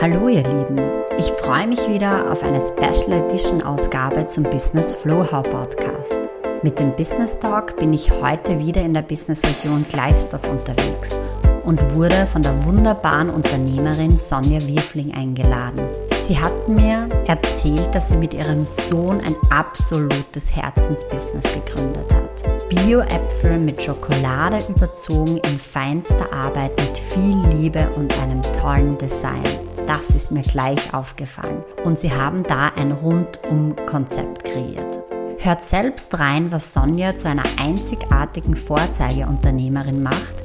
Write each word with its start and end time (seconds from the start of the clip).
Hallo 0.00 0.28
ihr 0.28 0.42
Lieben, 0.42 0.78
ich 1.18 1.26
freue 1.32 1.66
mich 1.66 1.88
wieder 1.88 2.30
auf 2.30 2.42
eine 2.42 2.60
Special 2.60 3.12
Edition 3.24 3.62
Ausgabe 3.62 4.26
zum 4.26 4.42
Business 4.42 4.92
Flow-How 4.92 5.48
Podcast. 5.48 6.18
Mit 6.62 6.78
dem 6.80 6.94
Business 6.96 7.38
Talk 7.38 7.76
bin 7.78 7.92
ich 7.92 8.10
heute 8.10 8.58
wieder 8.58 8.82
in 8.82 8.92
der 8.92 9.02
Businessregion 9.02 9.86
Gleisdorf 9.88 10.50
unterwegs 10.50 11.16
und 11.64 11.94
wurde 11.94 12.26
von 12.26 12.42
der 12.42 12.64
wunderbaren 12.64 13.30
Unternehmerin 13.30 14.16
Sonja 14.16 14.60
Wirfling 14.66 15.14
eingeladen. 15.14 15.80
Sie 16.18 16.38
hat 16.38 16.68
mir 16.68 17.08
erzählt, 17.26 17.94
dass 17.94 18.08
sie 18.08 18.16
mit 18.16 18.34
ihrem 18.34 18.64
Sohn 18.64 19.20
ein 19.20 19.36
absolutes 19.50 20.54
Herzensbusiness 20.54 21.44
gegründet 21.52 22.12
hat. 22.12 22.68
Bio-Äpfel 22.68 23.58
mit 23.58 23.82
Schokolade 23.82 24.58
überzogen 24.68 25.38
in 25.38 25.58
feinster 25.58 26.32
Arbeit 26.32 26.72
mit 26.78 26.98
viel 26.98 27.36
Liebe 27.50 27.88
und 27.96 28.18
einem 28.20 28.42
tollen 28.60 28.98
Design. 28.98 29.63
Das 29.86 30.10
ist 30.10 30.30
mir 30.30 30.42
gleich 30.42 30.94
aufgefallen. 30.94 31.62
Und 31.84 31.98
sie 31.98 32.12
haben 32.12 32.42
da 32.42 32.68
ein 32.76 32.92
Rundum-Konzept 32.92 34.44
kreiert. 34.44 35.00
Hört 35.38 35.62
selbst 35.62 36.18
rein, 36.18 36.50
was 36.52 36.72
Sonja 36.72 37.16
zu 37.16 37.28
einer 37.28 37.44
einzigartigen 37.58 38.56
Vorzeigeunternehmerin 38.56 40.02
macht 40.02 40.42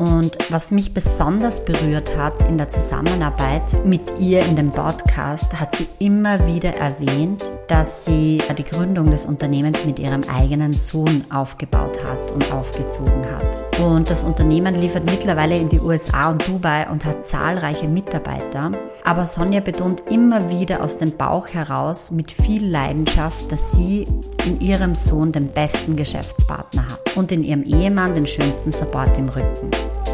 und 0.00 0.38
was 0.48 0.70
mich 0.70 0.94
besonders 0.94 1.62
berührt 1.62 2.16
hat 2.16 2.48
in 2.48 2.56
der 2.56 2.70
Zusammenarbeit 2.70 3.84
mit 3.84 4.18
ihr 4.18 4.42
in 4.46 4.56
dem 4.56 4.70
Podcast, 4.70 5.60
hat 5.60 5.76
sie 5.76 5.86
immer 5.98 6.46
wieder 6.46 6.74
erwähnt, 6.74 7.50
dass 7.70 8.04
sie 8.04 8.42
die 8.58 8.64
Gründung 8.64 9.12
des 9.12 9.26
Unternehmens 9.26 9.84
mit 9.84 10.00
ihrem 10.00 10.22
eigenen 10.24 10.72
Sohn 10.72 11.22
aufgebaut 11.30 12.04
hat 12.04 12.32
und 12.32 12.52
aufgezogen 12.52 13.24
hat. 13.30 13.78
Und 13.80 14.10
das 14.10 14.24
Unternehmen 14.24 14.74
liefert 14.74 15.04
mittlerweile 15.04 15.56
in 15.56 15.68
die 15.68 15.78
USA 15.78 16.30
und 16.30 16.46
Dubai 16.48 16.90
und 16.90 17.04
hat 17.04 17.24
zahlreiche 17.24 17.86
Mitarbeiter. 17.86 18.72
Aber 19.04 19.24
Sonja 19.24 19.60
betont 19.60 20.02
immer 20.10 20.50
wieder 20.50 20.82
aus 20.82 20.98
dem 20.98 21.16
Bauch 21.16 21.46
heraus 21.46 22.10
mit 22.10 22.32
viel 22.32 22.66
Leidenschaft, 22.66 23.52
dass 23.52 23.70
sie 23.70 24.04
in 24.46 24.60
ihrem 24.60 24.96
Sohn 24.96 25.30
den 25.30 25.46
besten 25.46 25.94
Geschäftspartner 25.94 26.86
hat 26.88 27.16
und 27.16 27.30
in 27.30 27.44
ihrem 27.44 27.62
Ehemann 27.62 28.14
den 28.14 28.26
schönsten 28.26 28.72
Support 28.72 29.16
im 29.16 29.28
Rücken. 29.28 29.70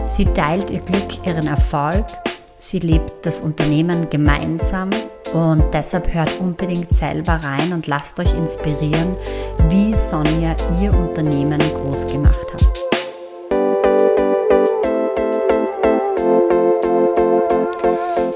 Sie 0.07 0.27
teilt 0.27 0.71
ihr 0.71 0.81
Glück, 0.81 1.27
ihren 1.27 1.47
Erfolg. 1.47 2.05
Sie 2.59 2.81
lebt 2.81 3.25
das 3.25 3.41
Unternehmen 3.41 4.11
gemeinsam 4.11 4.91
und 5.33 5.65
deshalb 5.73 6.13
hört 6.13 6.41
unbedingt 6.41 6.91
selber 6.91 7.35
rein 7.35 7.73
und 7.73 7.87
lasst 7.87 8.19
euch 8.21 8.33
inspirieren, 8.35 9.17
wie 9.69 9.95
Sonja 9.95 10.55
ihr 10.81 10.93
Unternehmen 10.93 11.59
groß 11.59 12.07
gemacht 12.07 12.47
hat. 12.53 12.67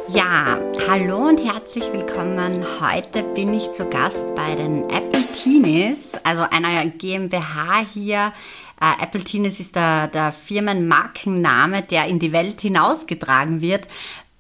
Ja, 0.09 0.59
hallo 0.89 1.29
und 1.29 1.39
herzlich 1.39 1.93
willkommen. 1.93 2.65
Heute 2.81 3.23
bin 3.35 3.55
ich 3.55 3.71
zu 3.73 3.89
Gast 3.89 4.35
bei 4.35 4.55
den 4.55 4.89
Apple 4.91 5.23
Teenies, 5.43 6.13
also 6.25 6.43
einer 6.51 6.87
GmbH 6.87 7.85
hier 7.93 8.33
äh, 8.81 9.05
Apple 9.05 9.23
Teenies 9.23 9.61
ist 9.61 9.77
der, 9.77 10.09
der 10.09 10.33
Firmenmarkenname, 10.33 11.83
der 11.83 12.07
in 12.07 12.19
die 12.19 12.33
Welt 12.33 12.63
hinausgetragen 12.63 13.61
wird 13.61 13.87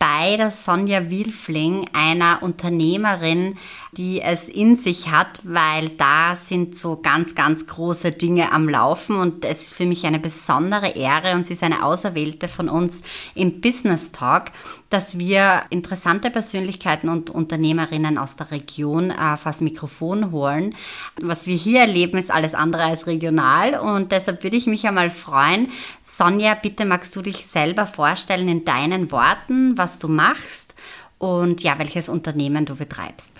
bei 0.00 0.38
der 0.38 0.50
Sonja 0.50 1.10
Wilfling, 1.10 1.86
einer 1.92 2.42
Unternehmerin, 2.42 3.58
die 3.92 4.20
es 4.20 4.48
in 4.48 4.76
sich 4.76 5.10
hat, 5.10 5.40
weil 5.44 5.88
da 5.90 6.36
sind 6.36 6.78
so 6.78 7.00
ganz, 7.02 7.34
ganz 7.34 7.66
große 7.66 8.12
Dinge 8.12 8.52
am 8.52 8.68
Laufen 8.68 9.16
und 9.16 9.44
es 9.44 9.64
ist 9.64 9.76
für 9.76 9.86
mich 9.86 10.06
eine 10.06 10.20
besondere 10.20 10.90
Ehre 10.90 11.34
und 11.34 11.44
sie 11.44 11.54
ist 11.54 11.62
eine 11.64 11.84
Auserwählte 11.84 12.46
von 12.46 12.68
uns 12.68 13.02
im 13.34 13.60
Business 13.60 14.12
Talk, 14.12 14.52
dass 14.90 15.18
wir 15.18 15.64
interessante 15.70 16.30
Persönlichkeiten 16.30 17.08
und 17.08 17.30
Unternehmerinnen 17.30 18.16
aus 18.16 18.36
der 18.36 18.52
Region 18.52 19.10
äh, 19.10 19.36
vors 19.36 19.60
Mikrofon 19.60 20.30
holen. 20.30 20.74
Was 21.20 21.46
wir 21.46 21.56
hier 21.56 21.80
erleben, 21.80 22.18
ist 22.18 22.30
alles 22.30 22.54
andere 22.54 22.84
als 22.84 23.08
regional 23.08 23.78
und 23.78 24.12
deshalb 24.12 24.44
würde 24.44 24.56
ich 24.56 24.66
mich 24.66 24.86
einmal 24.86 25.10
freuen. 25.10 25.68
Sonja, 26.04 26.54
bitte 26.54 26.84
magst 26.84 27.14
du 27.16 27.22
dich 27.22 27.46
selber 27.46 27.86
vorstellen 27.86 28.48
in 28.48 28.64
deinen 28.64 29.10
Worten, 29.10 29.76
was 29.76 29.98
du 29.98 30.06
machst 30.06 30.74
und 31.18 31.62
ja, 31.62 31.78
welches 31.78 32.08
Unternehmen 32.08 32.66
du 32.66 32.76
betreibst. 32.76 33.39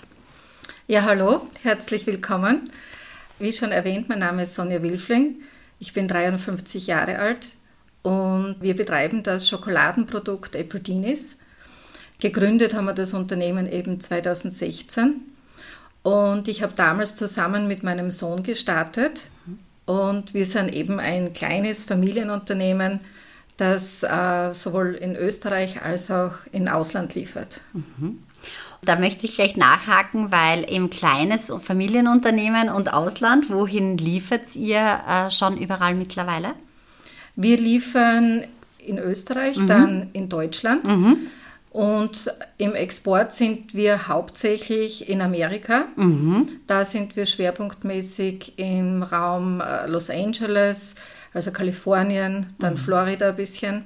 Ja, 0.91 1.03
hallo, 1.03 1.47
herzlich 1.63 2.05
willkommen. 2.05 2.63
Wie 3.39 3.53
schon 3.53 3.71
erwähnt, 3.71 4.09
mein 4.09 4.19
Name 4.19 4.43
ist 4.43 4.55
Sonja 4.55 4.83
Wilfling. 4.83 5.37
Ich 5.79 5.93
bin 5.93 6.09
53 6.09 6.85
Jahre 6.85 7.17
alt 7.17 7.47
und 8.01 8.57
wir 8.59 8.75
betreiben 8.75 9.23
das 9.23 9.47
Schokoladenprodukt 9.47 10.53
Aprildinis. 10.53 11.37
Gegründet 12.19 12.73
haben 12.73 12.83
wir 12.83 12.93
das 12.93 13.13
Unternehmen 13.13 13.71
eben 13.71 14.01
2016 14.01 15.21
und 16.03 16.49
ich 16.49 16.61
habe 16.61 16.73
damals 16.75 17.15
zusammen 17.15 17.69
mit 17.69 17.83
meinem 17.83 18.11
Sohn 18.11 18.43
gestartet 18.43 19.17
und 19.85 20.33
wir 20.33 20.45
sind 20.45 20.73
eben 20.73 20.99
ein 20.99 21.31
kleines 21.31 21.85
Familienunternehmen, 21.85 22.99
das 23.55 24.03
äh, 24.03 24.53
sowohl 24.53 24.95
in 24.95 25.15
Österreich 25.15 25.83
als 25.83 26.11
auch 26.11 26.33
in 26.51 26.67
Ausland 26.67 27.15
liefert. 27.15 27.61
Mhm. 27.71 28.23
Da 28.83 28.97
möchte 28.97 29.25
ich 29.25 29.35
gleich 29.35 29.57
nachhaken, 29.57 30.31
weil 30.31 30.63
im 30.63 30.89
kleines 30.89 31.53
Familienunternehmen 31.61 32.69
und 32.69 32.91
Ausland, 32.91 33.49
wohin 33.49 33.97
liefert 33.97 34.55
ihr 34.55 35.01
äh, 35.07 35.31
schon 35.31 35.57
überall 35.57 35.93
mittlerweile? 35.93 36.53
Wir 37.35 37.57
liefern 37.57 38.43
in 38.79 38.97
Österreich, 38.97 39.57
mhm. 39.57 39.67
dann 39.67 40.09
in 40.13 40.29
Deutschland. 40.29 40.85
Mhm. 40.85 41.17
Und 41.69 42.29
im 42.57 42.75
Export 42.75 43.33
sind 43.33 43.73
wir 43.73 44.09
hauptsächlich 44.09 45.07
in 45.07 45.21
Amerika. 45.21 45.85
Mhm. 45.95 46.47
Da 46.67 46.83
sind 46.83 47.15
wir 47.15 47.25
schwerpunktmäßig 47.25 48.57
im 48.57 49.03
Raum 49.03 49.61
äh, 49.61 49.87
Los 49.87 50.09
Angeles, 50.09 50.95
also 51.33 51.51
Kalifornien, 51.51 52.47
dann 52.59 52.73
mhm. 52.73 52.77
Florida 52.77 53.29
ein 53.29 53.35
bisschen 53.37 53.83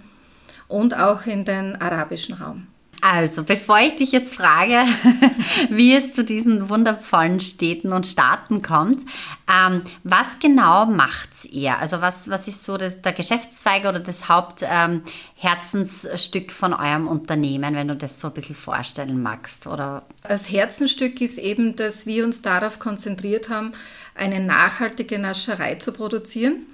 und 0.67 0.97
auch 0.97 1.27
in 1.27 1.45
den 1.45 1.79
arabischen 1.79 2.35
Raum. 2.35 2.67
Also, 3.07 3.43
bevor 3.43 3.81
ich 3.81 3.97
dich 3.97 4.11
jetzt 4.11 4.35
frage, 4.35 4.83
wie 5.69 5.93
es 5.93 6.11
zu 6.11 6.23
diesen 6.23 6.69
wundervollen 6.69 7.39
Städten 7.39 7.93
und 7.93 8.07
Staaten 8.07 8.63
kommt, 8.63 9.05
ähm, 9.47 9.83
was 10.03 10.39
genau 10.39 10.87
macht 10.87 11.45
ihr? 11.51 11.77
Also, 11.77 12.01
was, 12.01 12.27
was 12.31 12.47
ist 12.47 12.63
so 12.63 12.77
das, 12.77 13.03
der 13.03 13.13
Geschäftszweig 13.13 13.85
oder 13.85 13.99
das 13.99 14.27
Hauptherzensstück 14.27 16.45
ähm, 16.45 16.49
von 16.49 16.73
eurem 16.73 17.07
Unternehmen, 17.07 17.75
wenn 17.75 17.89
du 17.89 17.95
das 17.95 18.19
so 18.19 18.29
ein 18.29 18.33
bisschen 18.33 18.55
vorstellen 18.55 19.21
magst? 19.21 19.67
Oder? 19.67 20.01
Das 20.27 20.49
Herzensstück 20.49 21.21
ist 21.21 21.37
eben, 21.37 21.75
dass 21.75 22.07
wir 22.07 22.25
uns 22.25 22.41
darauf 22.41 22.79
konzentriert 22.79 23.49
haben, 23.49 23.73
eine 24.15 24.39
nachhaltige 24.39 25.19
Nascherei 25.19 25.75
zu 25.75 25.91
produzieren. 25.91 26.65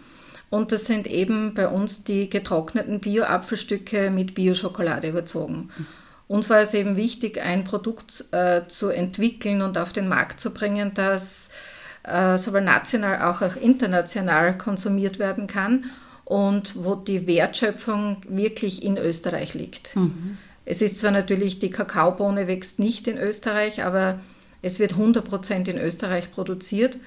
Und 0.49 0.71
das 0.71 0.85
sind 0.85 1.07
eben 1.07 1.53
bei 1.53 1.67
uns 1.67 2.05
die 2.05 2.29
getrockneten 2.29 3.01
Bio-Apfelstücke 3.01 4.09
mit 4.09 4.33
Bio-Schokolade 4.33 5.09
überzogen. 5.09 5.71
Mhm. 5.77 5.87
Uns 6.31 6.49
war 6.49 6.61
es 6.61 6.73
eben 6.73 6.95
wichtig, 6.95 7.41
ein 7.41 7.65
Produkt 7.65 8.23
äh, 8.31 8.61
zu 8.69 8.87
entwickeln 8.87 9.61
und 9.61 9.77
auf 9.77 9.91
den 9.91 10.07
Markt 10.07 10.39
zu 10.39 10.53
bringen, 10.53 10.93
das 10.93 11.49
äh, 12.03 12.37
sowohl 12.37 12.61
national 12.61 13.17
als 13.17 13.41
auch 13.41 13.57
international 13.57 14.57
konsumiert 14.57 15.19
werden 15.19 15.47
kann 15.47 15.91
und 16.23 16.85
wo 16.85 16.95
die 16.95 17.27
Wertschöpfung 17.27 18.21
wirklich 18.29 18.81
in 18.81 18.95
Österreich 18.97 19.55
liegt. 19.55 19.93
Mhm. 19.97 20.37
Es 20.63 20.81
ist 20.81 20.99
zwar 20.99 21.11
natürlich, 21.11 21.59
die 21.59 21.69
Kakaobohne 21.69 22.47
wächst 22.47 22.79
nicht 22.79 23.09
in 23.09 23.17
Österreich, 23.17 23.83
aber 23.83 24.21
es 24.61 24.79
wird 24.79 24.93
100% 24.93 25.67
in 25.67 25.77
Österreich 25.77 26.31
produziert 26.31 26.97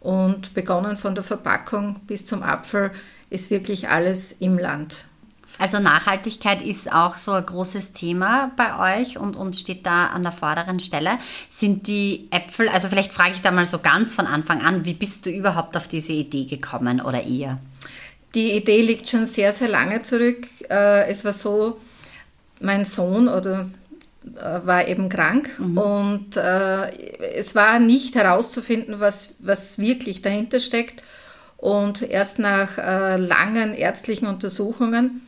und 0.00 0.52
begonnen 0.52 0.98
von 0.98 1.14
der 1.14 1.24
Verpackung 1.24 2.00
bis 2.06 2.26
zum 2.26 2.42
Apfel 2.42 2.90
ist 3.30 3.50
wirklich 3.50 3.88
alles 3.88 4.32
im 4.32 4.58
Land. 4.58 5.06
Also 5.58 5.78
Nachhaltigkeit 5.78 6.62
ist 6.62 6.92
auch 6.92 7.16
so 7.16 7.32
ein 7.32 7.46
großes 7.46 7.92
Thema 7.92 8.50
bei 8.56 9.00
euch 9.00 9.18
und, 9.18 9.36
und 9.36 9.54
steht 9.54 9.86
da 9.86 10.06
an 10.06 10.24
der 10.24 10.32
vorderen 10.32 10.80
Stelle. 10.80 11.18
Sind 11.48 11.86
die 11.86 12.26
Äpfel, 12.30 12.68
also 12.68 12.88
vielleicht 12.88 13.12
frage 13.12 13.34
ich 13.34 13.42
da 13.42 13.52
mal 13.52 13.66
so 13.66 13.78
ganz 13.78 14.12
von 14.12 14.26
Anfang 14.26 14.62
an, 14.62 14.84
wie 14.84 14.94
bist 14.94 15.26
du 15.26 15.30
überhaupt 15.30 15.76
auf 15.76 15.86
diese 15.86 16.12
Idee 16.12 16.44
gekommen 16.44 17.00
oder 17.00 17.22
ihr? 17.22 17.58
Die 18.34 18.52
Idee 18.52 18.82
liegt 18.82 19.08
schon 19.08 19.26
sehr, 19.26 19.52
sehr 19.52 19.68
lange 19.68 20.02
zurück. 20.02 20.48
Äh, 20.68 21.08
es 21.08 21.24
war 21.24 21.32
so, 21.32 21.80
mein 22.60 22.84
Sohn 22.84 23.28
oder 23.28 23.70
äh, 24.34 24.66
war 24.66 24.88
eben 24.88 25.08
krank 25.08 25.50
mhm. 25.58 25.78
und 25.78 26.36
äh, 26.36 26.90
es 27.36 27.54
war 27.54 27.78
nicht 27.78 28.16
herauszufinden, 28.16 28.98
was, 28.98 29.36
was 29.38 29.78
wirklich 29.78 30.20
dahinter 30.20 30.58
steckt. 30.58 31.02
Und 31.56 32.02
erst 32.02 32.40
nach 32.40 32.76
langen 32.76 33.72
ärztlichen 33.72 34.26
Untersuchungen 34.26 35.22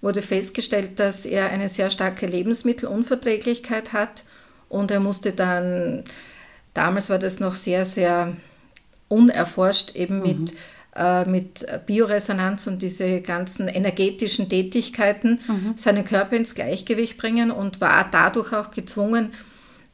wurde 0.00 0.22
festgestellt, 0.22 1.00
dass 1.00 1.26
er 1.26 1.50
eine 1.50 1.68
sehr 1.68 1.90
starke 1.90 2.26
Lebensmittelunverträglichkeit 2.26 3.92
hat 3.92 4.24
und 4.68 4.90
er 4.90 5.00
musste 5.00 5.32
dann, 5.32 6.04
damals 6.74 7.10
war 7.10 7.18
das 7.18 7.40
noch 7.40 7.54
sehr, 7.54 7.84
sehr 7.84 8.36
unerforscht, 9.08 9.96
eben 9.96 10.18
mhm. 10.18 10.22
mit 10.22 10.54
äh, 10.98 11.24
mit 11.26 11.66
Bioresonanz 11.86 12.66
und 12.66 12.82
diese 12.82 13.20
ganzen 13.20 13.68
energetischen 13.68 14.48
Tätigkeiten 14.48 15.38
mhm. 15.46 15.74
seinen 15.76 16.04
Körper 16.04 16.36
ins 16.36 16.54
Gleichgewicht 16.54 17.18
bringen 17.18 17.50
und 17.50 17.80
war 17.80 18.08
dadurch 18.10 18.52
auch 18.52 18.70
gezwungen, 18.70 19.32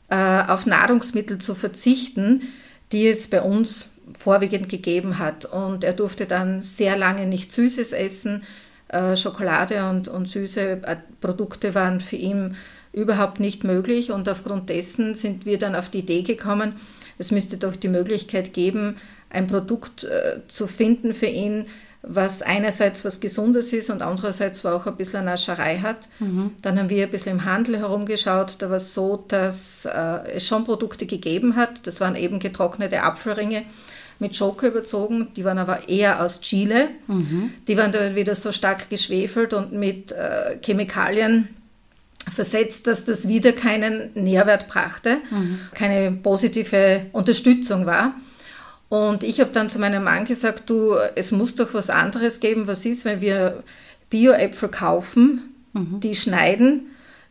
äh, 0.08 0.14
auf 0.14 0.66
Nahrungsmittel 0.66 1.38
zu 1.38 1.54
verzichten, 1.54 2.42
die 2.92 3.06
es 3.08 3.28
bei 3.28 3.42
uns 3.42 3.90
vorwiegend 4.18 4.68
gegeben 4.68 5.18
hat. 5.18 5.44
Und 5.44 5.84
er 5.84 5.92
durfte 5.92 6.26
dann 6.26 6.62
sehr 6.62 6.96
lange 6.96 7.26
nicht 7.26 7.52
Süßes 7.52 7.92
essen. 7.92 8.42
Äh, 8.88 9.16
Schokolade 9.16 9.88
und, 9.88 10.08
und 10.08 10.28
süße 10.28 10.80
Produkte 11.20 11.74
waren 11.74 12.00
für 12.00 12.16
ihn 12.16 12.56
überhaupt 12.92 13.40
nicht 13.40 13.64
möglich. 13.64 14.12
Und 14.12 14.28
aufgrund 14.28 14.68
dessen 14.68 15.14
sind 15.14 15.46
wir 15.46 15.58
dann 15.58 15.74
auf 15.74 15.88
die 15.88 16.00
Idee 16.00 16.22
gekommen, 16.22 16.74
es 17.18 17.30
müsste 17.30 17.56
doch 17.56 17.76
die 17.76 17.88
Möglichkeit 17.88 18.52
geben, 18.52 18.96
ein 19.30 19.46
Produkt 19.46 20.04
äh, 20.04 20.40
zu 20.48 20.66
finden 20.66 21.14
für 21.14 21.26
ihn, 21.26 21.66
was 22.02 22.42
einerseits 22.42 23.04
was 23.04 23.20
Gesundes 23.20 23.72
ist 23.72 23.88
und 23.88 24.02
andererseits 24.02 24.64
auch 24.66 24.86
ein 24.86 24.96
bisschen 24.96 25.24
Nascherei 25.24 25.78
hat. 25.78 26.08
Mhm. 26.18 26.50
Dann 26.60 26.78
haben 26.78 26.90
wir 26.90 27.04
ein 27.04 27.10
bisschen 27.10 27.32
im 27.32 27.44
Handel 27.44 27.78
herumgeschaut. 27.78 28.56
Da 28.58 28.68
war 28.68 28.76
es 28.76 28.92
so, 28.94 29.24
dass 29.28 29.86
äh, 29.86 30.34
es 30.34 30.46
schon 30.46 30.64
Produkte 30.64 31.06
gegeben 31.06 31.56
hat. 31.56 31.86
Das 31.86 32.00
waren 32.00 32.16
eben 32.16 32.38
getrocknete 32.38 33.02
Apfelringe 33.02 33.64
mit 34.18 34.36
Schoko 34.36 34.66
überzogen. 34.66 35.28
Die 35.36 35.44
waren 35.44 35.58
aber 35.58 35.88
eher 35.88 36.22
aus 36.22 36.40
Chile. 36.40 36.88
Mhm. 37.06 37.52
Die 37.66 37.76
waren 37.76 37.92
dann 37.92 38.14
wieder 38.14 38.36
so 38.36 38.52
stark 38.52 38.88
geschwefelt 38.90 39.52
und 39.52 39.72
mit 39.72 40.12
äh, 40.12 40.58
Chemikalien 40.62 41.48
versetzt, 42.34 42.86
dass 42.86 43.04
das 43.04 43.28
wieder 43.28 43.52
keinen 43.52 44.10
Nährwert 44.14 44.68
brachte, 44.68 45.18
mhm. 45.30 45.58
keine 45.74 46.12
positive 46.12 47.06
Unterstützung 47.12 47.86
war. 47.86 48.14
Und 48.88 49.24
ich 49.24 49.40
habe 49.40 49.50
dann 49.52 49.70
zu 49.70 49.78
meinem 49.78 50.04
Mann 50.04 50.24
gesagt, 50.24 50.70
du, 50.70 50.94
es 51.16 51.32
muss 51.32 51.54
doch 51.54 51.74
was 51.74 51.90
anderes 51.90 52.40
geben. 52.40 52.66
Was 52.66 52.84
ist, 52.84 53.04
wenn 53.04 53.20
wir 53.20 53.62
Bio-Äpfel 54.10 54.68
kaufen, 54.68 55.54
mhm. 55.72 56.00
die 56.00 56.14
schneiden, 56.14 56.82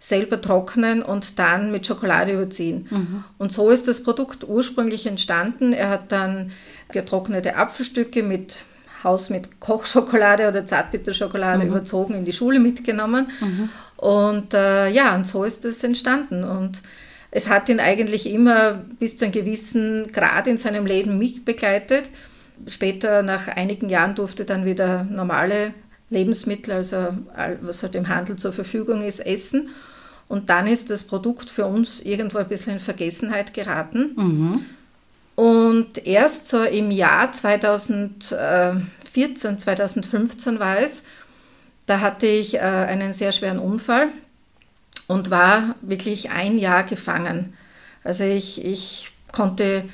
selber 0.04 0.42
trocknen 0.42 1.02
und 1.02 1.40
dann 1.40 1.72
mit 1.72 1.88
Schokolade 1.88 2.34
überziehen. 2.34 2.88
Mhm. 2.90 3.24
Und 3.38 3.54
so 3.54 3.70
ist 3.70 3.88
das 3.88 4.04
Produkt 4.04 4.44
ursprünglich 4.46 5.06
entstanden. 5.08 5.72
Er 5.72 5.90
hat 5.90 6.12
dann 6.12 6.52
getrocknete 6.92 7.56
Apfelstücke 7.56 8.22
mit 8.22 8.58
Haus 9.06 9.30
mit 9.30 9.62
Kochschokolade 9.62 10.50
oder 10.50 10.66
Zartbitterschokolade 10.66 11.64
mhm. 11.64 11.70
überzogen 11.70 12.16
in 12.16 12.26
die 12.26 12.34
Schule 12.34 12.60
mitgenommen. 12.60 13.32
Mhm. 13.40 13.70
Und 13.96 14.54
äh, 14.54 14.90
ja, 14.90 15.16
und 15.16 15.26
so 15.26 15.46
ist 15.46 15.64
es 15.64 15.82
entstanden. 15.86 16.44
Und 16.44 16.82
es 17.32 17.48
hat 17.48 17.70
ihn 17.70 17.80
eigentlich 17.80 18.30
immer 18.30 18.74
bis 19.00 19.18
zu 19.18 19.24
einem 19.24 19.34
gewissen 19.34 20.12
Grad 20.12 20.48
in 20.48 20.58
seinem 20.58 20.86
Leben 20.86 21.18
mitbegleitet. 21.18 22.04
Später, 22.68 23.24
nach 23.24 23.48
einigen 23.48 23.88
Jahren, 23.88 24.16
durfte 24.16 24.44
dann 24.44 24.66
wieder 24.66 25.06
normale 25.06 25.74
Lebensmittel, 26.10 26.74
also 26.74 27.08
was 27.62 27.84
halt 27.84 27.96
im 27.96 28.10
Handel 28.10 28.36
zur 28.36 28.52
Verfügung 28.52 29.02
ist, 29.02 29.26
essen. 29.26 29.70
Und 30.28 30.50
dann 30.50 30.68
ist 30.68 30.90
das 30.90 31.04
Produkt 31.04 31.50
für 31.50 31.66
uns 31.66 32.02
irgendwo 32.02 32.40
ein 32.40 32.48
bisschen 32.48 32.74
in 32.74 32.80
Vergessenheit 32.80 33.54
geraten. 33.54 34.14
Mhm. 34.16 34.66
Und 35.36 36.06
erst 36.06 36.48
so 36.48 36.64
im 36.64 36.92
Jahr 36.92 37.34
2014, 37.34 39.60
2015 39.60 40.60
war 40.60 40.80
es, 40.80 41.04
da 41.86 42.00
hatte 42.00 42.28
ich 42.28 42.56
äh, 42.56 42.60
einen 42.60 43.14
sehr 43.14 43.32
schweren 43.32 43.60
Unfall 43.60 44.10
und 45.08 45.32
war 45.32 45.76
wirklich 45.82 46.32
ein 46.32 46.58
Jahr 46.58 46.84
gefangen. 46.84 47.54
Also 48.04 48.24
ich, 48.24 48.64
ich 48.64 49.12
konnte, 49.32 49.86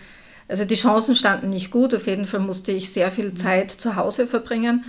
also 0.47 0.65
die 0.65 0.75
Chancen 0.75 1.15
standen 1.15 1.49
nicht 1.49 1.71
gut. 1.71 1.95
Auf 1.95 2.07
jeden 2.07 2.25
Fall 2.25 2.41
musste 2.41 2.71
ich 2.71 2.91
sehr 2.91 3.11
viel 3.11 3.33
Zeit 3.33 3.71
zu 3.71 3.95
Hause 3.95 4.27
verbringen. 4.27 4.83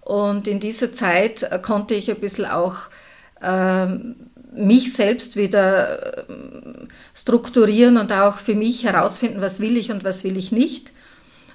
Und 0.00 0.46
in 0.46 0.60
dieser 0.60 0.94
Zeit 0.94 1.42
äh, 1.42 1.58
konnte 1.58 1.94
ich 1.94 2.10
ein 2.10 2.20
bisschen 2.20 2.46
auch 2.46 2.76
äh, 3.40 3.88
mich 4.58 4.92
selbst 4.92 5.36
wieder 5.36 6.18
äh, 6.18 6.22
strukturieren 7.14 7.96
und 7.96 8.12
auch 8.12 8.38
für 8.38 8.54
mich 8.54 8.84
herausfinden, 8.84 9.40
was 9.40 9.60
will 9.60 9.76
ich 9.76 9.90
und 9.90 10.04
was 10.04 10.24
will 10.24 10.36
ich 10.36 10.52
nicht. 10.52 10.92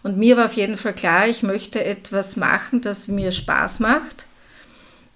Und 0.03 0.17
mir 0.17 0.37
war 0.37 0.47
auf 0.47 0.53
jeden 0.53 0.77
Fall 0.77 0.93
klar, 0.93 1.27
ich 1.27 1.43
möchte 1.43 1.83
etwas 1.83 2.35
machen, 2.35 2.81
das 2.81 3.07
mir 3.07 3.31
Spaß 3.31 3.79
macht. 3.79 4.25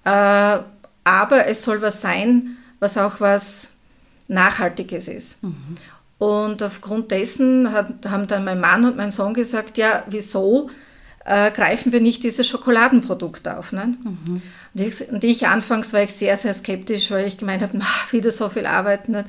Äh, 0.05 0.59
aber 1.03 1.45
es 1.47 1.63
soll 1.63 1.81
was 1.81 2.01
sein, 2.01 2.57
was 2.79 2.97
auch 2.97 3.19
was 3.19 3.69
Nachhaltiges 4.27 5.07
ist. 5.07 5.43
Mhm. 5.43 5.77
Und 6.17 6.63
aufgrund 6.63 7.11
dessen 7.11 7.71
hat, 7.71 8.09
haben 8.09 8.27
dann 8.27 8.43
mein 8.43 8.59
Mann 8.59 8.85
und 8.85 8.97
mein 8.97 9.11
Sohn 9.11 9.33
gesagt, 9.33 9.77
ja, 9.77 10.03
wieso 10.07 10.69
äh, 11.27 11.51
greifen 11.51 11.91
wir 11.91 11.99
nicht 11.99 12.23
dieses 12.23 12.47
Schokoladenprodukt 12.47 13.47
auf? 13.47 13.73
Ne? 13.73 13.93
Mhm. 14.03 14.41
Und, 14.73 14.81
ich, 14.81 15.09
und, 15.09 15.23
ich, 15.23 15.47
anfangs 15.47 15.93
war 15.93 16.01
ich 16.01 16.13
sehr, 16.13 16.37
sehr 16.37 16.53
skeptisch, 16.53 17.11
weil 17.11 17.27
ich 17.27 17.37
gemeint 17.37 17.61
habe, 17.61 17.79
wieder 18.11 18.31
so 18.31 18.49
viel 18.49 18.65
Arbeit. 18.65 19.09
Ne? 19.09 19.25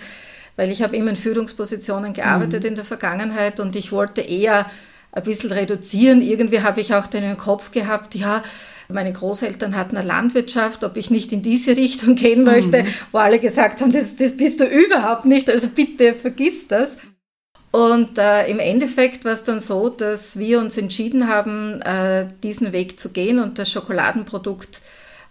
Weil 0.56 0.71
ich 0.71 0.83
habe 0.83 0.97
immer 0.97 1.11
in 1.11 1.17
Führungspositionen 1.17 2.12
gearbeitet 2.12 2.62
mhm. 2.62 2.69
in 2.69 2.75
der 2.77 2.85
Vergangenheit 2.85 3.61
und 3.61 3.77
ich 3.77 3.93
wollte 3.93 4.21
eher 4.21 4.71
ein 5.12 5.23
bisschen 5.25 5.50
reduzieren. 5.50 6.23
Irgendwie 6.23 6.62
habe 6.62 6.81
ich 6.81 6.95
auch 6.95 7.09
den 7.09 7.37
Kopf 7.37 7.73
gehabt, 7.73 8.15
ja, 8.15 8.43
meine 8.91 9.12
Großeltern 9.12 9.77
hatten 9.77 9.97
eine 9.99 10.06
Landwirtschaft, 10.06 10.83
ob 10.83 10.97
ich 10.97 11.11
nicht 11.11 11.33
in 11.33 11.43
diese 11.43 11.77
Richtung 11.77 12.15
gehen 12.15 12.43
möchte, 12.44 12.85
mhm. 12.85 12.89
wo 13.12 13.19
alle 13.19 13.39
gesagt 13.39 13.81
haben, 13.81 13.93
das, 13.93 14.17
das 14.17 14.37
bist 14.37 14.61
du 14.61 14.65
überhaupt 14.65 15.27
nicht, 15.27 15.51
also 15.51 15.69
bitte 15.69 16.15
vergiss 16.15 16.69
das. 16.69 16.97
Und 17.70 18.17
äh, 18.17 18.47
im 18.47 18.59
Endeffekt 18.59 19.25
war 19.25 19.32
es 19.32 19.44
dann 19.44 19.61
so, 19.61 19.88
dass 19.91 20.38
wir 20.38 20.59
uns 20.59 20.76
entschieden 20.79 21.29
haben, 21.29 21.82
äh, 21.82 22.26
diesen 22.43 22.73
Weg 22.73 22.99
zu 22.99 23.11
gehen 23.11 23.38
und 23.38 23.59
das 23.59 23.70
Schokoladenprodukt 23.70 24.81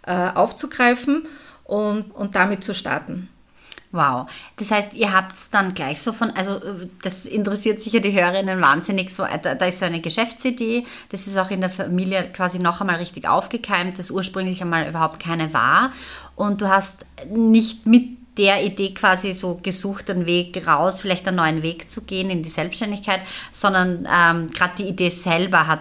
äh, 0.06 0.12
aufzugreifen 0.12 1.26
und, 1.64 2.12
und 2.14 2.36
damit 2.36 2.62
zu 2.62 2.74
starten. 2.74 3.28
Wow. 3.90 4.28
Das 4.56 4.70
heißt, 4.70 4.92
ihr 4.94 5.14
habt 5.14 5.36
es 5.36 5.50
dann 5.50 5.72
gleich 5.72 6.00
so 6.00 6.12
von, 6.12 6.30
also 6.30 6.60
das 7.02 7.24
interessiert 7.24 7.82
sicher 7.82 8.00
die 8.00 8.12
Hörerinnen 8.12 8.60
wahnsinnig 8.60 9.14
so, 9.14 9.24
da, 9.24 9.54
da, 9.54 9.66
ist 9.66 9.80
so 9.80 9.86
eine 9.86 10.02
Geschäftsidee, 10.02 10.84
das 11.08 11.26
ist 11.26 11.38
auch 11.38 11.50
in 11.50 11.62
der 11.62 11.70
Familie 11.70 12.30
quasi 12.30 12.58
noch 12.58 12.82
einmal 12.82 12.96
richtig 12.96 13.26
aufgekeimt, 13.26 13.98
das 13.98 14.10
ursprünglich 14.10 14.60
einmal 14.60 14.86
überhaupt 14.86 15.20
keine 15.20 15.54
war. 15.54 15.92
Und 16.36 16.60
du 16.60 16.68
hast 16.68 17.06
nicht 17.30 17.86
mit 17.86 18.18
der 18.38 18.64
Idee 18.64 18.94
quasi 18.94 19.32
so 19.32 19.58
gesucht, 19.62 20.10
einen 20.10 20.26
Weg 20.26 20.66
raus, 20.66 21.00
vielleicht 21.00 21.26
einen 21.26 21.36
neuen 21.36 21.62
Weg 21.62 21.90
zu 21.90 22.04
gehen 22.04 22.30
in 22.30 22.42
die 22.42 22.48
Selbstständigkeit, 22.48 23.20
sondern 23.52 24.08
ähm, 24.10 24.50
gerade 24.52 24.74
die 24.78 24.88
Idee 24.88 25.10
selber 25.10 25.66
hat 25.66 25.80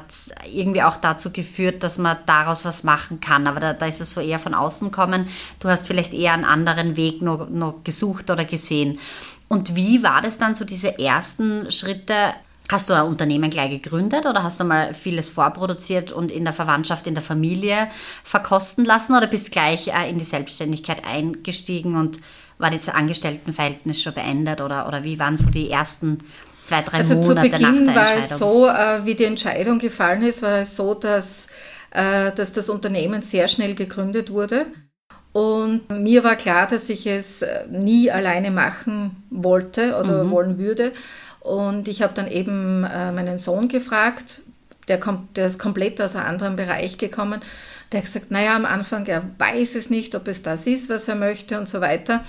irgendwie 0.51 0.81
auch 0.81 0.97
dazu 0.97 1.31
geführt, 1.31 1.83
dass 1.83 1.97
man 1.97 2.17
daraus 2.25 2.65
was 2.65 2.83
machen 2.83 3.21
kann. 3.21 3.47
Aber 3.47 3.59
da, 3.59 3.73
da 3.73 3.85
ist 3.85 4.01
es 4.01 4.11
so 4.11 4.21
eher 4.21 4.39
von 4.39 4.55
außen 4.55 4.91
kommen. 4.91 5.27
Du 5.59 5.69
hast 5.69 5.87
vielleicht 5.87 6.13
eher 6.13 6.33
einen 6.33 6.45
anderen 6.45 6.97
Weg 6.97 7.21
noch, 7.21 7.47
noch 7.49 7.83
gesucht 7.83 8.31
oder 8.31 8.43
gesehen. 8.43 8.99
Und 9.47 9.75
wie 9.75 10.03
war 10.03 10.21
das 10.21 10.37
dann 10.37 10.55
so 10.55 10.65
diese 10.65 10.99
ersten 10.99 11.71
Schritte? 11.71 12.33
Hast 12.69 12.89
du 12.89 12.93
ein 12.93 13.05
Unternehmen 13.05 13.49
gleich 13.49 13.69
gegründet 13.69 14.25
oder 14.25 14.43
hast 14.43 14.59
du 14.59 14.65
mal 14.65 14.93
vieles 14.93 15.29
vorproduziert 15.29 16.11
und 16.11 16.31
in 16.31 16.43
der 16.43 16.53
Verwandtschaft, 16.53 17.07
in 17.07 17.13
der 17.13 17.23
Familie 17.23 17.87
verkosten 18.25 18.83
lassen 18.83 19.15
oder 19.15 19.27
bist 19.27 19.53
gleich 19.53 19.87
äh, 19.87 20.09
in 20.09 20.17
die 20.17 20.25
Selbstständigkeit 20.25 21.05
eingestiegen 21.05 21.95
und 21.95 22.19
war 22.57 22.71
das 22.71 22.89
Angestelltenverhältnis 22.89 24.01
schon 24.01 24.13
beendet 24.13 24.61
oder, 24.61 24.87
oder 24.87 25.03
wie 25.03 25.19
waren 25.19 25.37
so 25.37 25.49
die 25.49 25.69
ersten 25.69 26.19
zwei, 26.63 26.81
drei 26.81 26.97
also 26.97 27.15
Monate 27.15 27.49
nach 27.49 27.59
der 27.59 27.69
Entscheidung? 27.69 27.95
war 27.95 28.15
es 28.15 28.29
so, 28.29 28.67
äh, 28.67 29.05
wie 29.05 29.15
die 29.15 29.25
Entscheidung 29.25 29.79
gefallen 29.79 30.23
ist, 30.23 30.41
war 30.41 30.59
es 30.59 30.75
so, 30.75 30.93
dass, 30.93 31.47
äh, 31.91 32.31
dass 32.33 32.53
das 32.53 32.69
Unternehmen 32.69 33.21
sehr 33.21 33.47
schnell 33.47 33.75
gegründet 33.75 34.31
wurde. 34.31 34.65
Und 35.33 35.89
mir 35.89 36.23
war 36.23 36.35
klar, 36.35 36.67
dass 36.67 36.89
ich 36.89 37.05
es 37.05 37.43
äh, 37.43 37.65
nie 37.69 38.11
alleine 38.11 38.51
machen 38.51 39.23
wollte 39.29 39.97
oder 39.97 40.23
mhm. 40.23 40.31
wollen 40.31 40.57
würde. 40.57 40.91
Und 41.39 41.87
ich 41.87 42.01
habe 42.01 42.13
dann 42.13 42.27
eben 42.27 42.81
meinen 42.81 43.37
Sohn 43.37 43.69
gefragt, 43.69 44.41
der, 44.89 44.99
kommt, 44.99 45.37
der 45.37 45.47
ist 45.47 45.59
komplett 45.59 46.01
aus 46.01 46.13
einem 46.17 46.27
anderen 46.27 46.55
Bereich 46.57 46.97
gekommen. 46.97 47.39
Der 47.91 47.99
hat 47.99 48.05
gesagt, 48.05 48.31
naja, 48.31 48.55
am 48.55 48.65
Anfang, 48.65 49.05
er 49.05 49.23
weiß 49.37 49.75
es 49.75 49.89
nicht, 49.89 50.13
ob 50.15 50.27
es 50.27 50.41
das 50.41 50.67
ist, 50.67 50.89
was 50.89 51.07
er 51.07 51.15
möchte 51.15 51.59
und 51.59 51.69
so 51.69 51.81
weiter. 51.81 52.23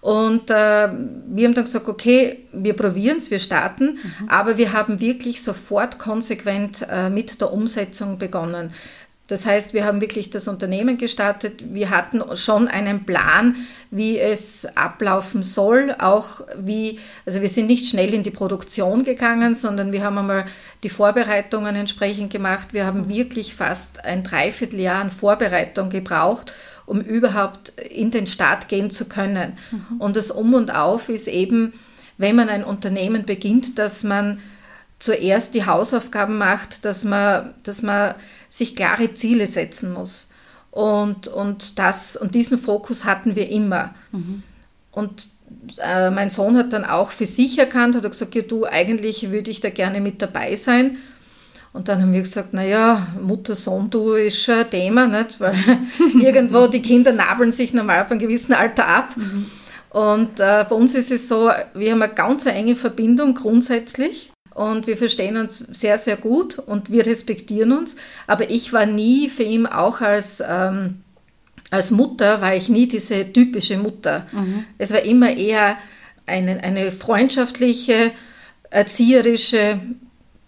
Und 0.00 0.50
äh, 0.50 0.54
wir 0.54 1.46
haben 1.46 1.54
dann 1.54 1.64
gesagt, 1.64 1.88
okay, 1.88 2.46
wir 2.52 2.74
probieren 2.74 3.18
es, 3.18 3.30
wir 3.30 3.40
starten, 3.40 3.94
mhm. 3.94 4.28
aber 4.28 4.56
wir 4.56 4.72
haben 4.72 5.00
wirklich 5.00 5.42
sofort 5.42 5.98
konsequent 5.98 6.86
äh, 6.88 7.10
mit 7.10 7.40
der 7.40 7.52
Umsetzung 7.52 8.18
begonnen. 8.18 8.72
Das 9.28 9.44
heißt, 9.44 9.74
wir 9.74 9.84
haben 9.84 10.00
wirklich 10.00 10.30
das 10.30 10.46
Unternehmen 10.46 10.98
gestartet. 10.98 11.74
Wir 11.74 11.90
hatten 11.90 12.22
schon 12.36 12.68
einen 12.68 13.04
Plan, 13.04 13.56
wie 13.90 14.18
es 14.18 14.66
ablaufen 14.76 15.42
soll, 15.42 15.94
auch 15.98 16.42
wie, 16.56 17.00
also 17.24 17.42
wir 17.42 17.48
sind 17.48 17.66
nicht 17.66 17.86
schnell 17.86 18.14
in 18.14 18.22
die 18.22 18.30
Produktion 18.30 19.02
gegangen, 19.02 19.56
sondern 19.56 19.90
wir 19.90 20.04
haben 20.04 20.18
einmal 20.18 20.44
die 20.84 20.90
Vorbereitungen 20.90 21.74
entsprechend 21.74 22.32
gemacht. 22.32 22.68
Wir 22.72 22.86
haben 22.86 23.08
wirklich 23.08 23.54
fast 23.54 24.04
ein 24.04 24.22
Dreivierteljahr 24.22 25.00
an 25.00 25.10
Vorbereitung 25.10 25.90
gebraucht, 25.90 26.52
um 26.84 27.00
überhaupt 27.00 27.70
in 27.80 28.12
den 28.12 28.28
Start 28.28 28.68
gehen 28.68 28.92
zu 28.92 29.08
können. 29.08 29.58
Mhm. 29.72 30.00
Und 30.00 30.16
das 30.16 30.30
Um 30.30 30.54
und 30.54 30.72
Auf 30.72 31.08
ist 31.08 31.26
eben, 31.26 31.72
wenn 32.16 32.36
man 32.36 32.48
ein 32.48 32.62
Unternehmen 32.62 33.24
beginnt, 33.26 33.76
dass 33.76 34.04
man 34.04 34.38
zuerst 34.98 35.54
die 35.54 35.66
Hausaufgaben 35.66 36.38
macht, 36.38 36.84
dass 36.84 37.04
man, 37.04 37.54
dass 37.64 37.82
man 37.82 38.14
sich 38.48 38.76
klare 38.76 39.14
Ziele 39.14 39.46
setzen 39.46 39.92
muss. 39.92 40.30
Und, 40.70 41.28
und, 41.28 41.78
das, 41.78 42.16
und 42.16 42.34
diesen 42.34 42.58
Fokus 42.58 43.04
hatten 43.04 43.34
wir 43.34 43.48
immer. 43.48 43.94
Mhm. 44.12 44.42
Und 44.92 45.28
äh, 45.82 46.10
mein 46.10 46.30
Sohn 46.30 46.56
hat 46.56 46.72
dann 46.72 46.84
auch 46.84 47.10
für 47.10 47.26
sich 47.26 47.58
erkannt, 47.58 47.96
hat 47.96 48.02
gesagt, 48.02 48.34
ja, 48.34 48.42
du, 48.42 48.66
eigentlich 48.66 49.30
würde 49.30 49.50
ich 49.50 49.60
da 49.60 49.70
gerne 49.70 50.00
mit 50.00 50.20
dabei 50.20 50.54
sein. 50.56 50.98
Und 51.72 51.88
dann 51.88 52.00
haben 52.00 52.12
wir 52.12 52.20
gesagt, 52.20 52.54
naja, 52.54 53.08
Mutter-Sohn-Du 53.20 54.14
ist 54.14 54.42
schon 54.42 54.54
ein 54.54 54.70
Thema, 54.70 55.06
nicht? 55.06 55.40
weil 55.40 55.54
irgendwo 56.20 56.66
die 56.66 56.82
Kinder 56.82 57.12
nabeln 57.12 57.52
sich 57.52 57.72
normal 57.74 58.02
auf 58.02 58.10
einem 58.10 58.20
gewissen 58.20 58.54
Alter 58.54 58.86
ab. 58.86 59.16
Mhm. 59.16 59.46
Und 59.90 60.40
äh, 60.40 60.64
bei 60.68 60.74
uns 60.74 60.94
ist 60.94 61.10
es 61.10 61.28
so, 61.28 61.50
wir 61.74 61.92
haben 61.92 62.02
eine 62.02 62.12
ganz 62.12 62.44
enge 62.44 62.76
Verbindung 62.76 63.34
grundsätzlich 63.34 64.30
und 64.56 64.86
wir 64.86 64.96
verstehen 64.96 65.36
uns 65.36 65.58
sehr, 65.58 65.98
sehr 65.98 66.16
gut 66.16 66.58
und 66.58 66.90
wir 66.90 67.04
respektieren 67.04 67.72
uns. 67.72 67.96
Aber 68.26 68.48
ich 68.48 68.72
war 68.72 68.86
nie 68.86 69.28
für 69.28 69.42
ihn 69.42 69.66
auch 69.66 70.00
als, 70.00 70.42
ähm, 70.46 71.02
als 71.70 71.90
Mutter, 71.90 72.40
war 72.40 72.54
ich 72.54 72.70
nie 72.70 72.86
diese 72.86 73.30
typische 73.34 73.76
Mutter. 73.76 74.26
Mhm. 74.32 74.64
Es 74.78 74.94
war 74.94 75.02
immer 75.02 75.36
eher 75.36 75.76
eine, 76.24 76.64
eine 76.64 76.90
freundschaftliche, 76.90 78.12
erzieherische 78.70 79.78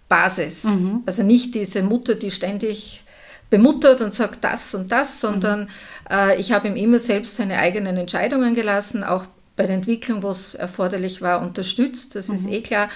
Basis. 0.08 0.64
Mhm. 0.64 1.02
Also 1.04 1.22
nicht 1.22 1.54
diese 1.54 1.82
Mutter, 1.82 2.14
die 2.14 2.30
ständig 2.30 3.02
bemuttert 3.50 4.00
und 4.00 4.14
sagt 4.14 4.42
das 4.42 4.74
und 4.74 4.90
das, 4.90 5.20
sondern 5.20 5.64
mhm. 5.64 5.68
äh, 6.10 6.40
ich 6.40 6.52
habe 6.52 6.68
ihm 6.68 6.76
immer 6.76 6.98
selbst 6.98 7.36
seine 7.36 7.58
eigenen 7.58 7.98
Entscheidungen 7.98 8.54
gelassen, 8.54 9.04
auch 9.04 9.26
bei 9.54 9.66
der 9.66 9.76
Entwicklung, 9.76 10.22
wo 10.22 10.30
es 10.30 10.54
erforderlich 10.54 11.20
war, 11.20 11.42
unterstützt. 11.42 12.14
Das 12.14 12.30
ist 12.30 12.46
mhm. 12.46 12.52
eh 12.54 12.60
klar. 12.62 12.88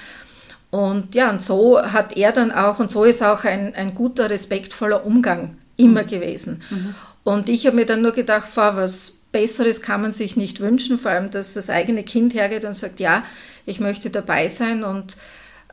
Und 0.73 1.15
ja, 1.15 1.29
und 1.29 1.43
so 1.43 1.81
hat 1.81 2.17
er 2.17 2.33
dann 2.33 2.51
auch, 2.51 2.79
und 2.79 2.91
so 2.91 3.05
ist 3.05 3.23
auch 3.23 3.45
ein, 3.45 3.75
ein 3.75 3.95
guter, 3.95 4.31
respektvoller 4.31 5.05
Umgang 5.05 5.59
immer 5.77 6.03
mhm. 6.03 6.07
gewesen. 6.07 6.63
Mhm. 6.71 6.95
Und 7.25 7.51
ich 7.51 7.67
habe 7.67 7.77
mir 7.77 7.85
dann 7.85 8.01
nur 8.01 8.13
gedacht, 8.13 8.49
Frau, 8.51 8.75
was 8.77 9.19
Besseres 9.33 9.83
kann 9.83 10.01
man 10.01 10.13
sich 10.13 10.35
nicht 10.35 10.61
wünschen, 10.61 10.99
vor 10.99 11.11
allem, 11.11 11.31
dass 11.31 11.53
das 11.53 11.69
eigene 11.69 12.05
Kind 12.05 12.33
hergeht 12.33 12.65
und 12.65 12.75
sagt, 12.75 13.01
ja, 13.01 13.23
ich 13.67 13.81
möchte 13.81 14.09
dabei 14.09 14.49
sein. 14.49 14.83
Und, 14.83 15.19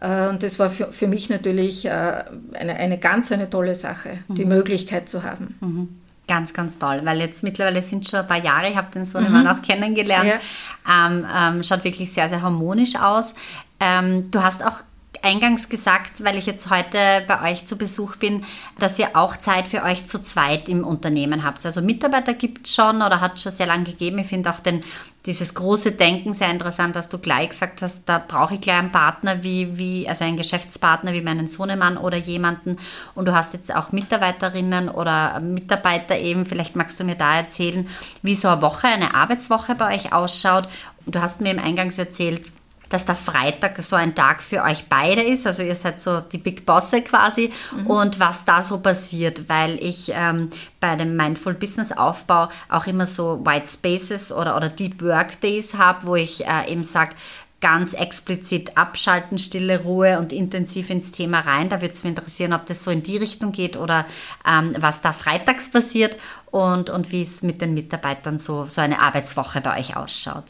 äh, 0.02 0.28
und 0.28 0.44
das 0.44 0.60
war 0.60 0.70
für, 0.70 0.92
für 0.92 1.08
mich 1.08 1.30
natürlich 1.30 1.86
äh, 1.86 2.24
eine, 2.54 2.76
eine 2.76 2.98
ganz 2.98 3.32
eine 3.32 3.50
tolle 3.50 3.76
Sache, 3.76 4.20
mhm. 4.28 4.36
die 4.36 4.46
Möglichkeit 4.46 5.08
zu 5.08 5.24
haben. 5.24 5.56
Mhm. 5.62 5.88
Ganz, 6.28 6.54
ganz 6.54 6.78
toll, 6.78 7.00
weil 7.06 7.22
jetzt 7.22 7.42
mittlerweile 7.42 7.82
sind 7.82 8.08
schon 8.08 8.20
ein 8.20 8.28
paar 8.28 8.44
Jahre, 8.44 8.70
ich 8.70 8.76
habe 8.76 8.92
den 8.94 9.06
Sohnemann 9.06 9.46
mhm. 9.46 9.48
auch 9.48 9.62
kennengelernt, 9.62 10.30
ja. 10.30 11.08
ähm, 11.08 11.26
ähm, 11.36 11.64
schaut 11.64 11.86
wirklich 11.86 12.14
sehr, 12.14 12.28
sehr 12.28 12.42
harmonisch 12.42 12.98
aus. 12.98 13.34
Ähm, 13.80 14.30
du 14.30 14.44
hast 14.44 14.64
auch 14.64 14.82
eingangs 15.22 15.70
gesagt, 15.70 16.24
weil 16.24 16.38
ich 16.38 16.46
jetzt 16.46 16.70
heute 16.70 17.24
bei 17.28 17.52
euch 17.52 17.66
zu 17.66 17.78
Besuch 17.78 18.16
bin, 18.16 18.44
dass 18.78 19.00
ihr 19.00 19.16
auch 19.16 19.38
Zeit 19.38 19.68
für 19.68 19.84
euch 19.84 20.06
zu 20.08 20.22
zweit 20.22 20.70
im 20.70 20.84
Unternehmen 20.84 21.44
habt. 21.44 21.66
Also 21.66 21.82
Mitarbeiter 21.82 22.34
gibt 22.34 22.68
es 22.68 22.76
schon 22.76 22.98
oder 22.98 23.22
hat 23.22 23.36
es 23.36 23.44
schon 23.44 23.52
sehr 23.52 23.68
lange 23.68 23.86
gegeben. 23.86 24.20
Ich 24.20 24.28
finde 24.28 24.50
auch 24.50 24.60
den, 24.60 24.84
dieses 25.26 25.54
große 25.54 25.92
Denken 25.92 26.34
sehr 26.34 26.50
interessant, 26.50 26.96
dass 26.96 27.10
du 27.10 27.18
gleich 27.18 27.50
gesagt 27.50 27.82
hast, 27.82 28.08
da 28.08 28.24
brauche 28.26 28.56
ich 28.56 28.62
gleich 28.62 28.78
einen 28.78 28.92
Partner 28.92 29.44
wie, 29.44 29.78
wie, 29.78 30.08
also 30.08 30.24
einen 30.24 30.38
Geschäftspartner 30.38 31.14
wie 31.14 31.22
meinen 31.22 31.48
Sohnemann 31.48 31.98
oder 31.98 32.18
jemanden. 32.18 32.78
Und 33.16 33.28
du 33.28 33.34
hast 33.34 33.54
jetzt 33.54 33.76
auch 33.76 33.92
Mitarbeiterinnen 33.92 34.90
oder 34.90 35.40
Mitarbeiter 35.40 36.18
eben. 36.18 36.46
Vielleicht 36.46 36.76
magst 36.76 37.00
du 37.00 37.04
mir 37.04 37.16
da 37.16 37.36
erzählen, 37.36 37.88
wie 38.22 38.36
so 38.36 38.48
eine 38.48 38.62
Woche, 38.62 38.88
eine 38.88 39.14
Arbeitswoche 39.14 39.76
bei 39.76 39.96
euch 39.96 40.14
ausschaut. 40.14 40.70
Du 41.06 41.22
hast 41.22 41.42
mir 41.42 41.52
im 41.52 41.60
Eingangs 41.60 41.98
erzählt, 41.98 42.52
dass 42.90 43.06
der 43.06 43.16
Freitag 43.16 43.82
so 43.82 43.96
ein 43.96 44.16
Tag 44.16 44.42
für 44.42 44.64
euch 44.64 44.86
beide 44.90 45.22
ist. 45.22 45.48
Also 45.48 45.64
ihr 45.64 45.76
seid 45.76 46.02
so 46.02 46.20
die 46.20 46.38
Big 46.38 46.66
Bosse 46.66 47.02
quasi 47.02 47.52
mhm. 47.76 47.88
und 47.88 48.20
was 48.20 48.46
da 48.46 48.62
so 48.62 48.80
passiert, 48.80 49.48
weil 49.48 49.82
ich 49.84 50.12
ähm, 50.14 50.50
bei 50.80 50.96
dem 50.96 51.16
Mindful 51.16 51.54
Business 51.54 51.92
Aufbau 51.92 52.50
auch 52.68 52.88
immer 52.88 53.06
so 53.06 53.46
White 53.46 53.68
Spaces 53.68 54.32
oder, 54.32 54.58
oder 54.58 54.70
Deep 54.70 55.02
Work 55.02 55.40
Days 55.42 55.76
habe, 55.76 56.08
wo 56.08 56.16
ich 56.16 56.46
äh, 56.46 56.72
eben 56.72 56.84
sage, 56.84 57.16
ganz 57.62 57.94
explizit 57.94 58.78
abschalten, 58.78 59.38
stille 59.38 59.82
Ruhe 59.82 60.18
und 60.18 60.32
intensiv 60.32 60.90
ins 60.90 61.12
Thema 61.12 61.42
rein. 61.42 61.70
Da 61.70 61.82
würde 61.82 61.94
es 61.94 62.04
mich 62.04 62.12
interessieren, 62.12 62.54
ob 62.54 62.66
das 62.66 62.84
so 62.84 62.92
in 62.92 63.04
die 63.04 63.18
Richtung 63.18 63.52
geht 63.52 63.76
oder 63.76 64.06
ähm, 64.48 64.74
was 64.80 65.02
da 65.02 65.12
freitags 65.12 65.70
passiert 65.70 66.18
und, 66.52 66.90
und 66.90 67.12
wie 67.12 67.24
es 67.24 67.44
mit 67.44 67.62
den 67.62 67.74
Mitarbeitern 67.74 68.40
so, 68.40 68.66
so 68.66 68.82
eine 68.82 69.00
Arbeitswoche 69.00 69.62
bei 69.62 69.78
euch 69.78 69.98
ausschaut. 69.98 70.46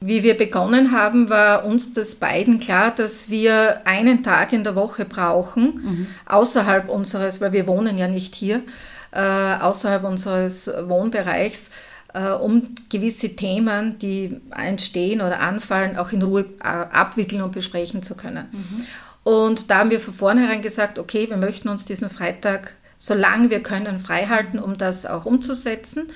Wie 0.00 0.22
wir 0.22 0.36
begonnen 0.36 0.92
haben, 0.92 1.28
war 1.28 1.64
uns 1.64 1.92
das 1.92 2.14
beiden 2.14 2.60
klar, 2.60 2.92
dass 2.94 3.30
wir 3.30 3.84
einen 3.84 4.22
Tag 4.22 4.52
in 4.52 4.62
der 4.62 4.76
Woche 4.76 5.04
brauchen, 5.04 5.64
mhm. 5.64 6.06
außerhalb 6.26 6.88
unseres, 6.88 7.40
weil 7.40 7.52
wir 7.52 7.66
wohnen 7.66 7.98
ja 7.98 8.06
nicht 8.06 8.36
hier, 8.36 8.62
äh, 9.10 9.20
außerhalb 9.20 10.04
unseres 10.04 10.70
Wohnbereichs, 10.84 11.70
äh, 12.14 12.30
um 12.30 12.76
gewisse 12.88 13.34
Themen, 13.34 13.98
die 13.98 14.40
entstehen 14.56 15.20
oder 15.20 15.40
anfallen, 15.40 15.96
auch 15.96 16.12
in 16.12 16.22
Ruhe 16.22 16.44
äh, 16.62 16.68
abwickeln 16.68 17.42
und 17.42 17.52
besprechen 17.52 18.04
zu 18.04 18.14
können. 18.16 18.46
Mhm. 18.52 18.86
Und 19.24 19.70
da 19.70 19.78
haben 19.78 19.90
wir 19.90 20.00
von 20.00 20.14
vornherein 20.14 20.62
gesagt, 20.62 21.00
okay, 21.00 21.28
wir 21.28 21.36
möchten 21.36 21.68
uns 21.68 21.84
diesen 21.84 22.08
Freitag, 22.08 22.74
solange 23.00 23.50
wir 23.50 23.62
können, 23.64 23.98
freihalten, 23.98 24.60
um 24.60 24.78
das 24.78 25.06
auch 25.06 25.26
umzusetzen. 25.26 26.08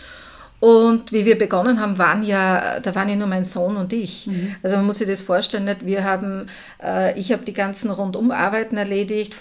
Und 0.63 1.11
wie 1.11 1.25
wir 1.25 1.37
begonnen 1.37 1.81
haben, 1.81 1.99
waren 1.99 2.23
ja, 2.23 2.79
da 2.79 2.95
waren 2.95 3.09
ja 3.09 3.17
nur 3.17 3.27
mein 3.27 3.45
Sohn 3.45 3.77
und 3.77 3.93
ich. 3.93 4.29
Mhm. 4.29 4.55
Also 4.63 4.77
man 4.77 4.87
muss 4.87 4.99
sich 4.99 5.09
das 5.09 5.21
vorstellen, 5.21 5.65
nicht? 5.65 5.85
wir 5.85 6.05
haben, 6.05 6.47
äh, 6.81 7.19
ich 7.19 7.33
habe 7.33 7.45
die 7.45 7.53
ganzen 7.53 7.91
Rundumarbeiten 7.91 8.79
erledigt, 8.79 9.35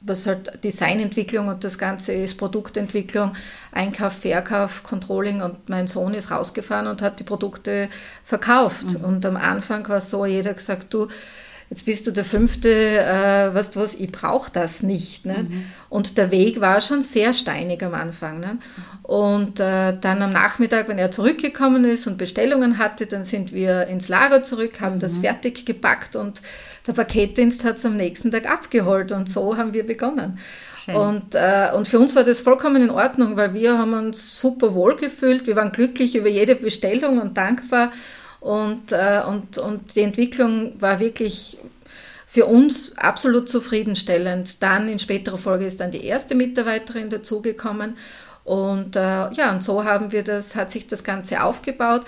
was 0.00 0.26
halt 0.26 0.64
Designentwicklung 0.64 1.46
und 1.46 1.62
das 1.62 1.78
Ganze 1.78 2.12
ist 2.12 2.38
Produktentwicklung, 2.38 3.34
Einkauf, 3.70 4.14
Verkauf, 4.14 4.82
Controlling 4.82 5.42
und 5.42 5.68
mein 5.68 5.86
Sohn 5.86 6.12
ist 6.12 6.32
rausgefahren 6.32 6.88
und 6.88 7.02
hat 7.02 7.20
die 7.20 7.24
Produkte 7.24 7.88
verkauft. 8.24 8.98
Mhm. 8.98 9.04
Und 9.04 9.26
am 9.26 9.36
Anfang 9.36 9.88
war 9.88 9.98
es 9.98 10.10
so, 10.10 10.26
jeder 10.26 10.54
gesagt, 10.54 10.92
du, 10.92 11.06
jetzt 11.70 11.84
bist 11.84 12.06
du 12.06 12.12
der 12.12 12.24
Fünfte, 12.24 12.68
äh, 12.70 13.54
weißt 13.54 13.76
du 13.76 13.80
was, 13.80 13.94
ich 13.94 14.12
brauche 14.12 14.50
das 14.52 14.82
nicht. 14.82 15.26
Ne? 15.26 15.46
Mhm. 15.48 15.64
Und 15.88 16.18
der 16.18 16.30
Weg 16.30 16.60
war 16.60 16.80
schon 16.80 17.02
sehr 17.02 17.34
steinig 17.34 17.82
am 17.82 17.94
Anfang. 17.94 18.40
Ne? 18.40 18.58
Und 19.02 19.60
äh, 19.60 19.96
dann 19.98 20.22
am 20.22 20.32
Nachmittag, 20.32 20.88
wenn 20.88 20.98
er 20.98 21.10
zurückgekommen 21.10 21.84
ist 21.84 22.06
und 22.06 22.18
Bestellungen 22.18 22.78
hatte, 22.78 23.06
dann 23.06 23.24
sind 23.24 23.52
wir 23.52 23.86
ins 23.86 24.08
Lager 24.08 24.44
zurück, 24.44 24.80
haben 24.80 24.96
mhm. 24.96 25.00
das 25.00 25.18
fertig 25.18 25.66
gepackt 25.66 26.16
und 26.16 26.40
der 26.86 26.92
Paketdienst 26.92 27.64
hat 27.64 27.78
es 27.78 27.84
am 27.84 27.96
nächsten 27.96 28.30
Tag 28.30 28.48
abgeholt 28.48 29.10
und 29.10 29.28
so 29.28 29.56
haben 29.56 29.74
wir 29.74 29.84
begonnen. 29.84 30.38
Und, 30.94 31.34
äh, 31.34 31.70
und 31.74 31.88
für 31.88 31.98
uns 31.98 32.14
war 32.14 32.22
das 32.22 32.40
vollkommen 32.40 32.82
in 32.82 32.90
Ordnung, 32.90 33.36
weil 33.36 33.54
wir 33.54 33.76
haben 33.76 33.92
uns 33.94 34.40
super 34.40 34.74
wohl 34.74 34.94
gefühlt. 34.94 35.46
Wir 35.46 35.56
waren 35.56 35.72
glücklich 35.72 36.14
über 36.14 36.28
jede 36.28 36.54
Bestellung 36.54 37.20
und 37.20 37.36
dankbar. 37.36 37.90
Und, 38.46 38.92
äh, 38.92 39.22
und, 39.26 39.58
und 39.58 39.96
die 39.96 40.02
Entwicklung 40.02 40.80
war 40.80 41.00
wirklich 41.00 41.58
für 42.28 42.46
uns 42.46 42.96
absolut 42.96 43.48
zufriedenstellend. 43.48 44.62
Dann 44.62 44.88
in 44.88 45.00
späterer 45.00 45.36
Folge 45.36 45.66
ist 45.66 45.80
dann 45.80 45.90
die 45.90 46.04
erste 46.04 46.36
Mitarbeiterin 46.36 47.10
dazugekommen. 47.10 47.96
Und 48.44 48.94
äh, 48.94 49.00
ja, 49.32 49.52
und 49.52 49.64
so 49.64 49.82
haben 49.82 50.12
wir 50.12 50.22
das, 50.22 50.54
hat 50.54 50.70
sich 50.70 50.86
das 50.86 51.02
Ganze 51.02 51.42
aufgebaut. 51.42 52.02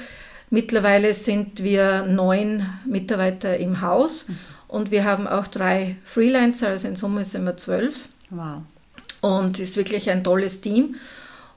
Mittlerweile 0.49 1.13
sind 1.13 1.65
wir 1.65 2.03
neun 2.03 2.65
Mitarbeiter 2.87 3.57
im 3.57 3.81
Haus 3.81 4.27
und 4.69 4.93
wir 4.93 5.05
haben 5.05 5.27
auch 5.27 5.49
drei 5.49 5.97
Freelancer, 6.05 6.69
also 6.69 6.87
in 6.87 6.95
Summe 6.95 7.25
sind 7.25 7.47
wir 7.47 7.57
zwölf. 7.57 7.97
Wow. 8.31 8.63
Und 9.23 9.59
ist 9.59 9.77
wirklich 9.77 10.09
ein 10.09 10.23
tolles 10.23 10.61
Team. 10.61 10.95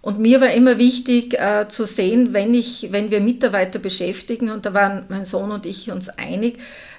Und 0.01 0.19
mir 0.19 0.41
war 0.41 0.51
immer 0.51 0.77
wichtig 0.77 1.35
äh, 1.39 1.67
zu 1.69 1.85
sehen, 1.85 2.33
wenn, 2.33 2.53
ich, 2.53 2.87
wenn 2.91 3.11
wir 3.11 3.21
Mitarbeiter 3.21 3.77
beschäftigen, 3.77 4.49
und 4.49 4.65
da 4.65 4.73
waren 4.73 5.03
mein 5.09 5.25
Sohn 5.25 5.51
und 5.51 5.65
ich 5.65 5.91
uns 5.91 6.09
einig, 6.09 6.57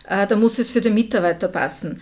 äh, 0.08 0.26
da 0.26 0.36
muss 0.36 0.58
es 0.58 0.70
für 0.70 0.80
den 0.80 0.94
Mitarbeiter 0.94 1.48
passen. 1.48 2.00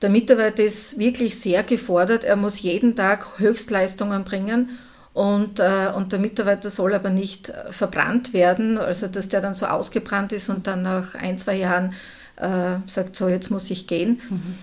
Der 0.00 0.10
Mitarbeiter 0.10 0.62
ist 0.62 0.98
wirklich 0.98 1.38
sehr 1.38 1.64
gefordert, 1.64 2.24
er 2.24 2.36
muss 2.36 2.62
jeden 2.62 2.96
Tag 2.96 3.38
Höchstleistungen 3.38 4.24
bringen 4.24 4.78
und, 5.12 5.58
äh, 5.58 5.90
und 5.94 6.12
der 6.12 6.20
Mitarbeiter 6.20 6.70
soll 6.70 6.94
aber 6.94 7.10
nicht 7.10 7.48
äh, 7.48 7.72
verbrannt 7.72 8.32
werden, 8.32 8.78
also 8.78 9.08
dass 9.08 9.28
der 9.28 9.40
dann 9.40 9.56
so 9.56 9.66
ausgebrannt 9.66 10.32
ist 10.32 10.48
und 10.48 10.66
dann 10.66 10.82
nach 10.82 11.14
ein, 11.16 11.38
zwei 11.38 11.56
Jahren 11.56 11.94
äh, 12.36 12.76
sagt, 12.86 13.16
so 13.16 13.28
jetzt 13.28 13.50
muss 13.50 13.70
ich 13.70 13.88
gehen. 13.88 14.20
Mhm. 14.30 14.54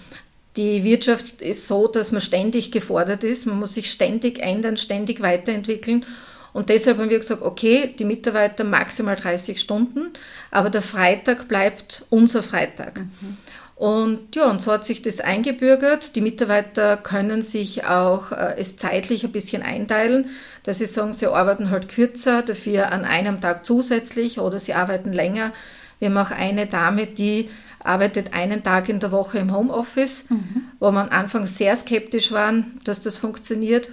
Die 0.57 0.83
Wirtschaft 0.83 1.41
ist 1.41 1.67
so, 1.67 1.88
dass 1.88 2.12
man 2.12 2.21
ständig 2.21 2.71
gefordert 2.71 3.24
ist, 3.24 3.45
man 3.45 3.59
muss 3.59 3.74
sich 3.74 3.91
ständig 3.91 4.39
ändern, 4.39 4.77
ständig 4.77 5.21
weiterentwickeln. 5.21 6.05
Und 6.53 6.69
deshalb 6.69 6.97
haben 7.00 7.09
wir 7.09 7.19
gesagt, 7.19 7.41
okay, 7.41 7.93
die 8.00 8.05
Mitarbeiter 8.05 8.63
maximal 8.63 9.17
30 9.17 9.59
Stunden, 9.59 10.12
aber 10.51 10.69
der 10.69 10.81
Freitag 10.81 11.50
bleibt 11.50 12.05
unser 12.09 12.41
Freitag. 12.41 13.00
Mhm. 13.00 13.38
Und 13.75 14.33
ja, 14.33 14.50
und 14.50 14.62
so 14.62 14.71
hat 14.71 14.85
sich 14.85 15.01
das 15.01 15.19
eingebürgert. 15.19 16.15
Die 16.15 16.21
Mitarbeiter 16.21 16.95
können 16.95 17.41
sich 17.41 17.83
auch 17.83 18.31
äh, 18.31 18.55
es 18.57 18.77
zeitlich 18.77 19.25
ein 19.25 19.33
bisschen 19.33 19.63
einteilen, 19.63 20.29
dass 20.63 20.77
sie 20.77 20.85
sagen, 20.85 21.12
sie 21.12 21.27
arbeiten 21.27 21.71
halt 21.71 21.89
kürzer, 21.89 22.41
dafür 22.41 22.93
an 22.93 23.03
einem 23.03 23.41
Tag 23.41 23.65
zusätzlich 23.65 24.39
oder 24.39 24.62
sie 24.62 24.74
arbeiten 24.74 25.12
länger 25.12 25.51
Wir 26.00 26.09
haben 26.09 26.17
auch 26.17 26.31
eine 26.31 26.67
Dame, 26.67 27.05
die 27.05 27.50
arbeitet 27.85 28.33
einen 28.33 28.63
Tag 28.63 28.89
in 28.89 28.99
der 28.99 29.11
Woche 29.11 29.37
im 29.37 29.55
Homeoffice, 29.55 30.29
mhm. 30.29 30.63
wo 30.79 30.91
man 30.91 31.09
am 31.09 31.19
Anfang 31.19 31.47
sehr 31.47 31.75
skeptisch 31.75 32.31
waren, 32.31 32.79
dass 32.83 33.01
das 33.01 33.17
funktioniert, 33.17 33.89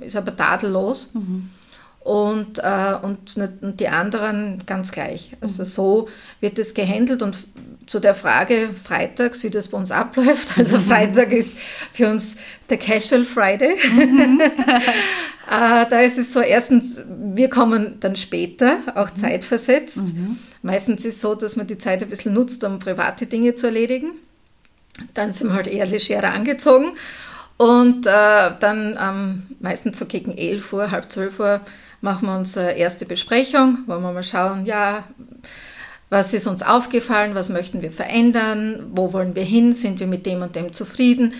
ist 0.00 0.16
aber 0.16 0.36
tadellos. 0.36 1.14
Mhm. 1.14 1.50
Und, 2.00 2.60
äh, 2.60 2.94
und, 3.02 3.36
und, 3.36 3.80
die 3.80 3.88
anderen 3.88 4.62
ganz 4.64 4.92
gleich. 4.92 5.32
Also 5.40 5.64
mhm. 5.64 5.66
so 5.66 6.08
wird 6.38 6.58
es 6.58 6.74
gehandelt 6.74 7.20
und 7.20 7.36
zu 7.86 8.00
der 8.00 8.14
Frage 8.14 8.70
freitags, 8.84 9.44
wie 9.44 9.50
das 9.50 9.68
bei 9.68 9.78
uns 9.78 9.90
abläuft. 9.90 10.52
Also 10.58 10.78
Freitag 10.80 11.32
ist 11.32 11.56
für 11.92 12.08
uns 12.08 12.36
der 12.68 12.78
Casual 12.78 13.24
Friday. 13.24 13.76
Mhm. 13.92 14.40
äh, 15.50 15.86
da 15.88 16.00
ist 16.00 16.18
es 16.18 16.32
so, 16.32 16.40
erstens, 16.40 17.00
wir 17.06 17.48
kommen 17.48 17.98
dann 18.00 18.16
später, 18.16 18.78
auch 18.94 19.10
mhm. 19.12 19.16
zeitversetzt. 19.16 19.98
Mhm. 19.98 20.38
Meistens 20.62 21.04
ist 21.04 21.16
es 21.16 21.20
so, 21.20 21.34
dass 21.34 21.56
man 21.56 21.66
die 21.66 21.78
Zeit 21.78 22.02
ein 22.02 22.10
bisschen 22.10 22.34
nutzt, 22.34 22.64
um 22.64 22.78
private 22.78 23.26
Dinge 23.26 23.54
zu 23.54 23.66
erledigen. 23.66 24.12
Dann 25.14 25.32
sind 25.32 25.48
wir 25.48 25.54
halt 25.54 25.68
eher 25.68 25.86
legerer 25.86 26.32
angezogen. 26.32 26.92
Und 27.56 28.06
äh, 28.06 28.50
dann 28.60 28.98
ähm, 29.00 29.42
meistens 29.60 29.98
so 29.98 30.06
gegen 30.06 30.36
11 30.36 30.72
Uhr, 30.72 30.90
halb 30.90 31.10
12 31.10 31.40
Uhr 31.40 31.60
machen 32.00 32.28
wir 32.28 32.36
unsere 32.36 32.72
erste 32.72 33.06
Besprechung, 33.06 33.78
wo 33.86 33.98
wir 33.98 34.12
mal 34.12 34.22
schauen, 34.22 34.66
ja, 34.66 35.04
was 36.10 36.32
ist 36.32 36.46
uns 36.46 36.62
aufgefallen, 36.62 37.34
was 37.34 37.48
möchten 37.48 37.82
wir 37.82 37.90
verändern, 37.90 38.86
wo 38.92 39.12
wollen 39.12 39.34
wir 39.34 39.44
hin, 39.44 39.72
sind 39.72 40.00
wir 40.00 40.06
mit 40.06 40.26
dem 40.26 40.42
und 40.42 40.54
dem 40.54 40.72
zufrieden. 40.72 41.34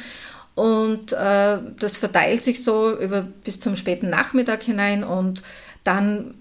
Und 0.55 1.13
äh, 1.13 1.59
das 1.79 1.99
verteilt 1.99 2.43
sich 2.43 2.65
so 2.65 2.99
über, 2.99 3.23
bis 3.23 3.61
zum 3.61 3.77
späten 3.77 4.09
Nachmittag 4.11 4.63
hinein 4.63 5.05
und 5.05 5.43
dann 5.85 6.35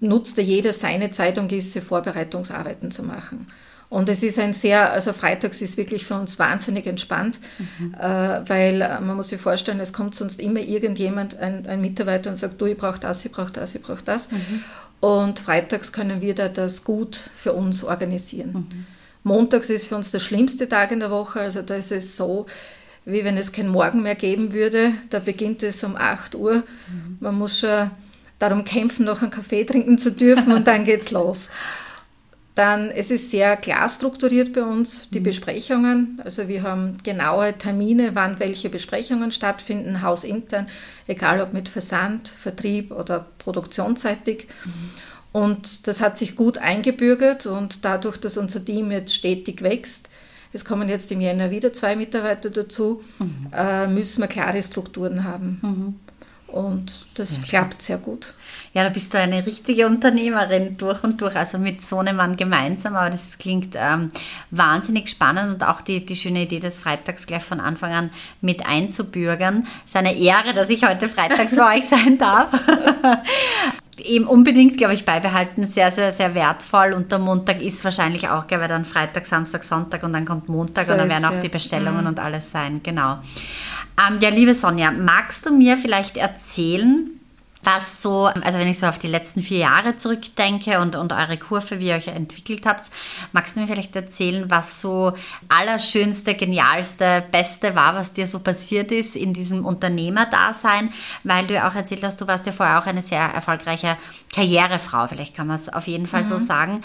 nutzte 0.00 0.42
jeder 0.42 0.72
seine 0.72 1.12
Zeit, 1.12 1.38
um 1.38 1.48
gewisse 1.48 1.80
Vorbereitungsarbeiten 1.80 2.90
zu 2.90 3.04
machen. 3.04 3.46
Und 3.88 4.08
es 4.08 4.22
ist 4.22 4.38
ein 4.38 4.52
sehr, 4.52 4.92
also 4.92 5.12
freitags 5.12 5.60
ist 5.60 5.76
wirklich 5.76 6.06
für 6.06 6.14
uns 6.14 6.38
wahnsinnig 6.38 6.86
entspannt, 6.86 7.38
mhm. 7.58 7.94
äh, 7.94 8.48
weil 8.48 8.82
äh, 8.82 9.00
man 9.00 9.16
muss 9.16 9.28
sich 9.28 9.40
vorstellen, 9.40 9.80
es 9.80 9.92
kommt 9.92 10.14
sonst 10.14 10.40
immer 10.40 10.60
irgendjemand, 10.60 11.36
ein, 11.38 11.66
ein 11.66 11.80
Mitarbeiter 11.80 12.30
und 12.30 12.36
sagt, 12.36 12.60
du, 12.60 12.66
ich 12.66 12.78
brauche 12.78 13.00
das, 13.00 13.24
ich 13.24 13.32
brauche 13.32 13.52
das, 13.52 13.74
ich 13.74 13.82
brauche 13.82 14.04
das. 14.04 14.30
Mhm. 14.30 14.62
Und 15.00 15.40
freitags 15.40 15.92
können 15.92 16.20
wir 16.20 16.34
da 16.34 16.48
das 16.48 16.84
gut 16.84 17.16
für 17.42 17.54
uns 17.54 17.84
organisieren. 17.84 18.52
Mhm. 18.52 18.86
Montags 19.22 19.70
ist 19.70 19.86
für 19.86 19.96
uns 19.96 20.10
der 20.10 20.20
schlimmste 20.20 20.68
Tag 20.68 20.92
in 20.92 21.00
der 21.00 21.10
Woche. 21.10 21.40
Also 21.40 21.62
da 21.62 21.74
ist 21.74 21.92
es 21.92 22.16
so, 22.16 22.46
wie 23.04 23.24
wenn 23.24 23.36
es 23.36 23.52
kein 23.52 23.68
Morgen 23.68 24.02
mehr 24.02 24.14
geben 24.14 24.52
würde. 24.52 24.92
Da 25.08 25.18
beginnt 25.18 25.62
es 25.62 25.82
um 25.84 25.96
8 25.96 26.34
Uhr. 26.34 26.56
Mhm. 26.56 27.16
Man 27.20 27.38
muss 27.38 27.60
schon 27.60 27.90
darum 28.38 28.64
kämpfen, 28.64 29.04
noch 29.04 29.22
einen 29.22 29.30
Kaffee 29.30 29.64
trinken 29.64 29.98
zu 29.98 30.12
dürfen 30.12 30.52
und 30.52 30.66
dann 30.66 30.84
geht's 30.84 31.10
los. 31.10 31.48
Dann, 32.60 32.90
es 32.90 33.10
ist 33.10 33.30
sehr 33.30 33.56
klar 33.56 33.88
strukturiert 33.88 34.52
bei 34.52 34.62
uns, 34.62 35.08
die 35.08 35.20
mhm. 35.20 35.24
Besprechungen. 35.24 36.20
Also 36.22 36.46
wir 36.46 36.62
haben 36.62 36.98
genaue 37.02 37.56
Termine, 37.56 38.10
wann 38.12 38.38
welche 38.38 38.68
Besprechungen 38.68 39.32
stattfinden, 39.32 40.02
hausintern, 40.02 40.68
egal 41.06 41.40
ob 41.40 41.54
mit 41.54 41.70
Versand, 41.70 42.28
Vertrieb 42.28 42.92
oder 42.92 43.24
produktionsseitig. 43.38 44.46
Mhm. 44.66 44.70
Und 45.32 45.86
das 45.86 46.02
hat 46.02 46.18
sich 46.18 46.36
gut 46.36 46.58
eingebürgert 46.58 47.46
und 47.46 47.82
dadurch, 47.82 48.18
dass 48.18 48.36
unser 48.36 48.62
Team 48.62 48.90
jetzt 48.90 49.14
stetig 49.14 49.62
wächst, 49.62 50.10
es 50.52 50.66
kommen 50.66 50.90
jetzt 50.90 51.10
im 51.12 51.22
Jänner 51.22 51.50
wieder 51.50 51.72
zwei 51.72 51.96
Mitarbeiter 51.96 52.50
dazu, 52.50 53.02
mhm. 53.20 53.46
äh, 53.56 53.86
müssen 53.86 54.20
wir 54.20 54.28
klare 54.28 54.62
Strukturen 54.62 55.24
haben. 55.24 55.98
Und 56.52 56.92
das 57.16 57.34
sehr 57.34 57.44
klappt 57.44 57.82
sehr 57.82 57.98
gut. 57.98 58.34
Ja, 58.72 58.84
da 58.84 58.90
bist 58.90 59.12
du 59.12 59.18
eine 59.18 59.46
richtige 59.46 59.86
Unternehmerin 59.86 60.76
durch 60.76 61.02
und 61.02 61.20
durch, 61.20 61.34
also 61.34 61.58
mit 61.58 61.84
so 61.84 61.98
einem 61.98 62.16
Mann 62.16 62.36
gemeinsam. 62.36 62.94
Aber 62.94 63.10
das 63.10 63.38
klingt 63.38 63.74
ähm, 63.76 64.12
wahnsinnig 64.50 65.08
spannend 65.08 65.54
und 65.54 65.64
auch 65.64 65.80
die, 65.80 66.06
die 66.06 66.16
schöne 66.16 66.42
Idee 66.42 66.60
des 66.60 66.78
Freitags 66.78 67.26
gleich 67.26 67.42
von 67.42 67.60
Anfang 67.60 67.92
an 67.92 68.10
mit 68.40 68.64
einzubürgern. 68.64 69.66
Es 69.84 69.92
ist 69.92 69.96
eine 69.96 70.16
Ehre, 70.16 70.52
dass 70.54 70.70
ich 70.70 70.84
heute 70.84 71.08
freitags 71.08 71.56
bei 71.56 71.78
euch 71.78 71.88
sein 71.88 72.18
darf. 72.18 72.50
eben 74.04 74.26
unbedingt, 74.26 74.78
glaube 74.78 74.94
ich, 74.94 75.04
beibehalten. 75.04 75.64
Sehr, 75.64 75.90
sehr, 75.90 76.12
sehr 76.12 76.34
wertvoll. 76.34 76.92
Und 76.92 77.12
der 77.12 77.18
Montag 77.18 77.60
ist 77.60 77.84
wahrscheinlich 77.84 78.28
auch, 78.28 78.46
glaube 78.46 78.64
ich, 78.64 78.68
dann 78.68 78.84
Freitag, 78.84 79.26
Samstag, 79.26 79.64
Sonntag 79.64 80.02
und 80.02 80.12
dann 80.12 80.24
kommt 80.24 80.48
Montag 80.48 80.84
so 80.84 80.92
und 80.92 80.98
dann 80.98 81.10
werden 81.10 81.24
auch 81.24 81.40
die 81.40 81.48
Bestellungen 81.48 82.02
mhm. 82.02 82.06
und 82.08 82.18
alles 82.18 82.50
sein. 82.50 82.80
Genau. 82.82 83.18
Ähm, 83.98 84.18
ja, 84.20 84.30
liebe 84.30 84.54
Sonja, 84.54 84.90
magst 84.90 85.46
du 85.46 85.56
mir 85.56 85.76
vielleicht 85.76 86.16
erzählen, 86.16 87.19
was 87.62 88.00
so, 88.00 88.24
also 88.24 88.58
wenn 88.58 88.68
ich 88.68 88.78
so 88.78 88.86
auf 88.86 88.98
die 88.98 89.06
letzten 89.06 89.42
vier 89.42 89.58
Jahre 89.58 89.96
zurückdenke 89.98 90.80
und, 90.80 90.96
und 90.96 91.12
eure 91.12 91.36
Kurve, 91.36 91.78
wie 91.78 91.88
ihr 91.88 91.94
euch 91.94 92.08
entwickelt 92.08 92.64
habt, 92.64 92.84
magst 93.32 93.54
du 93.54 93.60
mir 93.60 93.66
vielleicht 93.66 93.94
erzählen, 93.94 94.48
was 94.48 94.80
so 94.80 95.12
allerschönste, 95.48 96.34
genialste, 96.34 97.22
beste 97.30 97.74
war, 97.74 97.94
was 97.94 98.14
dir 98.14 98.26
so 98.26 98.40
passiert 98.40 98.92
ist 98.92 99.14
in 99.14 99.34
diesem 99.34 99.66
Unternehmerdasein, 99.66 100.92
weil 101.22 101.46
du 101.46 101.54
ja 101.54 101.68
auch 101.68 101.74
erzählt 101.74 102.02
hast, 102.02 102.20
du 102.20 102.26
warst 102.26 102.46
ja 102.46 102.52
vorher 102.52 102.80
auch 102.80 102.86
eine 102.86 103.02
sehr 103.02 103.20
erfolgreiche 103.20 103.98
Karrierefrau, 104.32 105.08
vielleicht 105.08 105.36
kann 105.36 105.48
man 105.48 105.56
es 105.56 105.68
auf 105.68 105.86
jeden 105.86 106.06
Fall 106.06 106.22
mhm. 106.22 106.28
so 106.28 106.38
sagen, 106.38 106.82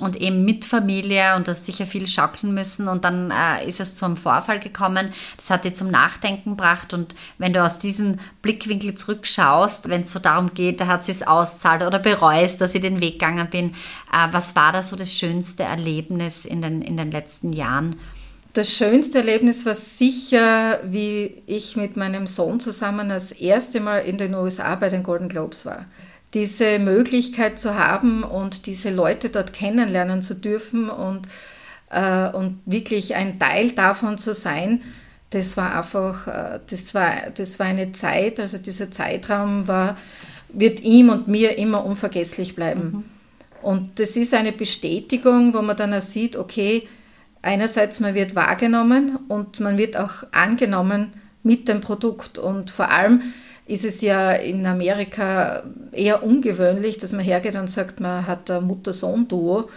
und 0.00 0.16
eben 0.16 0.44
mit 0.44 0.64
Familie 0.64 1.36
und 1.36 1.48
hast 1.48 1.64
sicher 1.64 1.86
viel 1.86 2.06
schaukeln 2.06 2.52
müssen 2.52 2.88
und 2.88 3.04
dann 3.04 3.30
äh, 3.30 3.66
ist 3.66 3.80
es 3.80 3.96
zu 3.96 4.04
einem 4.04 4.16
Vorfall 4.16 4.60
gekommen, 4.60 5.12
das 5.36 5.48
hat 5.48 5.64
dir 5.64 5.74
zum 5.74 5.90
Nachdenken 5.90 6.50
gebracht 6.50 6.92
und 6.92 7.14
wenn 7.38 7.52
du 7.52 7.64
aus 7.64 7.78
diesem 7.78 8.18
Blickwinkel 8.42 8.94
zurückschaust, 8.94 9.88
wenn 9.88 10.02
es 10.02 10.12
so 10.12 10.17
darum 10.18 10.54
geht, 10.54 10.80
da 10.80 10.86
hat 10.86 11.04
sie 11.04 11.12
es 11.12 11.26
auszahlt 11.26 11.82
oder 11.82 11.98
bereust, 11.98 12.60
dass 12.60 12.74
ich 12.74 12.80
den 12.80 13.00
Weg 13.00 13.14
gegangen 13.14 13.48
bin, 13.50 13.70
äh, 14.12 14.28
was 14.32 14.56
war 14.56 14.72
da 14.72 14.82
so 14.82 14.96
das 14.96 15.12
schönste 15.12 15.62
Erlebnis 15.62 16.44
in 16.44 16.62
den, 16.62 16.82
in 16.82 16.96
den 16.96 17.10
letzten 17.10 17.52
Jahren? 17.52 17.96
Das 18.54 18.72
schönste 18.72 19.18
Erlebnis 19.18 19.66
war 19.66 19.74
sicher, 19.74 20.80
wie 20.84 21.42
ich 21.46 21.76
mit 21.76 21.96
meinem 21.96 22.26
Sohn 22.26 22.60
zusammen 22.60 23.08
das 23.08 23.30
erste 23.32 23.80
Mal 23.80 23.98
in 24.00 24.18
den 24.18 24.34
USA 24.34 24.74
bei 24.74 24.88
den 24.88 25.02
Golden 25.02 25.28
Globes 25.28 25.64
war 25.64 25.84
diese 26.34 26.78
Möglichkeit 26.78 27.58
zu 27.58 27.74
haben 27.74 28.22
und 28.22 28.66
diese 28.66 28.90
Leute 28.90 29.30
dort 29.30 29.52
kennenlernen 29.52 30.22
zu 30.22 30.34
dürfen 30.34 30.90
und, 30.90 31.26
äh, 31.90 32.28
und 32.30 32.60
wirklich 32.66 33.14
ein 33.14 33.38
Teil 33.38 33.70
davon 33.70 34.18
zu 34.18 34.34
sein, 34.34 34.82
das 35.30 35.56
war 35.56 35.76
einfach, 35.76 36.26
äh, 36.26 36.60
das, 36.68 36.94
war, 36.94 37.14
das 37.34 37.58
war 37.58 37.66
eine 37.66 37.92
Zeit, 37.92 38.40
also 38.40 38.58
dieser 38.58 38.90
Zeitraum 38.90 39.68
war, 39.68 39.96
wird 40.48 40.80
ihm 40.80 41.10
und 41.10 41.28
mir 41.28 41.58
immer 41.58 41.84
unvergesslich 41.84 42.54
bleiben. 42.54 42.82
Mhm. 42.82 43.04
Und 43.60 43.98
das 43.98 44.16
ist 44.16 44.34
eine 44.34 44.52
Bestätigung, 44.52 45.52
wo 45.52 45.62
man 45.62 45.76
dann 45.76 45.92
auch 45.92 46.00
sieht, 46.00 46.36
okay, 46.36 46.88
einerseits 47.42 48.00
man 48.00 48.14
wird 48.14 48.34
wahrgenommen 48.34 49.18
und 49.28 49.60
man 49.60 49.78
wird 49.78 49.96
auch 49.96 50.24
angenommen 50.32 51.12
mit 51.42 51.68
dem 51.68 51.80
Produkt 51.80 52.38
und 52.38 52.70
vor 52.70 52.90
allem, 52.90 53.22
ist 53.66 53.84
es 53.84 54.00
ja 54.00 54.32
in 54.32 54.64
Amerika 54.64 55.62
eher 55.92 56.22
ungewöhnlich, 56.22 56.98
dass 56.98 57.12
man 57.12 57.24
hergeht 57.24 57.54
und 57.54 57.70
sagt, 57.70 58.00
man 58.00 58.26
hat 58.26 58.50
ein 58.50 58.64
Mutter-Sohn-Duo. 58.64 59.68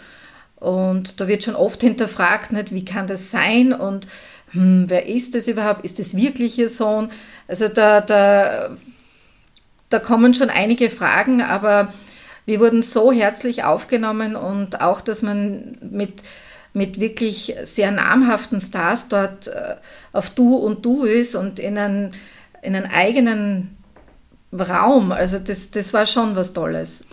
Und 0.56 1.20
da 1.20 1.28
wird 1.28 1.44
schon 1.44 1.56
oft 1.56 1.82
hinterfragt, 1.82 2.54
nicht, 2.54 2.74
wie 2.74 2.86
kann 2.86 3.08
das 3.08 3.32
sein 3.32 3.74
und 3.74 4.08
hm, 4.52 4.86
wer 4.88 5.08
ist 5.08 5.36
das 5.36 5.48
überhaupt? 5.48 5.86
Ist 5.86 6.00
das 6.00 6.16
wirklich 6.16 6.58
ihr 6.58 6.70
Sohn? 6.70 7.10
Also 7.48 7.68
da, 7.68 8.02
da, 8.02 8.76
da 9.90 10.00
kommen 10.00 10.34
schon 10.34 10.50
einige 10.50 10.90
Fragen, 10.90 11.42
aber 11.42 11.94
wir 12.46 12.60
wurden 12.60 12.84
so 12.84 13.12
herzlich 13.12 13.64
aufgenommen 13.64 14.36
und 14.36 14.82
auch, 14.82 15.02
dass 15.02 15.22
man 15.22 15.78
mit, 15.82 16.24
mit 16.74 17.00
wirklich 17.00 17.56
sehr 17.64 17.92
namhaften 17.92 18.60
Stars 18.62 19.08
dort 19.08 19.48
äh, 19.48 19.76
auf 20.12 20.32
Du 20.32 20.56
und 20.56 20.86
Du 20.86 21.04
ist 21.04 21.36
und 21.36 21.60
in 21.60 21.78
einen, 21.78 22.14
in 22.62 22.76
einen 22.76 22.92
eigenen 22.92 23.78
Raum. 24.52 25.12
Also 25.12 25.40
das, 25.40 25.72
das 25.72 25.94
war 25.94 26.06
schon 26.06 26.36
was 26.36 26.54
Tolles. 26.54 27.06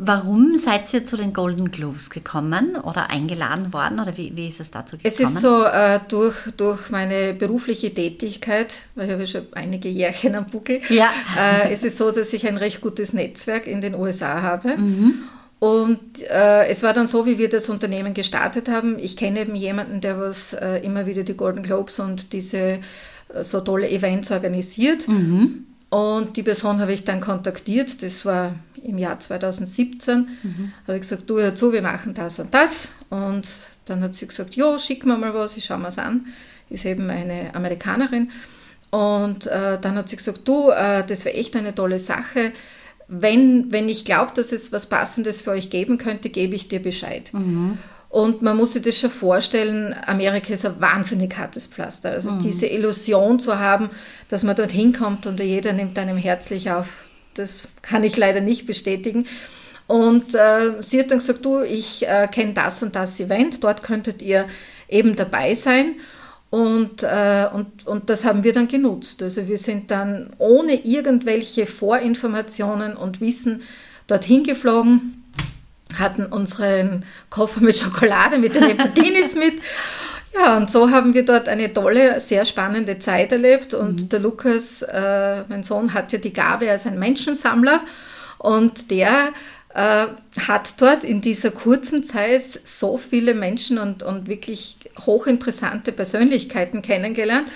Warum 0.00 0.56
seid 0.56 0.94
ihr 0.94 1.04
zu 1.04 1.16
den 1.16 1.32
Golden 1.32 1.72
Globes 1.72 2.08
gekommen 2.08 2.76
oder 2.76 3.10
eingeladen 3.10 3.72
worden 3.72 3.98
oder 3.98 4.16
wie, 4.16 4.36
wie 4.36 4.46
ist 4.46 4.60
es 4.60 4.70
dazu 4.70 4.96
gekommen? 4.96 5.12
Es 5.12 5.18
ist 5.18 5.42
so 5.42 5.64
äh, 5.64 5.98
durch, 6.08 6.36
durch 6.56 6.90
meine 6.90 7.34
berufliche 7.34 7.92
Tätigkeit, 7.92 8.72
weil 8.94 9.06
ich 9.06 9.12
habe 9.12 9.26
schon 9.26 9.46
einige 9.52 9.88
Jährchen 9.88 10.36
am 10.36 10.46
Buckel, 10.46 10.80
ja. 10.88 11.10
äh, 11.36 11.72
es 11.72 11.82
ist 11.82 11.98
so, 11.98 12.12
dass 12.12 12.32
ich 12.32 12.46
ein 12.46 12.56
recht 12.56 12.80
gutes 12.80 13.12
Netzwerk 13.12 13.66
in 13.66 13.80
den 13.80 13.96
USA 13.96 14.40
habe. 14.40 14.76
Mhm. 14.76 15.14
Und 15.58 16.22
äh, 16.30 16.68
es 16.68 16.84
war 16.84 16.92
dann 16.92 17.08
so, 17.08 17.26
wie 17.26 17.38
wir 17.38 17.48
das 17.48 17.68
Unternehmen 17.68 18.14
gestartet 18.14 18.68
haben. 18.68 19.00
Ich 19.00 19.16
kenne 19.16 19.40
eben 19.40 19.56
jemanden, 19.56 20.00
der 20.00 20.20
was 20.20 20.52
äh, 20.52 20.76
immer 20.84 21.06
wieder 21.06 21.24
die 21.24 21.36
Golden 21.36 21.64
Globes 21.64 21.98
und 21.98 22.32
diese 22.32 22.58
äh, 22.58 22.78
so 23.42 23.60
tolle 23.62 23.90
Events 23.90 24.30
organisiert. 24.30 25.08
Mhm. 25.08 25.66
Und 25.90 26.36
die 26.36 26.42
Person 26.42 26.80
habe 26.80 26.92
ich 26.92 27.04
dann 27.04 27.20
kontaktiert, 27.20 28.02
das 28.02 28.24
war 28.26 28.54
im 28.82 28.98
Jahr 28.98 29.18
2017. 29.18 30.28
Mhm. 30.42 30.72
Habe 30.86 30.96
ich 30.96 31.02
gesagt, 31.02 31.28
du 31.28 31.40
hör 31.40 31.54
zu, 31.54 31.72
wir 31.72 31.82
machen 31.82 32.14
das 32.14 32.38
und 32.38 32.52
das. 32.52 32.88
Und 33.08 33.46
dann 33.86 34.02
hat 34.02 34.14
sie 34.14 34.26
gesagt, 34.26 34.54
ja, 34.54 34.78
schick 34.78 35.06
mir 35.06 35.16
mal 35.16 35.32
was, 35.32 35.56
ich 35.56 35.64
schaue 35.64 35.78
mir 35.78 35.88
es 35.88 35.98
an. 35.98 36.26
Ist 36.68 36.84
eben 36.84 37.08
eine 37.08 37.54
Amerikanerin. 37.54 38.30
Und 38.90 39.46
äh, 39.46 39.78
dann 39.80 39.96
hat 39.96 40.08
sie 40.08 40.16
gesagt, 40.16 40.46
du, 40.46 40.70
äh, 40.70 41.06
das 41.06 41.24
wäre 41.24 41.36
echt 41.36 41.56
eine 41.56 41.74
tolle 41.74 41.98
Sache. 41.98 42.52
Wenn, 43.06 43.72
wenn 43.72 43.88
ich 43.88 44.04
glaube, 44.04 44.32
dass 44.34 44.52
es 44.52 44.72
was 44.72 44.86
Passendes 44.86 45.40
für 45.40 45.52
euch 45.52 45.70
geben 45.70 45.96
könnte, 45.96 46.28
gebe 46.28 46.54
ich 46.54 46.68
dir 46.68 46.80
Bescheid. 46.80 47.32
Mhm. 47.32 47.78
Und 48.10 48.40
man 48.40 48.56
muss 48.56 48.72
sich 48.72 48.82
das 48.82 48.98
schon 48.98 49.10
vorstellen, 49.10 49.94
Amerika 50.06 50.54
ist 50.54 50.64
ein 50.64 50.80
wahnsinnig 50.80 51.36
hartes 51.36 51.66
Pflaster. 51.66 52.10
Also 52.10 52.32
mhm. 52.32 52.40
diese 52.40 52.66
Illusion 52.66 53.38
zu 53.38 53.58
haben, 53.58 53.90
dass 54.28 54.44
man 54.44 54.56
dort 54.56 54.72
hinkommt 54.72 55.26
und 55.26 55.40
jeder 55.40 55.74
nimmt 55.74 55.98
einem 55.98 56.16
herzlich 56.16 56.70
auf, 56.70 56.88
das 57.34 57.68
kann 57.82 58.04
ich 58.04 58.16
leider 58.16 58.40
nicht 58.40 58.66
bestätigen. 58.66 59.26
Und 59.86 60.34
äh, 60.34 60.82
sie 60.82 61.00
hat 61.00 61.10
dann 61.10 61.18
gesagt, 61.18 61.44
du, 61.44 61.60
ich 61.60 62.06
äh, 62.06 62.28
kenne 62.30 62.54
das 62.54 62.82
und 62.82 62.96
das 62.96 63.20
Event, 63.20 63.62
dort 63.62 63.82
könntet 63.82 64.22
ihr 64.22 64.46
eben 64.88 65.14
dabei 65.14 65.54
sein. 65.54 65.96
Und, 66.50 67.02
äh, 67.02 67.46
und, 67.52 67.86
und 67.86 68.08
das 68.08 68.24
haben 68.24 68.42
wir 68.42 68.54
dann 68.54 68.68
genutzt. 68.68 69.22
Also 69.22 69.48
wir 69.48 69.58
sind 69.58 69.90
dann 69.90 70.30
ohne 70.38 70.74
irgendwelche 70.74 71.66
Vorinformationen 71.66 72.96
und 72.96 73.20
Wissen 73.20 73.62
dorthin 74.06 74.44
geflogen, 74.44 75.17
hatten 75.96 76.26
unseren 76.26 77.04
Koffer 77.30 77.60
mit 77.60 77.76
Schokolade, 77.78 78.38
mit 78.38 78.54
den 78.54 78.64
Hepatitis 78.64 79.34
mit. 79.34 79.54
Ja, 80.34 80.56
und 80.56 80.70
so 80.70 80.90
haben 80.90 81.14
wir 81.14 81.24
dort 81.24 81.48
eine 81.48 81.72
tolle, 81.72 82.20
sehr 82.20 82.44
spannende 82.44 82.98
Zeit 82.98 83.32
erlebt. 83.32 83.74
Und 83.74 84.02
mhm. 84.02 84.08
der 84.08 84.20
Lukas, 84.20 84.82
äh, 84.82 85.42
mein 85.48 85.62
Sohn, 85.62 85.94
hat 85.94 86.12
ja 86.12 86.18
die 86.18 86.32
Gabe 86.32 86.70
als 86.70 86.86
ein 86.86 86.98
Menschensammler. 86.98 87.80
Und 88.38 88.90
der 88.90 89.30
äh, 89.74 90.06
hat 90.46 90.80
dort 90.80 91.04
in 91.04 91.20
dieser 91.20 91.50
kurzen 91.50 92.04
Zeit 92.04 92.44
so 92.64 92.98
viele 92.98 93.34
Menschen 93.34 93.78
und, 93.78 94.02
und 94.02 94.28
wirklich 94.28 94.76
hochinteressante 95.06 95.92
Persönlichkeiten 95.92 96.82
kennengelernt. 96.82 97.48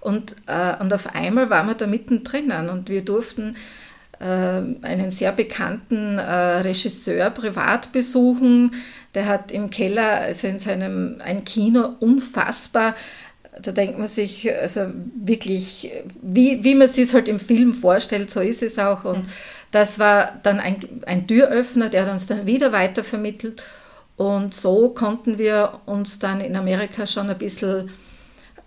Und, 0.00 0.34
äh, 0.46 0.76
und 0.80 0.92
auf 0.92 1.14
einmal 1.14 1.50
waren 1.50 1.66
wir 1.66 1.74
da 1.74 1.86
mittendrin 1.86 2.50
und 2.70 2.88
wir 2.88 3.04
durften 3.04 3.56
einen 4.24 5.10
sehr 5.10 5.32
bekannten 5.32 6.18
äh, 6.18 6.22
Regisseur 6.22 7.30
privat 7.30 7.92
besuchen. 7.92 8.74
Der 9.14 9.26
hat 9.26 9.50
im 9.50 9.70
Keller, 9.70 10.20
also 10.20 10.46
in 10.46 10.58
seinem 10.58 11.16
ein 11.24 11.44
Kino, 11.44 11.96
unfassbar 12.00 12.94
da 13.62 13.72
denkt 13.72 13.98
man 13.98 14.08
sich, 14.08 14.50
also 14.52 14.86
wirklich, 15.14 15.90
wie, 16.22 16.62
wie 16.64 16.74
man 16.74 16.88
sich 16.88 17.04
es 17.04 17.14
halt 17.14 17.28
im 17.28 17.40
Film 17.40 17.74
vorstellt, 17.74 18.30
so 18.30 18.40
ist 18.40 18.62
es 18.62 18.78
auch. 18.78 19.04
Und 19.04 19.28
das 19.70 19.98
war 19.98 20.38
dann 20.42 20.60
ein, 20.60 21.02
ein 21.06 21.26
Türöffner, 21.26 21.88
der 21.88 22.06
hat 22.06 22.12
uns 22.12 22.26
dann 22.26 22.46
wieder 22.46 22.72
weitervermittelt. 22.72 23.62
Und 24.16 24.54
so 24.54 24.90
konnten 24.90 25.38
wir 25.38 25.80
uns 25.86 26.18
dann 26.18 26.40
in 26.40 26.56
Amerika 26.56 27.06
schon 27.06 27.30
ein 27.30 27.38
bisschen 27.38 27.90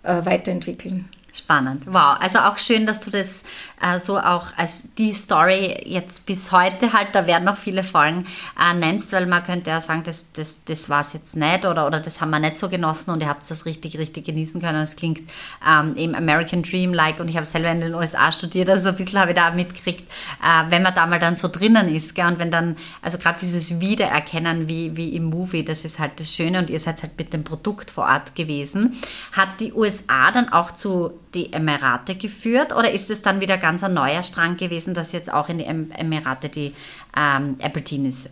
äh, 0.02 0.24
weiterentwickeln. 0.24 1.08
Spannend, 1.36 1.86
wow. 1.86 2.16
Also 2.20 2.38
auch 2.38 2.58
schön, 2.58 2.86
dass 2.86 3.00
du 3.00 3.10
das 3.10 3.42
äh, 3.82 3.98
so 3.98 4.20
auch 4.20 4.46
als 4.56 4.94
die 4.94 5.12
Story 5.12 5.82
jetzt 5.84 6.26
bis 6.26 6.52
heute 6.52 6.92
halt, 6.92 7.08
da 7.12 7.26
werden 7.26 7.42
noch 7.42 7.56
viele 7.56 7.82
Folgen, 7.82 8.26
äh, 8.56 8.72
nennst, 8.72 9.12
weil 9.12 9.26
man 9.26 9.42
könnte 9.42 9.70
ja 9.70 9.80
sagen, 9.80 10.04
das, 10.04 10.30
das, 10.30 10.62
das 10.64 10.88
war 10.88 11.00
es 11.00 11.12
jetzt 11.12 11.34
nicht 11.34 11.66
oder, 11.66 11.88
oder 11.88 11.98
das 11.98 12.20
haben 12.20 12.30
wir 12.30 12.38
nicht 12.38 12.56
so 12.56 12.68
genossen 12.68 13.10
und 13.10 13.20
ihr 13.20 13.28
habt 13.28 13.50
das 13.50 13.66
richtig, 13.66 13.98
richtig 13.98 14.26
genießen 14.26 14.60
können. 14.60 14.80
Es 14.80 14.94
klingt 14.94 15.22
ähm, 15.68 15.96
eben 15.96 16.14
American 16.14 16.62
Dream-like 16.62 17.18
und 17.18 17.26
ich 17.26 17.36
habe 17.36 17.46
selber 17.46 17.72
in 17.72 17.80
den 17.80 17.94
USA 17.94 18.30
studiert, 18.30 18.70
also 18.70 18.90
ein 18.90 18.96
bisschen 18.96 19.18
habe 19.18 19.32
ich 19.32 19.36
da 19.36 19.50
mitgekriegt, 19.50 20.08
äh, 20.40 20.70
wenn 20.70 20.84
man 20.84 20.94
da 20.94 21.04
mal 21.04 21.18
dann 21.18 21.34
so 21.34 21.48
drinnen 21.48 21.88
ist 21.88 22.14
gell, 22.14 22.26
und 22.26 22.38
wenn 22.38 22.52
dann, 22.52 22.76
also 23.02 23.18
gerade 23.18 23.40
dieses 23.40 23.80
Wiedererkennen 23.80 24.68
wie, 24.68 24.96
wie 24.96 25.16
im 25.16 25.24
Movie, 25.24 25.64
das 25.64 25.84
ist 25.84 25.98
halt 25.98 26.20
das 26.20 26.32
Schöne 26.32 26.60
und 26.60 26.70
ihr 26.70 26.78
seid 26.78 27.02
halt 27.02 27.18
mit 27.18 27.32
dem 27.32 27.42
Produkt 27.42 27.90
vor 27.90 28.04
Ort 28.04 28.36
gewesen. 28.36 28.96
Hat 29.32 29.58
die 29.58 29.72
USA 29.72 30.30
dann 30.30 30.48
auch 30.48 30.70
zu 30.70 31.10
die 31.34 31.52
Emirate 31.52 32.14
geführt 32.14 32.74
oder 32.74 32.90
ist 32.90 33.10
es 33.10 33.22
dann 33.22 33.40
wieder 33.40 33.58
ganz 33.58 33.82
ein 33.82 33.94
neuer 33.94 34.22
Strang 34.22 34.56
gewesen, 34.56 34.94
dass 34.94 35.12
jetzt 35.12 35.32
auch 35.32 35.48
in 35.48 35.58
die 35.58 35.64
Emirate 35.64 36.48
die 36.48 36.74
ähm, 37.16 37.56
Appletinis 37.62 38.30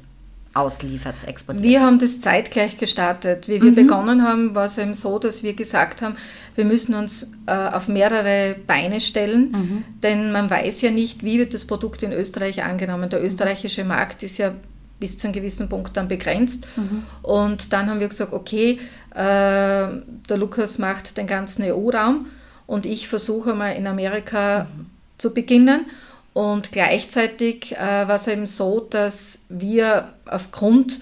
ausliefert, 0.55 1.27
exportiert? 1.27 1.65
Wir 1.65 1.83
haben 1.83 1.99
das 1.99 2.21
zeitgleich 2.21 2.77
gestartet. 2.79 3.49
Wie 3.49 3.63
wir 3.63 3.71
mhm. 3.71 3.75
begonnen 3.75 4.23
haben, 4.23 4.55
war 4.55 4.67
es 4.67 4.79
eben 4.79 4.95
so, 4.95 5.19
dass 5.19 5.43
wir 5.43 5.55
gesagt 5.55 6.03
haben, 6.03 6.17
wir 6.55 6.65
müssen 6.65 6.95
uns 6.95 7.33
äh, 7.47 7.53
auf 7.53 7.89
mehrere 7.89 8.57
Beine 8.67 9.01
stellen, 9.01 9.51
mhm. 9.53 9.85
denn 10.03 10.33
man 10.33 10.51
weiß 10.51 10.83
ja 10.83 10.91
nicht, 10.91 11.25
wie 11.25 11.39
wird 11.39 11.55
das 11.55 11.67
Produkt 11.67 12.03
in 12.03 12.13
Österreich 12.13 12.63
angenommen. 12.63 13.09
Der 13.09 13.25
österreichische 13.25 13.85
Markt 13.85 14.23
ist 14.23 14.39
ja 14.39 14.53
bis 15.01 15.19
zu 15.19 15.27
einem 15.27 15.35
gewissen 15.35 15.69
Punkt 15.69 15.97
dann 15.97 16.07
begrenzt. 16.07 16.67
Mhm. 16.77 17.03
Und 17.23 17.73
dann 17.73 17.89
haben 17.89 18.01
wir 18.01 18.09
gesagt, 18.09 18.33
okay, 18.33 18.79
äh, 19.11 19.15
der 19.15 20.37
Lukas 20.37 20.79
macht 20.79 21.17
den 21.17 21.27
ganzen 21.27 21.65
EU-Raum 21.65 22.27
und 22.73 22.87
ich 22.87 23.07
versuche 23.07 23.53
mal 23.53 23.73
in 23.73 23.87
Amerika 23.87 24.65
mhm. 24.65 24.87
zu 25.19 25.35
beginnen. 25.35 25.85
Und 26.33 26.73
gleichzeitig 26.73 27.73
äh, 27.73 28.09
war 28.09 28.15
es 28.15 28.27
eben 28.27 28.47
so, 28.47 28.81
dass 28.81 29.45
wir 29.51 30.15
aufgrund 30.25 31.01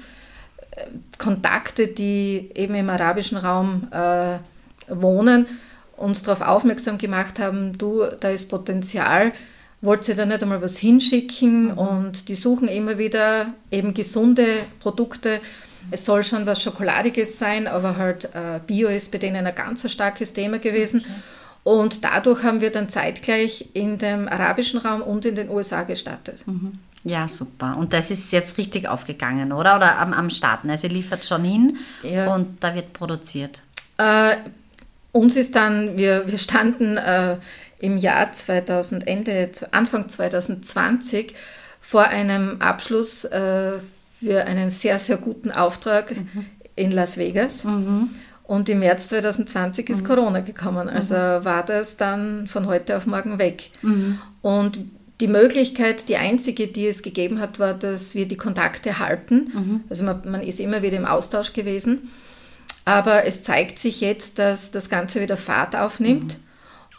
äh, 0.72 0.86
Kontakte, 1.16 1.86
die 1.86 2.50
eben 2.56 2.74
im 2.74 2.90
arabischen 2.90 3.38
Raum 3.38 3.86
äh, 3.92 4.38
wohnen, 4.88 5.46
uns 5.96 6.24
darauf 6.24 6.40
aufmerksam 6.44 6.98
gemacht 6.98 7.38
haben, 7.38 7.78
du, 7.78 8.02
da 8.18 8.30
ist 8.30 8.48
Potenzial, 8.48 9.32
wollt 9.80 10.08
ihr 10.08 10.16
da 10.16 10.26
nicht 10.26 10.42
einmal 10.42 10.62
was 10.62 10.76
hinschicken 10.76 11.66
mhm. 11.66 11.78
und 11.78 12.28
die 12.28 12.34
suchen 12.34 12.66
immer 12.66 12.98
wieder 12.98 13.54
eben 13.70 13.94
gesunde 13.94 14.46
Produkte. 14.80 15.40
Es 15.92 16.04
soll 16.04 16.24
schon 16.24 16.46
was 16.46 16.60
Schokoladiges 16.60 17.38
sein, 17.38 17.68
aber 17.68 17.96
halt 17.96 18.24
äh, 18.34 18.58
Bio 18.66 18.88
ist 18.88 19.12
bei 19.12 19.18
denen 19.18 19.46
ein 19.46 19.54
ganz 19.54 19.88
starkes 19.88 20.32
Thema 20.32 20.58
gewesen. 20.58 21.02
Okay. 21.02 21.14
Und 21.62 22.04
dadurch 22.04 22.42
haben 22.42 22.60
wir 22.60 22.72
dann 22.72 22.88
zeitgleich 22.88 23.70
in 23.74 23.98
dem 23.98 24.28
arabischen 24.28 24.80
Raum 24.80 25.02
und 25.02 25.24
in 25.24 25.34
den 25.34 25.50
USA 25.50 25.82
gestartet. 25.82 26.46
Mhm. 26.46 26.78
Ja, 27.04 27.28
super. 27.28 27.76
Und 27.78 27.92
das 27.92 28.10
ist 28.10 28.32
jetzt 28.32 28.58
richtig 28.58 28.86
aufgegangen, 28.86 29.52
oder? 29.52 29.76
Oder 29.76 29.98
am, 29.98 30.12
am 30.12 30.30
Starten. 30.30 30.70
Also 30.70 30.86
ihr 30.86 30.92
liefert 30.92 31.24
schon 31.24 31.44
hin 31.44 31.78
ja. 32.02 32.34
und 32.34 32.62
da 32.62 32.74
wird 32.74 32.92
produziert. 32.92 33.60
Äh, 33.96 34.36
uns 35.12 35.36
ist 35.36 35.56
dann, 35.56 35.96
wir, 35.96 36.26
wir 36.26 36.38
standen 36.38 36.96
äh, 36.96 37.36
im 37.78 37.96
Jahr 37.96 38.32
2000, 38.32 39.06
Ende, 39.06 39.50
Anfang 39.70 40.08
2020 40.08 41.34
vor 41.80 42.04
einem 42.04 42.60
Abschluss 42.60 43.24
äh, 43.24 43.78
für 44.20 44.44
einen 44.44 44.70
sehr, 44.70 44.98
sehr 44.98 45.16
guten 45.16 45.50
Auftrag 45.50 46.14
mhm. 46.14 46.46
in 46.76 46.92
Las 46.92 47.16
Vegas. 47.16 47.64
Mhm. 47.64 48.10
Und 48.50 48.68
im 48.68 48.80
März 48.80 49.06
2020 49.06 49.88
ist 49.90 50.02
mhm. 50.02 50.06
Corona 50.08 50.40
gekommen. 50.40 50.88
Also 50.88 51.14
mhm. 51.14 51.44
war 51.44 51.64
das 51.64 51.96
dann 51.96 52.48
von 52.48 52.66
heute 52.66 52.96
auf 52.96 53.06
morgen 53.06 53.38
weg. 53.38 53.70
Mhm. 53.80 54.18
Und 54.42 54.80
die 55.20 55.28
Möglichkeit, 55.28 56.08
die 56.08 56.16
einzige, 56.16 56.66
die 56.66 56.88
es 56.88 57.04
gegeben 57.04 57.38
hat, 57.38 57.60
war, 57.60 57.74
dass 57.74 58.16
wir 58.16 58.26
die 58.26 58.36
Kontakte 58.36 58.98
halten. 58.98 59.52
Mhm. 59.54 59.80
Also 59.88 60.02
man, 60.02 60.28
man, 60.28 60.40
ist 60.40 60.58
immer 60.58 60.82
wieder 60.82 60.96
im 60.96 61.06
Austausch 61.06 61.52
gewesen. 61.52 62.10
Aber 62.84 63.24
es 63.24 63.44
zeigt 63.44 63.78
sich 63.78 64.00
jetzt, 64.00 64.40
dass 64.40 64.72
das 64.72 64.88
Ganze 64.88 65.20
wieder 65.20 65.36
Fahrt 65.36 65.76
aufnimmt. 65.76 66.36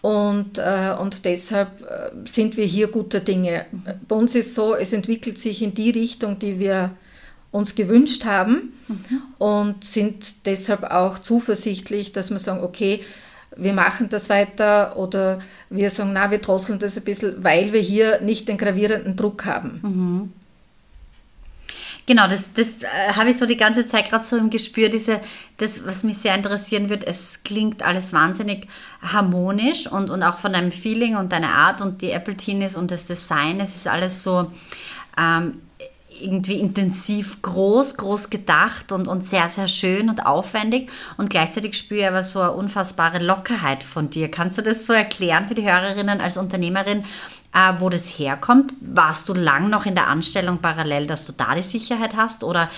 Mhm. 0.04 0.10
Und, 0.10 0.58
äh, 0.58 0.96
und 0.98 1.26
deshalb 1.26 1.82
äh, 1.82 2.30
sind 2.30 2.56
wir 2.56 2.66
hier 2.66 2.88
guter 2.88 3.20
Dinge. 3.20 3.66
Mhm. 3.74 3.84
Bei 4.08 4.16
uns 4.16 4.36
ist 4.36 4.56
so, 4.56 4.74
es 4.74 4.94
entwickelt 4.94 5.38
sich 5.38 5.62
in 5.62 5.74
die 5.74 5.90
Richtung, 5.90 6.40
die 6.40 6.60
wir 6.60 6.92
uns 7.52 7.76
gewünscht 7.76 8.26
haben 8.26 8.74
mhm. 8.88 9.22
und 9.38 9.84
sind 9.84 10.46
deshalb 10.46 10.84
auch 10.84 11.20
zuversichtlich, 11.20 12.14
dass 12.14 12.32
wir 12.32 12.40
sagen, 12.40 12.64
okay, 12.64 13.02
wir 13.56 13.74
machen 13.74 14.08
das 14.10 14.30
weiter 14.30 14.96
oder 14.98 15.40
wir 15.70 15.90
sagen, 15.90 16.12
na, 16.14 16.32
wir 16.32 16.38
drosseln 16.38 16.80
das 16.80 16.98
ein 16.98 17.04
bisschen, 17.04 17.44
weil 17.44 17.74
wir 17.74 17.82
hier 17.82 18.22
nicht 18.22 18.48
den 18.48 18.58
gravierenden 18.58 19.18
Druck 19.18 19.46
haben. 19.46 19.80
Mhm. 19.82 20.34
Genau, 22.08 22.28
das, 22.28 22.52
das 22.54 22.84
äh, 22.84 22.88
habe 23.16 23.30
ich 23.30 23.38
so 23.38 23.46
die 23.46 23.58
ganze 23.58 23.88
Zeit 23.88 24.10
gerade 24.10 24.26
so 24.26 24.36
im 24.36 24.50
Gespür, 24.50 24.90
diese, 24.90 25.22
das, 25.58 25.86
was 25.86 26.04
mich 26.04 26.18
sehr 26.18 26.36
interessieren 26.36 26.90
wird, 26.90 27.06
es 27.06 27.44
klingt 27.44 27.84
alles 27.84 28.12
wahnsinnig 28.12 28.68
harmonisch 29.02 29.88
und, 29.88 30.10
und 30.10 30.24
auch 30.24 30.40
von 30.40 30.54
deinem 30.54 30.72
Feeling 30.72 31.16
und 31.16 31.32
deiner 31.32 31.54
Art 31.54 31.82
und 31.82 32.02
die 32.02 32.12
Apple 32.12 32.36
Teenies 32.36 32.76
und 32.76 32.90
das 32.90 33.06
Design, 33.06 33.60
es 33.60 33.76
ist 33.76 33.88
alles 33.88 34.24
so 34.24 34.52
ähm, 35.18 35.62
irgendwie 36.22 36.60
intensiv 36.60 37.42
groß, 37.42 37.98
groß 37.98 38.30
gedacht 38.30 38.92
und, 38.92 39.08
und 39.08 39.26
sehr, 39.26 39.50
sehr 39.50 39.68
schön 39.68 40.10
und 40.10 40.26
aufwendig. 40.26 40.90
Und 41.18 41.30
gleichzeitig 41.30 41.78
spüre 41.78 42.02
ich 42.02 42.08
aber 42.08 42.24
so 42.24 42.40
eine 42.40 42.52
unfassbare 42.52 43.20
Lockerheit 43.20 43.84
von 43.84 44.10
dir. 44.10 44.30
Kannst 44.30 44.58
du 44.58 44.62
das 44.62 44.86
so 44.86 44.94
erklären 44.94 45.48
für 45.48 45.56
die 45.56 45.70
Hörerinnen 45.70 46.22
als 46.22 46.38
Unternehmerin, 46.38 47.06
äh, 47.54 47.74
wo 47.80 47.90
das 47.90 48.08
herkommt? 48.08 48.74
Warst 48.80 49.28
du 49.30 49.34
lang 49.34 49.70
noch 49.70 49.86
in 49.86 49.96
der 49.96 50.08
Anstellung 50.08 50.60
parallel, 50.60 51.08
dass 51.08 51.26
du 51.26 51.34
da 51.34 51.56
die 51.56 51.62
Sicherheit 51.62 52.16
hast 52.16 52.44
oder 52.44 52.70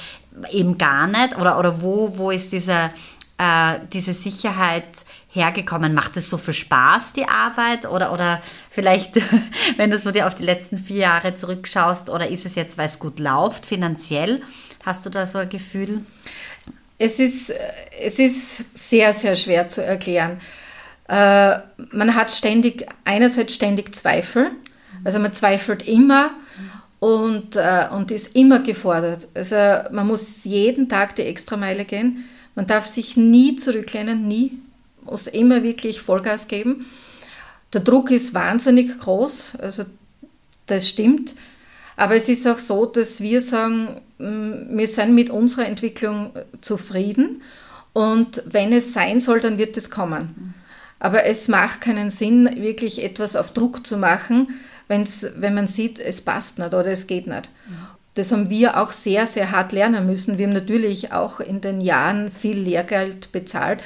eben 0.50 0.78
gar 0.78 1.08
nicht? 1.08 1.38
Oder, 1.38 1.60
oder 1.60 1.82
wo, 1.82 2.18
wo 2.18 2.32
ist 2.32 2.52
diese, 2.52 2.92
äh, 3.38 3.80
diese 3.92 4.14
Sicherheit 4.14 4.84
hergekommen? 5.30 5.94
Macht 5.94 6.18
es 6.18 6.30
so 6.30 6.38
viel 6.38 6.54
Spaß, 6.54 7.14
die 7.14 7.26
Arbeit? 7.26 7.86
Oder, 7.86 8.14
oder 8.14 8.42
vielleicht, 8.70 9.16
wenn 9.78 9.92
du 9.92 9.98
so 9.98 10.12
dir 10.12 10.28
auf 10.28 10.36
die 10.36 10.44
letzten 10.44 10.78
vier 10.78 10.98
Jahre 10.98 11.36
zurückschaust, 11.36 12.10
oder 12.10 12.28
ist 12.28 12.46
es 12.46 12.56
jetzt, 12.56 12.78
weil 12.78 12.86
es 12.86 13.00
gut 13.00 13.20
läuft, 13.20 13.66
finanziell? 13.66 14.42
Hast 14.86 15.06
du 15.06 15.10
da 15.10 15.26
so 15.26 15.40
ein 15.40 15.50
Gefühl? 15.50 16.06
Es 16.98 17.20
ist, 17.20 17.52
es 18.00 18.20
ist 18.20 18.78
sehr, 18.78 19.14
sehr 19.14 19.36
schwer 19.36 19.70
zu 19.70 19.84
erklären. 19.84 20.40
Äh, 21.08 21.58
man 21.92 22.16
hat 22.16 22.32
ständig, 22.32 22.88
einerseits 23.04 23.56
ständig 23.56 23.96
Zweifel, 23.96 24.52
also 25.04 25.20
man 25.20 25.34
zweifelt 25.34 25.88
immer 25.88 26.32
und, 27.00 27.58
äh, 27.58 27.88
und 27.92 28.12
ist 28.12 28.36
immer 28.36 28.60
gefordert. 28.60 29.28
Also 29.34 29.56
man 29.92 30.08
muss 30.08 30.46
jeden 30.46 30.88
Tag 30.88 31.16
die 31.16 31.24
Extrameile 31.24 31.84
gehen. 31.84 32.30
Man 32.56 32.68
darf 32.68 32.86
sich 32.86 33.18
nie 33.18 33.56
zurücklehnen, 33.56 34.28
nie. 34.28 34.60
Muss 35.04 35.28
immer 35.28 35.64
wirklich 35.64 36.02
Vollgas 36.02 36.48
geben. 36.48 36.86
Der 37.74 37.82
Druck 37.82 38.12
ist 38.12 38.34
wahnsinnig 38.34 39.00
groß, 39.00 39.56
also 39.56 39.84
das 40.68 40.88
stimmt. 40.88 41.34
Aber 41.96 42.16
es 42.16 42.30
ist 42.30 42.48
auch 42.48 42.60
so, 42.60 42.86
dass 42.86 43.22
wir 43.22 43.42
sagen, 43.42 44.02
mm, 44.18 44.78
wir 44.78 44.88
sind 44.88 45.16
mit 45.16 45.30
unserer 45.30 45.68
Entwicklung 45.68 46.32
zufrieden 46.62 47.42
und 47.94 48.44
wenn 48.46 48.74
es 48.74 48.94
sein 48.94 49.20
soll, 49.20 49.40
dann 49.40 49.58
wird 49.58 49.78
es 49.78 49.90
kommen. 49.90 50.54
Aber 51.00 51.26
es 51.26 51.48
macht 51.48 51.82
keinen 51.82 52.10
Sinn, 52.10 52.50
wirklich 52.62 53.04
etwas 53.04 53.36
auf 53.36 53.52
Druck 53.52 53.86
zu 53.86 53.98
machen, 53.98 54.60
wenn's, 54.88 55.26
wenn 55.38 55.54
man 55.54 55.68
sieht, 55.68 56.00
es 56.00 56.22
passt 56.22 56.60
nicht 56.60 56.74
oder 56.74 56.88
es 56.88 57.08
geht 57.08 57.28
nicht. 57.28 57.50
Das 58.16 58.32
haben 58.32 58.50
wir 58.50 58.80
auch 58.80 58.92
sehr, 58.92 59.26
sehr 59.26 59.52
hart 59.52 59.72
lernen 59.72 60.06
müssen. 60.06 60.38
Wir 60.38 60.46
haben 60.46 60.54
natürlich 60.54 61.12
auch 61.12 61.40
in 61.40 61.62
den 61.62 61.82
Jahren 61.82 62.32
viel 62.32 62.58
Lehrgeld 62.58 63.32
bezahlt, 63.32 63.82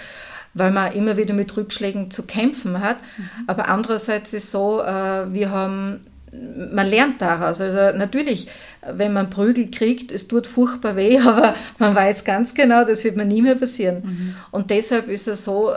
weil 0.54 0.72
man 0.72 0.92
immer 0.92 1.18
wieder 1.18 1.34
mit 1.34 1.56
Rückschlägen 1.56 2.12
zu 2.12 2.24
kämpfen 2.24 2.82
hat. 2.82 2.98
Mhm. 3.18 3.30
Aber 3.48 3.70
andererseits 3.70 4.34
ist 4.34 4.46
es 4.46 4.52
so, 4.52 4.82
äh, 4.82 5.34
wir 5.34 5.52
haben, 5.52 6.02
man 6.32 6.88
lernt 6.88 7.22
daraus. 7.22 7.62
Also 7.62 7.98
natürlich, 7.98 8.50
wenn 8.86 9.14
man 9.14 9.30
Prügel 9.30 9.72
kriegt, 9.72 10.12
es 10.12 10.28
tut 10.28 10.46
furchtbar 10.46 10.98
weh, 10.98 11.20
aber 11.26 11.56
man 11.78 11.96
weiß 11.96 12.26
ganz 12.26 12.54
genau, 12.54 12.84
das 12.84 13.04
wird 13.06 13.16
mir 13.16 13.26
nie 13.26 13.42
mehr 13.42 13.56
passieren. 13.56 14.02
Mhm. 14.04 14.36
Und 14.52 14.72
deshalb 14.72 15.08
ist 15.08 15.28
es 15.30 15.46
so, 15.46 15.74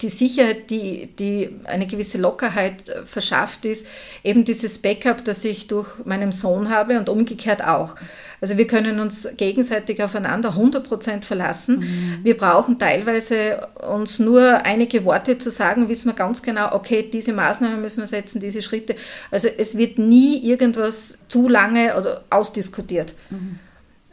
die 0.00 0.08
Sicherheit, 0.10 0.70
die, 0.70 1.08
die 1.18 1.50
eine 1.64 1.86
gewisse 1.86 2.18
Lockerheit 2.18 2.88
äh, 2.88 3.04
verschafft, 3.04 3.64
ist 3.64 3.86
eben 4.22 4.44
dieses 4.44 4.78
Backup, 4.78 5.24
das 5.24 5.44
ich 5.44 5.66
durch 5.66 5.88
meinen 6.04 6.32
Sohn 6.32 6.68
habe 6.68 6.98
und 6.98 7.08
umgekehrt 7.08 7.64
auch. 7.64 7.96
Also 8.40 8.56
wir 8.56 8.68
können 8.68 9.00
uns 9.00 9.28
gegenseitig 9.36 10.00
aufeinander 10.02 10.50
100% 10.50 11.22
verlassen. 11.22 11.80
Mhm. 11.80 12.18
Wir 12.22 12.36
brauchen 12.36 12.78
teilweise 12.78 13.66
uns 13.88 14.20
nur 14.20 14.64
einige 14.64 15.04
Worte 15.04 15.38
zu 15.38 15.50
sagen, 15.50 15.88
wissen 15.88 16.08
wir 16.08 16.14
ganz 16.14 16.42
genau, 16.42 16.72
okay, 16.72 17.08
diese 17.12 17.32
Maßnahmen 17.32 17.80
müssen 17.80 18.00
wir 18.00 18.06
setzen, 18.06 18.40
diese 18.40 18.62
Schritte. 18.62 18.94
Also 19.32 19.48
es 19.48 19.76
wird 19.76 19.98
nie 19.98 20.38
irgendwas 20.44 21.18
zu 21.28 21.48
lange 21.48 21.96
oder 21.96 22.22
ausdiskutiert. 22.30 23.14
Mhm. 23.30 23.58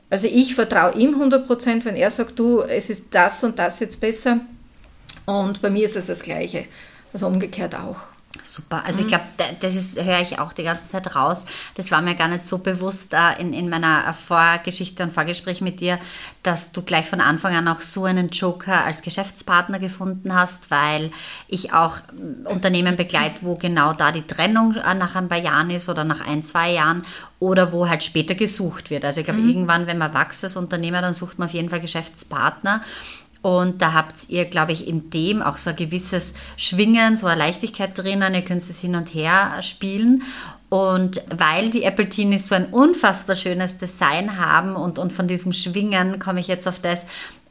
Also 0.10 0.28
ich 0.28 0.56
vertraue 0.56 0.96
ihm 0.96 1.22
100%, 1.22 1.86
wenn 1.86 1.96
er 1.96 2.10
sagt, 2.10 2.40
du, 2.40 2.62
es 2.62 2.90
ist 2.90 3.08
das 3.12 3.44
und 3.44 3.60
das 3.60 3.80
jetzt 3.80 4.00
besser 4.00 4.40
und 5.26 5.62
bei 5.62 5.70
mir 5.70 5.86
ist 5.86 5.96
es 5.96 6.08
das 6.08 6.22
Gleiche. 6.22 6.66
Also 7.14 7.28
umgekehrt 7.28 7.76
auch. 7.76 7.98
Super. 8.44 8.84
Also 8.86 9.00
ich 9.00 9.06
mhm. 9.06 9.10
glaube, 9.10 9.24
das 9.60 9.76
ist, 9.76 10.02
höre 10.02 10.22
ich 10.22 10.40
auch 10.40 10.54
die 10.54 10.64
ganze 10.64 10.90
Zeit 10.90 11.16
raus. 11.16 11.46
Das 11.76 11.92
war 11.92 12.02
mir 12.02 12.16
gar 12.16 12.28
nicht 12.28 12.46
so 12.46 12.58
bewusst 12.60 13.14
äh, 13.14 13.40
in, 13.40 13.54
in 13.54 13.70
meiner 13.70 14.14
Vorgeschichte 14.14 15.04
und 15.04 15.14
Vorgespräch 15.14 15.62
mit 15.62 15.80
dir, 15.80 16.00
dass 16.44 16.72
du 16.72 16.82
gleich 16.82 17.08
von 17.08 17.22
Anfang 17.22 17.56
an 17.56 17.68
auch 17.68 17.82
so 17.82 18.06
einen 18.06 18.30
Joker 18.30 18.84
als 18.84 19.02
Geschäftspartner 19.02 19.80
gefunden 19.80 20.34
hast, 20.34 20.70
weil 20.70 21.12
ich 21.48 21.74
auch 21.74 21.98
mm, 21.98 22.48
Unternehmen 22.48 22.96
begleite, 22.96 23.42
wo 23.42 23.56
genau 23.56 23.94
da 23.94 24.12
die 24.12 24.28
Trennung 24.28 24.76
äh, 24.76 24.94
nach 24.94 25.16
ein 25.16 25.30
paar 25.30 25.42
Jahren 25.42 25.70
ist 25.70 25.90
oder 25.90 26.04
nach 26.04 26.26
ein, 26.26 26.44
zwei 26.44 26.72
Jahren 26.72 27.06
oder 27.40 27.72
wo 27.72 27.88
halt 27.88 28.04
später 28.04 28.36
gesucht 28.36 28.90
wird. 28.90 29.06
Also 29.06 29.22
ich 29.22 29.26
glaube, 29.26 29.42
mhm. 29.42 29.50
irgendwann, 29.50 29.88
wenn 29.88 29.98
man 29.98 30.14
wächst 30.14 30.44
als 30.44 30.56
Unternehmer, 30.56 31.02
dann 31.02 31.14
sucht 31.14 31.40
man 31.40 31.48
auf 31.48 31.54
jeden 31.54 31.70
Fall 31.70 31.80
Geschäftspartner. 31.80 32.82
Und 33.46 33.80
da 33.84 33.94
habt 33.94 34.28
ihr, 34.30 34.46
glaube 34.46 34.72
ich, 34.72 34.88
in 34.88 35.12
dem 35.12 35.44
auch 35.44 35.58
so 35.58 35.70
ein 35.70 35.76
gewisses 35.76 36.34
Schwingen, 36.58 37.16
so 37.16 37.28
eine 37.28 37.38
Leichtigkeit 37.38 37.96
drinnen. 37.96 38.34
Ihr 38.34 38.42
könnt 38.42 38.64
es 38.64 38.80
hin 38.80 38.96
und 38.96 39.14
her 39.14 39.62
spielen. 39.62 40.24
Und 40.70 41.22
weil 41.30 41.70
die 41.70 41.84
Apple 41.84 42.10
Teenies 42.10 42.48
so 42.48 42.56
ein 42.56 42.66
unfassbar 42.66 43.36
schönes 43.36 43.78
Design 43.78 44.40
haben 44.40 44.76
und, 44.76 44.98
und 44.98 45.14
von 45.14 45.28
diesem 45.28 45.54
Schwingen 45.54 46.18
komme 46.18 46.40
ich 46.40 46.48
jetzt 46.48 46.68
auf 46.68 46.80
das, 46.80 47.06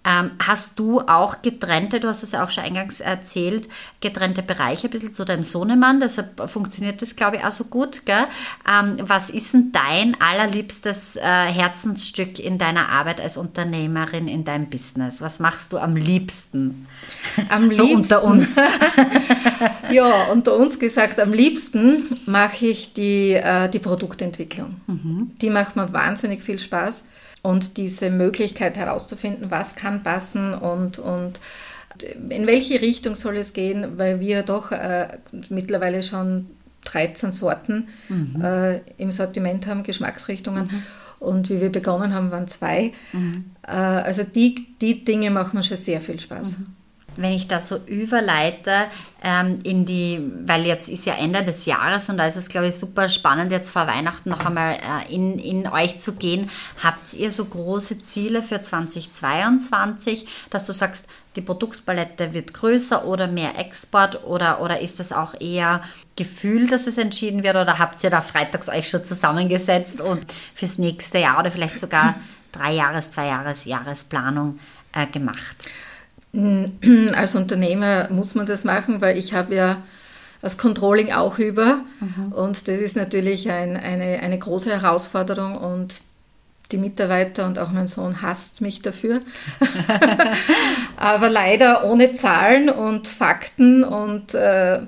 ähm, 0.05 0.33
hast 0.39 0.79
du 0.79 1.01
auch 1.01 1.41
getrennte, 1.41 1.99
du 1.99 2.09
hast 2.09 2.23
es 2.23 2.33
ja 2.33 2.45
auch 2.45 2.51
schon 2.51 2.65
eingangs 2.65 3.01
erzählt, 3.01 3.69
getrennte 4.01 4.43
Bereiche 4.43 4.89
ein 4.89 4.91
bisschen 4.91 5.15
zu 5.15 5.25
deinem 5.25 5.45
Sohnemann, 5.45 6.01
deshalb 6.01 6.51
funktioniert 6.51 7.01
das, 7.01 7.17
glaube 7.17 7.37
ich, 7.37 7.45
auch 7.45 7.51
so 7.51 7.65
gut. 7.65 8.05
Gell? 8.05 8.27
Ähm, 8.69 8.97
was 9.01 9.31
ist 9.31 9.55
denn 9.55 9.73
dein 9.73 10.21
allerliebstes 10.21 11.17
äh, 11.17 11.21
Herzensstück 11.23 12.39
in 12.39 12.59
deiner 12.59 12.91
Arbeit 12.91 13.21
als 13.21 13.39
Unternehmerin 13.39 14.29
in 14.29 14.45
deinem 14.45 14.67
Business? 14.67 15.23
Was 15.23 15.41
machst 15.41 15.73
du 15.73 15.79
am 15.79 15.97
liebsten? 15.97 16.87
Am 17.49 17.71
so 17.73 17.83
liebsten. 17.83 17.97
unter 17.97 18.25
uns. 18.25 18.57
ja, 19.91 20.25
unter 20.25 20.57
uns 20.57 20.79
gesagt, 20.79 21.19
am 21.19 21.33
liebsten 21.33 22.19
mache 22.27 22.67
ich 22.67 22.93
die, 22.93 23.33
äh, 23.33 23.71
die 23.71 23.79
Produktentwicklung. 23.79 24.77
Mhm. 24.87 25.33
Die 25.41 25.49
macht 25.49 25.77
mir 25.77 25.93
wahnsinnig 25.93 26.43
viel 26.43 26.59
Spaß 26.59 27.03
und 27.45 27.77
diese 27.77 28.11
Möglichkeit 28.11 28.79
herauszufinden, 28.79 29.51
was 29.51 29.77
kann 29.77 30.03
passen 30.03 30.55
und, 30.55 30.99
und 30.99 31.39
in 32.31 32.47
welche 32.47 32.81
Richtung 32.81 33.15
soll 33.15 33.37
es 33.37 33.53
gehen, 33.53 33.99
weil 33.99 34.19
wir 34.19 34.43
doch 34.43 34.73
äh, 34.73 35.19
mittlerweile 35.51 36.03
schon 36.03 36.47
13 36.85 37.33
Sorten 37.33 37.89
mhm. 38.09 38.43
äh, 38.43 38.79
im 38.97 39.13
Sortiment 39.13 39.67
haben, 39.67 39.83
Geschmacksrichtungen. 39.83 40.65
Mhm. 40.65 40.83
Und 41.21 41.51
wie 41.51 41.61
wir 41.61 41.71
begonnen 41.71 42.15
haben, 42.15 42.31
waren 42.31 42.49
zwei. 42.49 42.95
Mhm. 43.13 43.45
Äh, 43.63 43.73
also 43.73 44.23
die, 44.23 44.67
die 44.81 45.05
Dinge 45.05 45.31
machen 45.31 45.59
mir 45.59 45.65
schon 45.65 45.77
sehr 45.77 46.01
viel 46.01 46.19
Spaß. 46.19 46.57
Wenn 47.17 47.33
ich 47.33 47.49
da 47.49 47.61
so 47.61 47.77
überleite 47.87 48.87
ähm, 49.23 49.61
in 49.65 49.87
die, 49.87 50.21
weil 50.47 50.67
jetzt 50.67 50.89
ist 50.89 51.07
ja 51.07 51.15
Ende 51.15 51.43
des 51.43 51.67
Jahres 51.67 52.09
und 52.09 52.19
da 52.19 52.27
ist 52.27 52.37
es, 52.37 52.49
glaube 52.49 52.69
ich, 52.69 52.77
super 52.77 53.09
spannend, 53.09 53.51
jetzt 53.51 53.71
vor 53.71 53.87
Weihnachten 53.87 54.31
noch 54.31 54.45
einmal 54.45 54.75
äh, 54.75 55.15
in, 55.15 55.39
in 55.39 55.67
euch 55.67 56.01
zu 56.01 56.15
gehen. 56.15 56.51
Habt 56.83 57.15
ihr 57.15 57.33
so 57.33 57.45
große 57.45 58.03
Ziele 58.03 58.43
für 58.43 58.61
2022, 58.61 60.27
dass 60.51 60.67
du 60.67 60.73
sagst, 60.73 61.09
die 61.37 61.41
Produktpalette 61.41 62.33
wird 62.33 62.55
größer 62.55 63.07
oder 63.07 63.27
mehr 63.27 63.59
Export 63.59 64.25
oder, 64.25 64.61
oder 64.61 64.81
ist 64.81 65.01
das 65.01 65.13
auch 65.13 65.35
eher 65.41 65.83
Gefühl, 66.17 66.69
dass 66.69 66.87
es 66.87 66.97
entschieden 66.97 67.43
wird 67.43 67.57
oder 67.57 67.79
habt 67.79 68.05
ihr 68.05 68.11
da 68.11 68.21
freitags 68.21 68.69
euch 68.69 68.89
schon 68.89 69.05
zusammengesetzt 69.05 70.01
und 70.01 70.27
fürs 70.55 70.79
nächste 70.79 71.19
Jahr 71.19 71.41
oder 71.41 71.51
vielleicht 71.51 71.79
sogar 71.79 72.15
drei 72.53 72.75
Jahres, 72.75 73.11
zwei 73.11 73.27
Jahres 73.27 73.65
Jahresplanung 73.65 74.61
äh, 74.93 75.07
gemacht? 75.07 75.69
Als 77.15 77.35
Unternehmer 77.35 78.09
muss 78.11 78.35
man 78.35 78.47
das 78.47 78.65
machen, 78.65 79.01
weil 79.01 79.17
ich 79.17 79.35
habe 79.35 79.55
ja 79.55 79.83
das 80.43 80.59
Controlling 80.59 81.13
auch 81.13 81.39
über 81.39 81.81
mhm. 82.01 82.33
und 82.33 82.69
das 82.69 82.81
ist 82.81 82.97
natürlich 82.97 83.51
ein, 83.51 83.77
eine, 83.77 84.21
eine 84.21 84.39
große 84.39 84.71
Herausforderung 84.71 85.57
und 85.57 85.95
die 86.73 86.77
Mitarbeiter 86.77 87.47
und 87.47 87.59
auch 87.59 87.71
mein 87.71 87.89
Sohn 87.89 88.21
hasst 88.21 88.61
mich 88.61 88.83
dafür. 88.83 89.21
Aber 90.97 91.31
leider 91.31 91.85
ohne 91.85 92.15
Zahlen 92.15 92.69
und 92.69 93.07
Fakten 93.07 93.85
und 93.85 94.35
äh, 94.35 94.81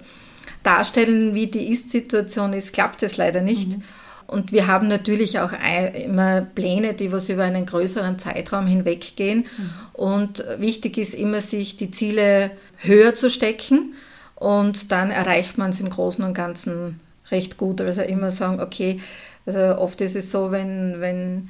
darstellen, 0.62 1.34
wie 1.34 1.46
die 1.46 1.70
Ist-Situation 1.70 2.52
ist, 2.52 2.72
klappt 2.72 3.02
es 3.02 3.16
leider 3.16 3.40
nicht. 3.40 3.78
Mhm. 3.78 3.82
Und 4.26 4.50
wir 4.52 4.66
haben 4.66 4.88
natürlich 4.88 5.38
auch 5.38 5.52
immer 5.94 6.40
Pläne, 6.40 6.94
die 6.94 7.12
was 7.12 7.28
über 7.28 7.44
einen 7.44 7.66
größeren 7.66 8.18
Zeitraum 8.18 8.66
hinweggehen. 8.66 9.46
Mhm. 9.56 9.70
Und 9.92 10.44
wichtig 10.58 10.98
ist 10.98 11.14
immer, 11.14 11.40
sich 11.40 11.76
die 11.76 11.90
Ziele 11.90 12.50
höher 12.78 13.14
zu 13.14 13.30
stecken 13.30 13.94
und 14.34 14.92
dann 14.92 15.10
erreicht 15.10 15.58
man 15.58 15.70
es 15.70 15.80
im 15.80 15.90
Großen 15.90 16.24
und 16.24 16.34
Ganzen 16.34 17.00
recht 17.30 17.56
gut. 17.56 17.80
Also 17.80 18.02
immer 18.02 18.30
sagen, 18.30 18.60
okay, 18.60 19.00
also 19.46 19.78
oft 19.78 20.00
ist 20.00 20.16
es 20.16 20.30
so, 20.30 20.50
wenn, 20.50 21.00
wenn, 21.00 21.48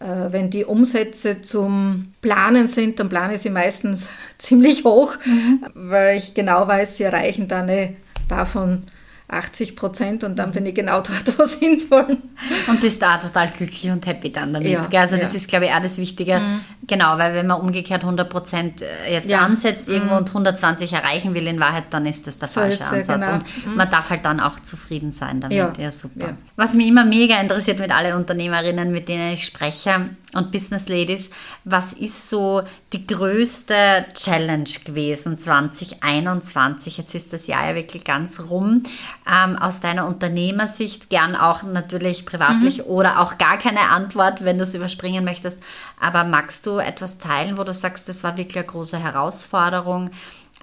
äh, 0.00 0.32
wenn 0.32 0.50
die 0.50 0.64
Umsätze 0.64 1.42
zum 1.42 2.12
Planen 2.20 2.68
sind, 2.68 3.00
dann 3.00 3.08
plane 3.08 3.34
ich 3.34 3.40
sie 3.40 3.50
meistens 3.50 4.08
ziemlich 4.38 4.84
hoch, 4.84 5.14
mhm. 5.24 5.64
weil 5.74 6.18
ich 6.18 6.34
genau 6.34 6.66
weiß, 6.66 6.96
sie 6.96 7.04
erreichen 7.04 7.48
dann 7.48 7.96
davon 8.28 8.82
80 9.30 9.76
Prozent 9.76 10.24
und 10.24 10.38
dann 10.38 10.52
bin 10.52 10.64
ich 10.64 10.74
genau 10.74 11.00
dort, 11.02 11.38
wo 11.38 11.44
sie 11.44 11.58
hin 11.58 11.78
sollen. 11.78 12.22
Und 12.66 12.80
bist 12.80 13.02
da 13.02 13.18
total 13.18 13.48
glücklich 13.48 13.90
und 13.90 14.06
happy 14.06 14.32
dann 14.32 14.54
damit. 14.54 14.70
Ja, 14.70 15.00
also 15.00 15.16
das 15.16 15.32
ja. 15.32 15.38
ist, 15.38 15.48
glaube 15.48 15.66
ich, 15.66 15.72
auch 15.72 15.82
das 15.82 15.98
Wichtige. 15.98 16.40
Mhm. 16.40 16.60
Genau, 16.86 17.18
weil 17.18 17.34
wenn 17.34 17.46
man 17.46 17.60
umgekehrt 17.60 18.02
100 18.02 18.28
Prozent 18.30 18.82
äh, 18.82 19.12
jetzt 19.12 19.28
ja. 19.28 19.40
ansetzt 19.40 19.88
irgendwo 19.88 20.14
mhm. 20.14 20.20
und 20.20 20.28
120 20.28 20.92
erreichen 20.94 21.34
will 21.34 21.46
in 21.46 21.60
Wahrheit, 21.60 21.84
dann 21.90 22.06
ist 22.06 22.26
das 22.26 22.38
der 22.38 22.48
so 22.48 22.60
falsche 22.60 22.86
Ansatz. 22.86 23.06
Genau. 23.06 23.34
Und 23.34 23.66
mhm. 23.66 23.76
man 23.76 23.90
darf 23.90 24.08
halt 24.08 24.24
dann 24.24 24.40
auch 24.40 24.60
zufrieden 24.60 25.12
sein 25.12 25.42
damit. 25.42 25.56
Ja, 25.56 25.72
ja 25.78 25.92
super. 25.92 26.36
Was 26.56 26.72
mich 26.72 26.88
immer 26.88 27.04
mega 27.04 27.38
interessiert 27.38 27.78
mit 27.78 27.94
allen 27.94 28.16
Unternehmerinnen, 28.16 28.90
mit 28.90 29.08
denen 29.08 29.32
ich 29.32 29.44
spreche, 29.44 30.08
und 30.34 30.52
Business 30.52 30.88
Ladies, 30.88 31.30
was 31.64 31.94
ist 31.94 32.28
so 32.28 32.62
die 32.92 33.06
größte 33.06 34.06
Challenge 34.12 34.68
gewesen 34.84 35.38
2021? 35.38 36.98
Jetzt 36.98 37.14
ist 37.14 37.32
das 37.32 37.46
Jahr 37.46 37.70
ja 37.70 37.74
wirklich 37.74 38.04
ganz 38.04 38.40
rum. 38.50 38.82
Ähm, 39.30 39.58
aus 39.58 39.80
deiner 39.80 40.06
Unternehmersicht, 40.06 41.10
gern 41.10 41.36
auch 41.36 41.62
natürlich 41.62 42.24
privatlich 42.24 42.78
mhm. 42.78 42.84
oder 42.84 43.20
auch 43.20 43.36
gar 43.36 43.58
keine 43.58 43.90
Antwort, 43.90 44.42
wenn 44.42 44.56
du 44.56 44.64
es 44.64 44.74
überspringen 44.74 45.22
möchtest. 45.22 45.62
Aber 46.00 46.24
magst 46.24 46.64
du 46.64 46.78
etwas 46.78 47.18
teilen, 47.18 47.58
wo 47.58 47.64
du 47.64 47.74
sagst, 47.74 48.08
das 48.08 48.24
war 48.24 48.38
wirklich 48.38 48.56
eine 48.56 48.66
große 48.66 48.98
Herausforderung, 48.98 50.10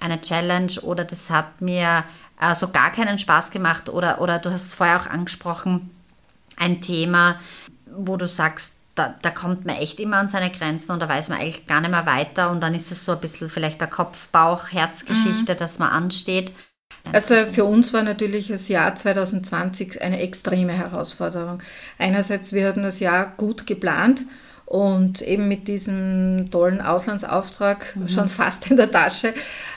eine 0.00 0.20
Challenge 0.20 0.72
oder 0.82 1.04
das 1.04 1.30
hat 1.30 1.60
mir 1.60 2.02
äh, 2.40 2.54
so 2.56 2.68
gar 2.68 2.90
keinen 2.90 3.20
Spaß 3.20 3.52
gemacht 3.52 3.88
oder, 3.88 4.20
oder 4.20 4.40
du 4.40 4.50
hast 4.50 4.66
es 4.66 4.74
vorher 4.74 5.00
auch 5.00 5.06
angesprochen, 5.06 5.90
ein 6.56 6.80
Thema, 6.80 7.36
wo 7.86 8.16
du 8.16 8.26
sagst, 8.26 8.80
da, 8.96 9.14
da 9.22 9.30
kommt 9.30 9.66
man 9.66 9.76
echt 9.76 10.00
immer 10.00 10.16
an 10.16 10.28
seine 10.28 10.50
Grenzen 10.50 10.92
und 10.92 11.00
da 11.00 11.08
weiß 11.08 11.28
man 11.28 11.38
eigentlich 11.38 11.66
gar 11.66 11.80
nicht 11.80 11.90
mehr 11.90 12.06
weiter 12.06 12.50
und 12.50 12.62
dann 12.62 12.74
ist 12.74 12.90
es 12.90 13.04
so 13.04 13.12
ein 13.12 13.20
bisschen 13.20 13.50
vielleicht 13.50 13.80
der 13.80 13.88
Kopf, 13.88 14.28
Bauch, 14.28 14.72
Herzgeschichte, 14.72 15.52
mhm. 15.52 15.58
dass 15.58 15.78
man 15.78 15.90
ansteht. 15.90 16.52
Also 17.12 17.34
für 17.52 17.64
uns 17.64 17.92
war 17.92 18.02
natürlich 18.02 18.48
das 18.48 18.68
Jahr 18.68 18.94
2020 18.94 20.02
eine 20.02 20.20
extreme 20.20 20.72
Herausforderung. 20.72 21.62
Einerseits, 21.98 22.52
wir 22.52 22.66
hatten 22.66 22.82
das 22.82 23.00
Jahr 23.00 23.32
gut 23.36 23.66
geplant 23.66 24.22
und 24.66 25.22
eben 25.22 25.46
mit 25.46 25.68
diesem 25.68 26.50
tollen 26.50 26.80
Auslandsauftrag 26.80 27.94
mhm. 27.94 28.08
schon 28.08 28.28
fast 28.28 28.68
in 28.70 28.76
der 28.76 28.90
Tasche 28.90 29.32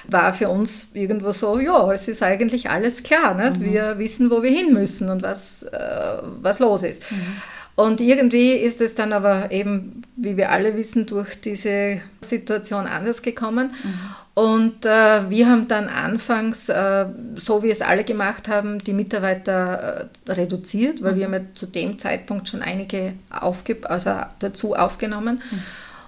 war 0.08 0.34
für 0.34 0.50
uns 0.50 0.89
irgendwo 0.94 1.32
so, 1.32 1.60
ja, 1.60 1.92
es 1.92 2.08
ist 2.08 2.24
eigentlich 2.24 2.70
alles 2.70 3.04
klar. 3.04 3.36
Nicht? 3.36 3.60
Mhm. 3.60 3.65
Wir 3.72 4.00
wissen, 4.00 4.32
wo 4.32 4.42
wir 4.42 4.50
hin 4.50 4.74
müssen 4.74 5.10
und 5.10 5.22
was, 5.22 5.63
äh, 5.63 6.18
was 6.42 6.58
los 6.58 6.82
ist. 6.84 7.04
Mhm. 7.12 7.42
Und 7.80 8.02
irgendwie 8.02 8.52
ist 8.52 8.82
es 8.82 8.94
dann 8.94 9.13
aber 9.13 9.52
eben, 9.52 10.02
wie 10.18 10.36
wir 10.36 10.52
alle 10.52 10.76
wissen, 10.76 11.06
durch 11.06 11.39
diese 11.39 12.02
Situation 12.20 12.86
anders 12.88 13.22
gekommen. 13.22 13.72
Mhm. 13.82 14.00
Und 14.34 14.86
äh, 14.86 15.30
wir 15.30 15.50
haben 15.50 15.70
dann 15.70 15.88
anfangs, 15.88 16.68
äh, 16.68 17.06
so 17.38 17.63
wie 17.63 17.72
es 17.72 17.82
alle 17.82 18.04
gemacht 18.04 18.50
haben, 18.50 18.80
die 18.80 18.92
Mitarbeiter 18.92 20.10
äh, 20.28 20.32
reduziert, 20.34 21.02
weil 21.02 21.13
mhm. 21.13 21.18
wir 21.18 21.26
haben 21.26 21.34
ja 21.34 21.42
zu 21.56 21.68
dem 21.68 21.98
Zeitpunkt 22.00 22.50
schon 22.50 22.62
einige 22.62 23.13
also 23.30 24.12
dazu 24.39 24.76
aufgenommen. 24.76 25.42
Mhm. 25.50 25.62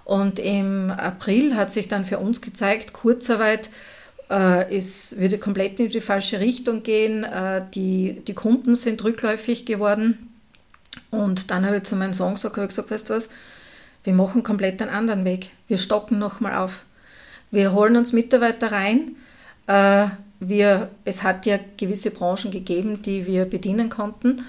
Und 0.04 0.40
im 0.40 0.92
April 0.92 1.56
hat 1.56 1.72
sich 1.72 1.88
dann 1.88 2.06
für 2.06 2.18
uns 2.18 2.42
gezeigt, 2.42 2.92
Kurzarbeit 2.92 3.70
äh, 4.30 4.76
ist, 4.76 5.22
würde 5.22 5.38
komplett 5.38 5.80
in 5.80 5.88
die 5.88 6.02
falsche 6.02 6.42
Richtung 6.42 6.84
gehen. 6.84 7.24
Äh, 7.24 7.62
die, 7.74 8.24
die 8.28 8.34
Kunden 8.34 8.76
sind 8.76 9.02
rückläufig 9.06 9.66
geworden 9.66 10.28
und 11.10 11.52
dann 11.52 11.66
habe 11.66 11.78
ich 11.78 11.84
zu 11.84 11.96
meinem 11.96 12.14
Sohn 12.14 12.36
gesagt, 12.36 12.56
habe 12.56 12.66
ich 12.66 12.70
gesagt, 12.70 12.92
weißt 12.92 13.10
du 13.10 13.14
was, 13.16 13.30
wir 14.04 14.14
machen 14.14 14.44
komplett 14.44 14.82
einen 14.82 14.92
anderen 14.92 15.26
Weg. 15.26 15.52
Wir 15.68 15.78
stocken 15.78 16.20
nochmal 16.20 16.56
auf. 16.56 16.84
Wir 17.52 17.74
holen 17.74 17.98
uns 17.98 18.14
Mitarbeiter 18.14 18.72
rein. 18.72 19.16
Äh, 19.68 20.08
wir, 20.40 20.90
es 21.06 21.22
hat 21.22 21.46
ja 21.46 21.60
gewisse 21.78 22.12
Branchen 22.12 22.50
gegeben, 22.50 23.02
die 23.04 23.28
wir 23.28 23.46
bedienen 23.46 23.90
konnten. 23.90 24.46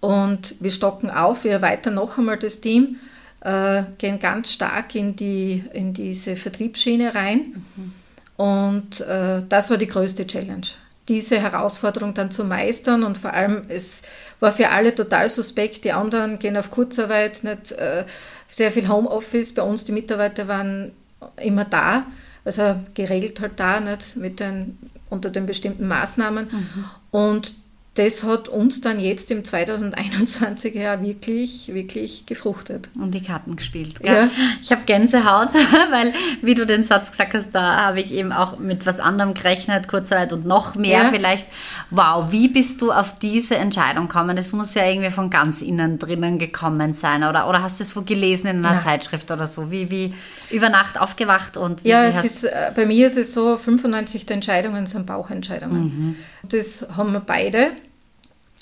Und 0.00 0.56
wir 0.60 0.70
stocken 0.70 1.10
auf, 1.10 1.44
wir 1.44 1.52
erweitern 1.52 1.94
noch 1.94 2.18
einmal 2.18 2.36
das 2.36 2.60
Team, 2.60 2.96
äh, 3.40 3.84
gehen 3.98 4.18
ganz 4.18 4.52
stark 4.52 4.94
in, 4.94 5.16
die, 5.16 5.64
in 5.72 5.94
diese 5.94 6.36
Vertriebsschiene 6.36 7.14
rein. 7.14 7.64
Mhm. 7.76 7.92
Und 8.36 9.00
äh, 9.00 9.42
das 9.48 9.70
war 9.70 9.78
die 9.78 9.86
größte 9.86 10.26
Challenge 10.26 10.66
diese 11.08 11.40
Herausforderung 11.40 12.14
dann 12.14 12.30
zu 12.30 12.44
meistern 12.44 13.04
und 13.04 13.18
vor 13.18 13.32
allem 13.32 13.62
es 13.68 14.02
war 14.40 14.52
für 14.52 14.70
alle 14.70 14.94
total 14.94 15.28
suspekt. 15.28 15.84
Die 15.84 15.92
anderen 15.92 16.38
gehen 16.38 16.56
auf 16.56 16.70
Kurzarbeit, 16.70 17.44
nicht 17.44 17.72
äh, 17.72 18.04
sehr 18.48 18.72
viel 18.72 18.88
Homeoffice. 18.88 19.54
Bei 19.54 19.62
uns 19.62 19.84
die 19.84 19.92
Mitarbeiter 19.92 20.48
waren 20.48 20.92
immer 21.36 21.64
da, 21.64 22.06
also 22.44 22.76
geregelt 22.94 23.40
halt 23.40 23.52
da, 23.56 23.80
nicht 23.80 24.16
mit 24.16 24.40
den 24.40 24.78
unter 25.08 25.30
den 25.30 25.46
bestimmten 25.46 25.86
Maßnahmen. 25.86 26.48
Mhm. 26.50 26.84
Und 27.10 27.54
das 27.96 28.24
hat 28.24 28.48
uns 28.48 28.82
dann 28.82 29.00
jetzt 29.00 29.30
im 29.30 29.42
2021 29.42 30.74
Jahr 30.74 31.00
wirklich, 31.02 31.72
wirklich 31.72 32.26
gefruchtet. 32.26 32.88
Und 32.94 33.12
die 33.12 33.22
Karten 33.22 33.56
gespielt. 33.56 34.00
Gell? 34.00 34.14
Ja. 34.14 34.30
Ich 34.62 34.70
habe 34.70 34.82
Gänsehaut, 34.84 35.48
weil, 35.90 36.12
wie 36.42 36.54
du 36.54 36.66
den 36.66 36.82
Satz 36.82 37.10
gesagt 37.10 37.32
hast, 37.32 37.54
da 37.54 37.86
habe 37.86 38.00
ich 38.00 38.12
eben 38.12 38.32
auch 38.32 38.58
mit 38.58 38.84
was 38.84 39.00
anderem 39.00 39.32
gerechnet, 39.32 39.88
Kurzarbeit 39.88 40.34
und 40.34 40.44
noch 40.44 40.74
mehr 40.74 41.04
ja. 41.04 41.08
vielleicht. 41.10 41.46
Wow, 41.90 42.30
wie 42.32 42.48
bist 42.48 42.82
du 42.82 42.92
auf 42.92 43.18
diese 43.18 43.56
Entscheidung 43.56 44.08
gekommen? 44.08 44.36
Das 44.36 44.52
muss 44.52 44.74
ja 44.74 44.84
irgendwie 44.84 45.10
von 45.10 45.30
ganz 45.30 45.62
innen 45.62 45.98
drinnen 45.98 46.38
gekommen 46.38 46.92
sein, 46.92 47.24
oder? 47.24 47.48
Oder 47.48 47.62
hast 47.62 47.80
du 47.80 47.84
es 47.84 47.96
wo 47.96 48.02
gelesen 48.02 48.48
in 48.48 48.64
einer 48.64 48.76
ja. 48.76 48.82
Zeitschrift 48.82 49.30
oder 49.30 49.48
so? 49.48 49.70
Wie, 49.70 49.90
wie 49.90 50.14
über 50.50 50.68
Nacht 50.68 51.00
aufgewacht 51.00 51.56
und 51.56 51.82
wie, 51.82 51.88
Ja, 51.88 52.04
wie 52.04 52.08
es 52.08 52.24
ist, 52.24 52.44
äh, 52.44 52.72
bei 52.76 52.84
mir 52.84 53.06
ist 53.06 53.16
es 53.16 53.32
so, 53.32 53.56
95 53.56 54.26
der 54.26 54.34
Entscheidungen 54.34 54.86
sind 54.86 55.06
Bauchentscheidungen. 55.06 55.82
Mhm. 55.82 56.16
Das 56.42 56.86
haben 56.94 57.12
wir 57.12 57.20
beide. 57.20 57.70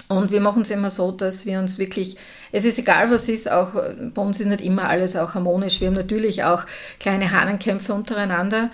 Und 0.09 0.31
wir 0.31 0.41
machen 0.41 0.63
es 0.63 0.71
immer 0.71 0.91
so, 0.91 1.13
dass 1.13 1.47
wir 1.47 1.59
uns 1.59 1.79
wirklich, 1.79 2.17
es 2.53 2.65
ist 2.65 2.79
egal, 2.79 3.11
was 3.11 3.29
ist, 3.29 3.51
auch 3.51 3.71
bei 3.73 4.23
uns 4.23 4.39
ist 4.39 4.47
nicht 4.47 4.61
immer 4.61 4.89
alles 4.89 5.17
auch 5.17 5.35
harmonisch. 5.35 5.81
Wir 5.81 5.89
haben 5.89 5.95
natürlich 5.95 6.45
auch 6.45 6.65
kleine 7.01 7.31
Hahnenkämpfe 7.31 7.95
untereinander. 7.95 8.71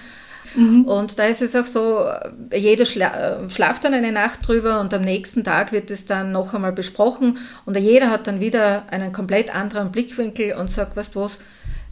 Mhm. 0.55 0.85
Und 0.85 1.19
da 1.19 1.27
ist 1.27 1.43
es 1.43 1.55
auch 1.55 1.67
so, 1.67 2.05
jeder 2.53 2.85
schla 2.85 3.49
schlaft 3.49 3.85
dann 3.85 3.95
eine 3.95 4.11
Nacht 4.11 4.47
drüber 4.47 4.81
und 4.81 4.93
am 4.93 5.03
nächsten 5.03 5.45
Tag 5.45 5.71
wird 5.71 5.91
es 5.91 6.07
dann 6.07 6.33
noch 6.33 6.55
einmal 6.55 6.73
besprochen 6.73 7.39
und 7.67 7.77
jeder 7.77 8.11
hat 8.11 8.27
dann 8.27 8.41
wieder 8.41 8.85
einen 8.91 9.13
komplett 9.13 9.55
anderen 9.55 9.93
Blickwinkel 9.93 10.55
und 10.55 10.71
sagt, 10.71 10.97
weißt 10.97 11.15
du 11.15 11.21
was, 11.21 11.39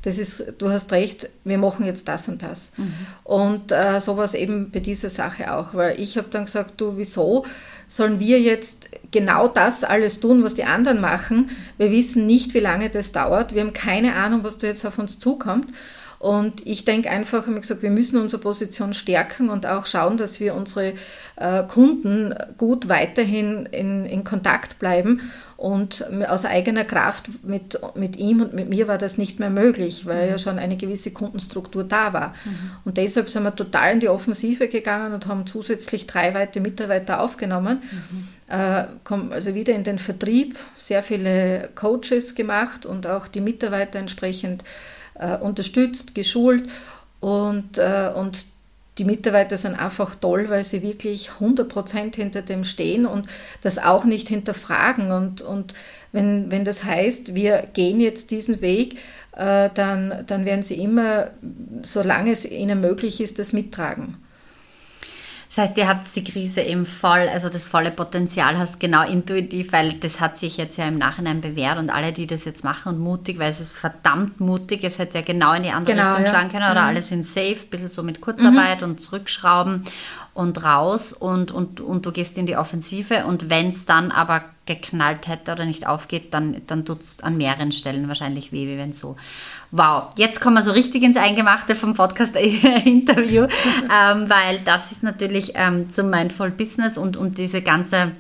das 0.03 0.19
ist, 0.19 0.55
du 0.59 0.71
hast 0.71 0.93
recht, 0.93 1.29
wir 1.45 1.59
machen 1.59 1.85
jetzt 1.85 2.09
das 2.09 2.29
und 2.29 2.43
das. 2.43 2.73
Mhm. 2.77 2.95
Und 3.25 3.73
äh, 3.73 4.01
sowas 4.01 4.35
eben 4.35 4.71
bei 4.71 4.81
dieser 4.81 5.11
Sache 5.11 5.53
auch, 5.53 5.75
weil 5.75 6.01
ich 6.01 6.17
habe 6.17 6.29
dann 6.31 6.45
gesagt, 6.45 6.81
du, 6.81 6.97
wieso 6.97 7.45
sollen 7.89 8.21
wir 8.21 8.41
jetzt 8.41 8.89
genau 9.11 9.49
das 9.49 9.85
alles 9.85 10.21
tun, 10.21 10.45
was 10.45 10.55
die 10.55 10.65
anderen 10.65 11.01
machen? 11.01 11.51
Wir 11.79 11.91
wissen 11.91 12.27
nicht, 12.27 12.55
wie 12.55 12.61
lange 12.61 12.91
das 12.91 13.13
dauert. 13.13 13.55
Wir 13.55 13.63
haben 13.63 13.73
keine 13.73 14.15
Ahnung, 14.15 14.45
was 14.45 14.59
da 14.59 14.67
jetzt 14.67 14.85
auf 14.85 14.99
uns 14.99 15.19
zukommt. 15.19 15.73
Und 16.19 16.67
ich 16.67 16.85
denke 16.85 17.11
einfach, 17.11 17.47
ich 17.47 17.61
gesagt, 17.61 17.83
wir 17.83 17.91
müssen 17.91 18.21
unsere 18.21 18.43
Position 18.43 18.93
stärken 18.93 19.51
und 19.51 19.67
auch 19.67 19.87
schauen, 19.87 20.17
dass 20.17 20.41
wir 20.41 20.55
unsere 20.55 20.95
äh, 21.37 21.63
Kunden 21.63 22.35
gut 22.57 22.89
weiterhin 22.89 23.67
in, 23.67 24.05
in 24.05 24.25
Kontakt 24.25 24.81
bleiben. 24.81 25.31
Und 25.59 26.05
aus 26.29 26.45
eigener 26.45 26.85
Kraft 26.85 27.31
mit, 27.43 27.81
mit 27.97 28.15
ihm 28.15 28.43
und 28.43 28.55
mit 28.55 28.69
mir 28.69 28.87
war 28.87 28.97
das 28.97 29.19
nicht 29.19 29.41
mehr 29.41 29.51
möglich, 29.51 30.07
weil 30.07 30.27
mhm. 30.27 30.31
ja 30.31 30.39
schon 30.39 30.57
eine 30.57 30.77
gewisse 30.77 31.13
Kundenstruktur 31.13 31.83
da 31.83 32.13
war. 32.13 32.29
Mhm. 32.45 32.71
Und 32.85 32.97
deshalb 32.97 33.29
sind 33.29 33.43
wir 33.43 33.57
total 33.57 33.95
in 33.95 33.99
die 33.99 34.09
Offensive 34.09 34.69
gegangen 34.69 35.13
und 35.13 35.27
haben 35.27 35.49
zusätzlich 35.49 36.07
drei 36.07 36.33
weitere 36.33 36.61
Mitarbeiter 36.61 37.21
aufgenommen. 37.21 37.83
Mhm. 37.91 38.29
Äh, 38.47 38.85
also 39.35 39.57
wieder 39.57 39.75
in 39.75 39.83
den 39.83 39.99
Vertrieb, 39.99 40.57
sehr 40.77 41.03
viele 41.03 41.71
Coaches 41.75 42.37
gemacht 42.37 42.87
und 42.87 43.09
auch 43.09 43.27
die 43.27 43.41
Mitarbeiter 43.41 43.99
entsprechend 43.99 44.63
äh, 45.15 45.39
unterstützt, 45.39 46.15
geschult 46.15 46.71
und, 47.19 47.79
äh, 47.79 48.13
und 48.15 48.45
die 48.99 49.05
Mitarbeiter 49.05 49.57
sind 49.57 49.75
einfach 49.75 50.15
toll, 50.17 50.49
weil 50.49 50.65
sie 50.65 50.83
wirklich 50.83 51.31
100% 51.41 52.17
hinter 52.17 52.43
dem 52.43 52.65
stehen 52.65 53.07
und 53.07 53.27
das 53.63 53.79
auch 53.79 54.05
nicht 54.05 54.29
hinterfragen. 54.29 55.13
Und, 55.13 55.41
und 55.41 55.75
wenn, 56.13 56.51
wenn 56.51 56.65
das 56.65 56.85
heißt, 56.85 57.35
wir 57.35 57.69
gehen 57.73 58.01
jetzt 58.01 58.31
diesen 58.31 58.61
Weg, 58.61 58.99
äh, 59.37 59.71
dann, 59.73 60.25
dann 60.27 60.45
werden 60.45 60.63
sie 60.63 60.83
immer, 60.83 61.31
solange 61.83 62.33
es 62.33 62.45
ihnen 62.45 62.81
möglich 62.81 63.21
ist, 63.21 63.39
das 63.39 63.53
mittragen. 63.53 64.17
Das 65.49 65.59
heißt, 65.59 65.77
ihr 65.79 65.89
habt 65.89 66.15
die 66.15 66.23
Krise 66.23 66.61
eben 66.61 66.85
voll, 66.85 67.27
also 67.33 67.49
das 67.49 67.69
volle 67.69 67.91
Potenzial 67.91 68.59
hast 68.59 68.79
genau 68.79 69.03
intuitiv, 69.03 69.73
weil 69.73 69.95
das 69.95 70.21
hat 70.21 70.37
sich 70.37 70.59
jetzt 70.59 70.77
ja 70.77 70.87
im 70.87 70.99
Nachhinein 70.99 71.41
bewährt 71.41 71.79
und 71.79 71.89
alle, 71.89 72.13
die 72.13 72.27
das 72.27 72.45
jetzt 72.45 72.65
machen 72.65 72.95
und 72.95 72.99
mutig, 72.99 73.39
weil 73.39 73.51
es 73.51 73.59
ist 73.59 73.79
verdammt 73.79 74.41
mutig, 74.41 74.85
es 74.85 74.99
hätte 74.99 75.19
ja 75.19 75.25
genau 75.25 75.55
in 75.55 75.63
die 75.63 75.71
andere 75.71 75.97
genau, 75.97 76.09
Richtung 76.09 76.25
ja. 76.27 76.31
schlagen 76.31 76.49
können 76.51 76.71
oder 76.71 76.83
mhm. 76.83 76.89
alle 76.89 77.03
sind 77.03 77.25
safe, 77.25 77.57
ein 77.63 77.71
bisschen 77.71 77.89
so 77.89 78.03
mit 78.03 78.21
Kurzarbeit 78.21 78.83
mhm. 78.83 78.89
und 78.89 79.01
zurückschrauben 79.01 79.85
und 80.39 80.63
raus 80.63 81.13
und, 81.13 81.51
und, 81.51 81.81
und 81.81 82.07
du 82.07 82.13
gehst 82.13 82.39
in 82.39 82.47
die 82.47 82.57
Offensive 82.57 83.27
und 83.27 83.51
wenn 83.51 83.71
es 83.71 83.87
dann 83.87 84.13
aber 84.13 84.45
geknallt 84.67 85.27
hätte 85.27 85.51
oder 85.51 85.65
nicht 85.65 85.85
aufgeht, 85.85 86.33
dann, 86.33 86.63
dann 86.69 86.85
tut 86.85 87.01
es 87.01 87.21
an 87.25 87.37
mehreren 87.37 87.73
Stellen 87.73 88.07
wahrscheinlich 88.07 88.53
weh, 88.53 88.69
wie 88.69 88.79
wenn 88.79 88.93
so. 88.93 89.17
Wow, 89.73 90.11
jetzt 90.15 90.41
kommen 90.41 90.55
wir 90.55 90.63
so 90.63 90.71
richtig 90.71 91.03
ins 91.03 91.17
Eingemachte 91.17 91.75
vom 91.75 91.95
Podcast-Interview, 91.95 93.49
ähm, 93.93 94.31
weil 94.31 94.61
das 94.65 94.93
ist 94.93 95.03
natürlich 95.03 95.55
ähm, 95.57 95.91
zum 95.91 96.09
Mindful 96.09 96.53
Business 96.53 96.99
und, 96.99 97.17
und 97.17 97.37
diese 97.37 97.61
ganze 97.61 98.13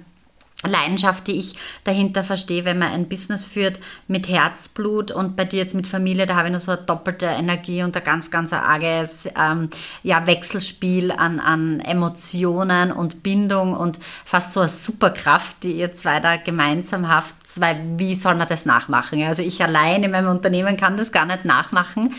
Leidenschaft, 0.66 1.28
die 1.28 1.38
ich 1.38 1.54
dahinter 1.84 2.24
verstehe, 2.24 2.64
wenn 2.64 2.80
man 2.80 2.92
ein 2.92 3.08
Business 3.08 3.46
führt 3.46 3.78
mit 4.08 4.28
Herzblut 4.28 5.12
und 5.12 5.36
bei 5.36 5.44
dir 5.44 5.58
jetzt 5.60 5.74
mit 5.74 5.86
Familie, 5.86 6.26
da 6.26 6.34
habe 6.34 6.48
ich 6.48 6.54
noch 6.54 6.60
so 6.60 6.72
eine 6.72 6.80
doppelte 6.80 7.26
Energie 7.26 7.84
und 7.84 7.96
ein 7.96 8.02
ganz, 8.02 8.32
ganz 8.32 8.52
arges 8.52 9.28
ähm, 9.38 9.70
ja, 10.02 10.26
Wechselspiel 10.26 11.12
an, 11.12 11.38
an 11.38 11.78
Emotionen 11.78 12.90
und 12.90 13.22
Bindung 13.22 13.72
und 13.72 14.00
fast 14.24 14.52
so 14.52 14.60
eine 14.60 14.68
Superkraft, 14.68 15.62
die 15.62 15.74
ihr 15.74 15.94
zwei 15.94 16.18
da 16.18 16.36
gemeinsam 16.36 17.08
habt, 17.08 17.60
weil 17.60 17.80
wie 17.96 18.16
soll 18.16 18.34
man 18.34 18.48
das 18.48 18.66
nachmachen? 18.66 19.22
Also 19.22 19.42
ich 19.42 19.62
allein 19.62 20.02
in 20.02 20.10
meinem 20.10 20.28
Unternehmen 20.28 20.76
kann 20.76 20.96
das 20.96 21.12
gar 21.12 21.24
nicht 21.24 21.44
nachmachen. 21.44 22.16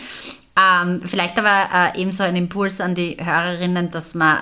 Ähm, 0.56 1.02
vielleicht 1.04 1.38
aber 1.38 1.94
äh, 1.94 2.00
ebenso 2.00 2.24
ein 2.24 2.34
Impuls 2.34 2.80
an 2.80 2.94
die 2.94 3.16
Hörerinnen, 3.18 3.90
dass 3.92 4.14
man 4.14 4.36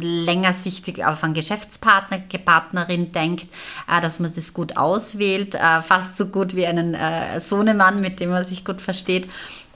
äh, 0.00 0.04
längersichtig 0.04 1.04
auf 1.04 1.24
einen 1.24 1.34
Geschäftspartner, 1.34 2.20
Partnerin 2.44 3.12
denkt, 3.12 3.48
äh, 3.90 4.00
dass 4.00 4.20
man 4.20 4.32
das 4.34 4.54
gut 4.54 4.76
auswählt, 4.76 5.56
äh, 5.56 5.82
fast 5.82 6.16
so 6.16 6.26
gut 6.26 6.54
wie 6.54 6.66
einen 6.66 6.94
äh, 6.94 7.40
Sohnemann, 7.40 8.00
mit 8.00 8.20
dem 8.20 8.30
man 8.30 8.44
sich 8.44 8.64
gut 8.64 8.80
versteht 8.80 9.28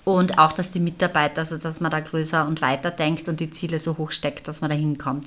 und 0.04 0.38
auch, 0.38 0.52
dass 0.52 0.72
die 0.72 0.80
Mitarbeiter, 0.80 1.38
also 1.38 1.58
dass 1.58 1.80
man 1.80 1.90
da 1.90 2.00
größer 2.00 2.46
und 2.46 2.60
weiter 2.60 2.90
denkt 2.90 3.28
und 3.28 3.38
die 3.38 3.50
Ziele 3.50 3.78
so 3.78 3.98
hoch 3.98 4.10
steckt, 4.10 4.48
dass 4.48 4.60
man 4.60 4.70
da 4.70 4.76
hinkommt. 4.76 5.26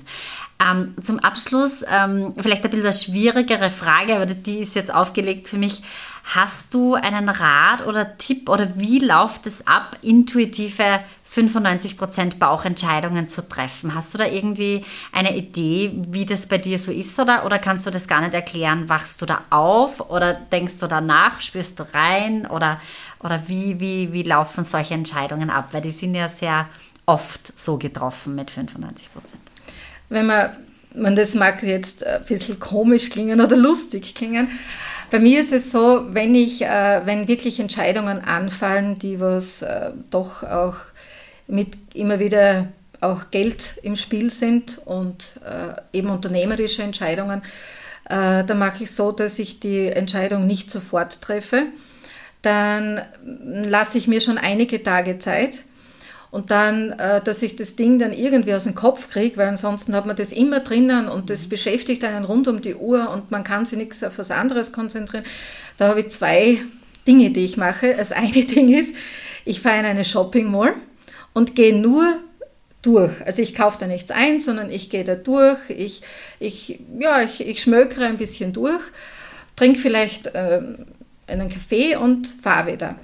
Ähm, 0.60 0.94
zum 1.02 1.18
Abschluss 1.18 1.84
ähm, 1.90 2.34
vielleicht 2.38 2.64
ein 2.64 2.70
bisschen 2.70 2.86
eine 2.86 2.94
schwierigere 2.94 3.70
Frage, 3.70 4.16
aber 4.16 4.26
die 4.26 4.58
ist 4.58 4.74
jetzt 4.74 4.92
aufgelegt 4.92 5.48
für 5.48 5.56
mich. 5.58 5.82
Hast 6.24 6.74
du 6.74 6.94
einen 6.94 7.28
Rat 7.28 7.86
oder 7.86 8.18
Tipp 8.18 8.48
oder 8.48 8.68
wie 8.76 8.98
läuft 8.98 9.46
es 9.46 9.66
ab, 9.66 9.96
intuitive 10.02 11.00
95% 11.34 12.38
Bauchentscheidungen 12.38 13.28
zu 13.28 13.48
treffen? 13.48 13.94
Hast 13.94 14.12
du 14.12 14.18
da 14.18 14.26
irgendwie 14.26 14.84
eine 15.12 15.36
Idee, 15.36 15.92
wie 16.08 16.26
das 16.26 16.48
bei 16.48 16.58
dir 16.58 16.78
so 16.78 16.90
ist 16.90 17.18
oder, 17.18 17.46
oder 17.46 17.58
kannst 17.58 17.86
du 17.86 17.90
das 17.90 18.08
gar 18.08 18.20
nicht 18.20 18.34
erklären? 18.34 18.88
Wachst 18.88 19.22
du 19.22 19.26
da 19.26 19.42
auf 19.50 20.10
oder 20.10 20.34
denkst 20.34 20.78
du 20.80 20.86
danach, 20.86 21.40
spürst 21.40 21.78
du 21.78 21.84
rein 21.94 22.46
oder, 22.46 22.80
oder 23.26 23.42
wie, 23.48 23.78
wie, 23.80 24.12
wie 24.12 24.22
laufen 24.22 24.64
solche 24.64 24.94
Entscheidungen 24.94 25.50
ab? 25.50 25.68
Weil 25.72 25.82
die 25.82 25.90
sind 25.90 26.14
ja 26.14 26.28
sehr 26.28 26.68
oft 27.04 27.52
so 27.58 27.76
getroffen 27.76 28.34
mit 28.34 28.50
95%. 28.50 28.54
Wenn 30.08 30.26
man, 30.26 30.50
man 30.94 31.16
das 31.16 31.34
mag 31.34 31.62
jetzt 31.62 32.06
ein 32.06 32.24
bisschen 32.24 32.58
komisch 32.60 33.10
klingen 33.10 33.40
oder 33.40 33.56
lustig 33.56 34.14
klingen, 34.14 34.48
bei 35.10 35.20
mir 35.20 35.40
ist 35.40 35.52
es 35.52 35.70
so, 35.70 36.06
wenn 36.14 36.34
ich, 36.34 36.62
äh, 36.62 37.02
wenn 37.04 37.28
wirklich 37.28 37.60
Entscheidungen 37.60 38.24
anfallen, 38.24 38.98
die 38.98 39.20
was 39.20 39.62
äh, 39.62 39.90
doch 40.10 40.42
auch 40.42 40.76
mit 41.46 41.76
immer 41.94 42.18
wieder 42.18 42.68
auch 43.00 43.30
Geld 43.30 43.78
im 43.82 43.96
Spiel 43.96 44.30
sind 44.30 44.78
und 44.84 45.22
äh, 45.44 45.98
eben 45.98 46.10
unternehmerische 46.10 46.82
Entscheidungen, 46.82 47.42
äh, 48.08 48.44
dann 48.44 48.58
mache 48.58 48.84
ich 48.84 48.90
so, 48.90 49.12
dass 49.12 49.38
ich 49.38 49.60
die 49.60 49.86
Entscheidung 49.88 50.46
nicht 50.46 50.70
sofort 50.70 51.20
treffe. 51.20 51.66
Dann 52.46 53.00
lasse 53.64 53.98
ich 53.98 54.06
mir 54.06 54.20
schon 54.20 54.38
einige 54.38 54.80
Tage 54.80 55.18
Zeit 55.18 55.64
und 56.30 56.52
dann, 56.52 56.92
äh, 56.92 57.20
dass 57.20 57.42
ich 57.42 57.56
das 57.56 57.74
Ding 57.74 57.98
dann 57.98 58.12
irgendwie 58.12 58.54
aus 58.54 58.62
dem 58.62 58.76
Kopf 58.76 59.10
kriege, 59.10 59.36
weil 59.36 59.48
ansonsten 59.48 59.96
hat 59.96 60.06
man 60.06 60.14
das 60.14 60.30
immer 60.30 60.60
drinnen 60.60 61.08
und 61.08 61.28
das 61.28 61.48
beschäftigt 61.48 62.04
einen 62.04 62.24
rund 62.24 62.46
um 62.46 62.60
die 62.60 62.76
Uhr 62.76 63.10
und 63.10 63.32
man 63.32 63.42
kann 63.42 63.66
sich 63.66 63.78
nichts 63.78 64.04
auf 64.04 64.18
was 64.18 64.30
anderes 64.30 64.70
konzentrieren. 64.70 65.24
Da 65.76 65.88
habe 65.88 65.98
ich 65.98 66.10
zwei 66.10 66.58
Dinge, 67.08 67.30
die 67.30 67.44
ich 67.44 67.56
mache. 67.56 67.94
Das 67.96 68.12
eine 68.12 68.30
Ding 68.32 68.72
ist, 68.72 68.94
ich 69.44 69.60
fahre 69.60 69.80
in 69.80 69.86
eine 69.86 70.04
Shopping 70.04 70.48
Mall 70.48 70.74
und 71.32 71.56
gehe 71.56 71.76
nur 71.76 72.20
durch. 72.82 73.12
Also 73.26 73.42
ich 73.42 73.56
kaufe 73.56 73.78
da 73.80 73.88
nichts 73.88 74.12
ein, 74.12 74.40
sondern 74.40 74.70
ich 74.70 74.88
gehe 74.88 75.02
da 75.02 75.16
durch, 75.16 75.58
ich, 75.68 76.02
ich, 76.38 76.78
ja, 77.00 77.22
ich, 77.22 77.44
ich 77.44 77.60
schmökere 77.60 78.06
ein 78.06 78.18
bisschen 78.18 78.52
durch, 78.52 78.82
trinke 79.56 79.80
vielleicht 79.80 80.28
äh, 80.28 80.60
einen 81.26 81.48
Kaffee 81.48 81.96
und 81.96 82.26
fahre 82.26 82.72
wieder. 82.72 82.96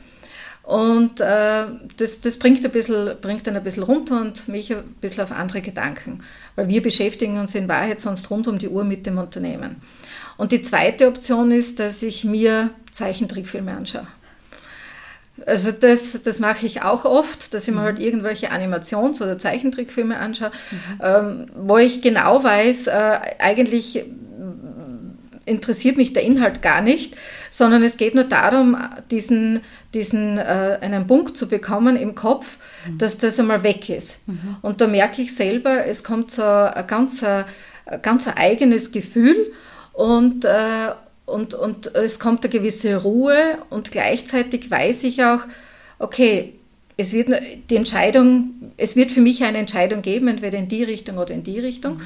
Und 0.63 1.21
äh, 1.21 1.65
das, 1.97 2.21
das 2.21 2.39
bringt, 2.39 2.65
ein 2.65 2.71
bisschen, 2.71 3.17
bringt 3.21 3.47
dann 3.47 3.57
ein 3.57 3.65
bisschen 3.65 3.83
runter 3.83 4.21
und 4.21 4.47
mich 4.47 4.73
ein 4.73 4.85
bisschen 5.01 5.25
auf 5.25 5.33
andere 5.33 5.61
Gedanken. 5.61 6.23
Weil 6.55 6.69
wir 6.69 6.83
beschäftigen 6.83 7.39
uns 7.39 7.55
in 7.55 7.69
Wahrheit 7.69 8.01
sonst 8.01 8.31
rund 8.31 8.47
um 8.47 8.59
die 8.59 8.69
Uhr 8.69 8.85
mit 8.85 9.05
dem 9.07 9.19
Unternehmen. 9.19 9.83
Und 10.37 10.53
die 10.53 10.63
zweite 10.63 11.09
Option 11.09 11.51
ist, 11.51 11.81
dass 11.81 12.03
ich 12.03 12.25
mir 12.25 12.71
Zeichentrickfilme 12.93 13.73
anschaue. 13.73 14.07
Also 15.47 15.73
das, 15.73 16.23
das 16.23 16.39
mache 16.39 16.67
ich 16.67 16.83
auch 16.83 17.05
oft, 17.05 17.53
dass 17.55 17.67
ich 17.67 17.75
mir 17.75 17.81
mhm. 17.81 17.85
halt 17.85 17.99
irgendwelche 17.99 18.53
Animations- 18.53 19.21
oder 19.21 19.39
Zeichentrickfilme 19.39 20.19
anschaue, 20.19 20.53
mhm. 20.71 21.01
ähm, 21.03 21.47
wo 21.57 21.79
ich 21.79 22.03
genau 22.03 22.45
weiß, 22.45 22.87
äh, 22.87 23.19
eigentlich 23.39 24.05
interessiert 25.45 25.97
mich 25.97 26.13
der 26.13 26.23
Inhalt 26.23 26.63
gar 26.63 26.81
nicht, 26.81 27.15
sondern 27.51 27.83
es 27.83 27.97
geht 27.97 28.15
nur 28.15 28.25
darum, 28.25 28.77
diesen, 29.11 29.61
diesen 29.95 30.39
äh, 30.39 30.79
einen 30.81 31.07
Punkt 31.07 31.37
zu 31.37 31.49
bekommen 31.49 31.97
im 31.97 32.15
Kopf, 32.15 32.59
mhm. 32.87 32.99
dass 32.99 33.19
das 33.19 33.39
einmal 33.39 33.63
weg 33.63 33.89
ist. 33.89 34.27
Mhm. 34.29 34.57
Und 34.63 34.81
da 34.81 34.87
merke 34.87 35.23
ich 35.23 35.35
selber, 35.35 35.87
es 35.87 36.05
kommt 36.05 36.31
so 36.31 36.45
ein 36.45 36.87
ganz, 36.87 37.23
ein 37.23 37.45
ganz 38.03 38.27
ein 38.29 38.37
eigenes 38.37 38.93
Gefühl 38.93 39.53
und, 39.93 40.45
äh, 40.45 40.93
und, 41.27 41.55
und 41.55 41.95
es 41.95 42.19
kommt 42.19 42.45
eine 42.45 42.53
gewisse 42.53 43.03
Ruhe 43.03 43.59
und 43.71 43.93
gleichzeitig 43.93 44.71
weiß 44.71 45.05
ich 45.05 45.25
auch, 45.25 45.41
okay, 45.99 46.55
es 46.97 47.13
wird 47.13 47.29
die 47.71 47.77
Entscheidung, 47.77 48.73
es 48.77 48.97
wird 48.97 49.11
für 49.11 49.21
mich 49.21 49.43
eine 49.45 49.59
Entscheidung 49.59 50.03
geben, 50.03 50.29
entweder 50.29 50.59
in 50.59 50.69
die 50.69 50.85
Richtung 50.85 51.19
oder 51.19 51.33
in 51.33 51.43
die 51.43 51.59
Richtung. 51.59 51.95
Mhm. 51.95 52.03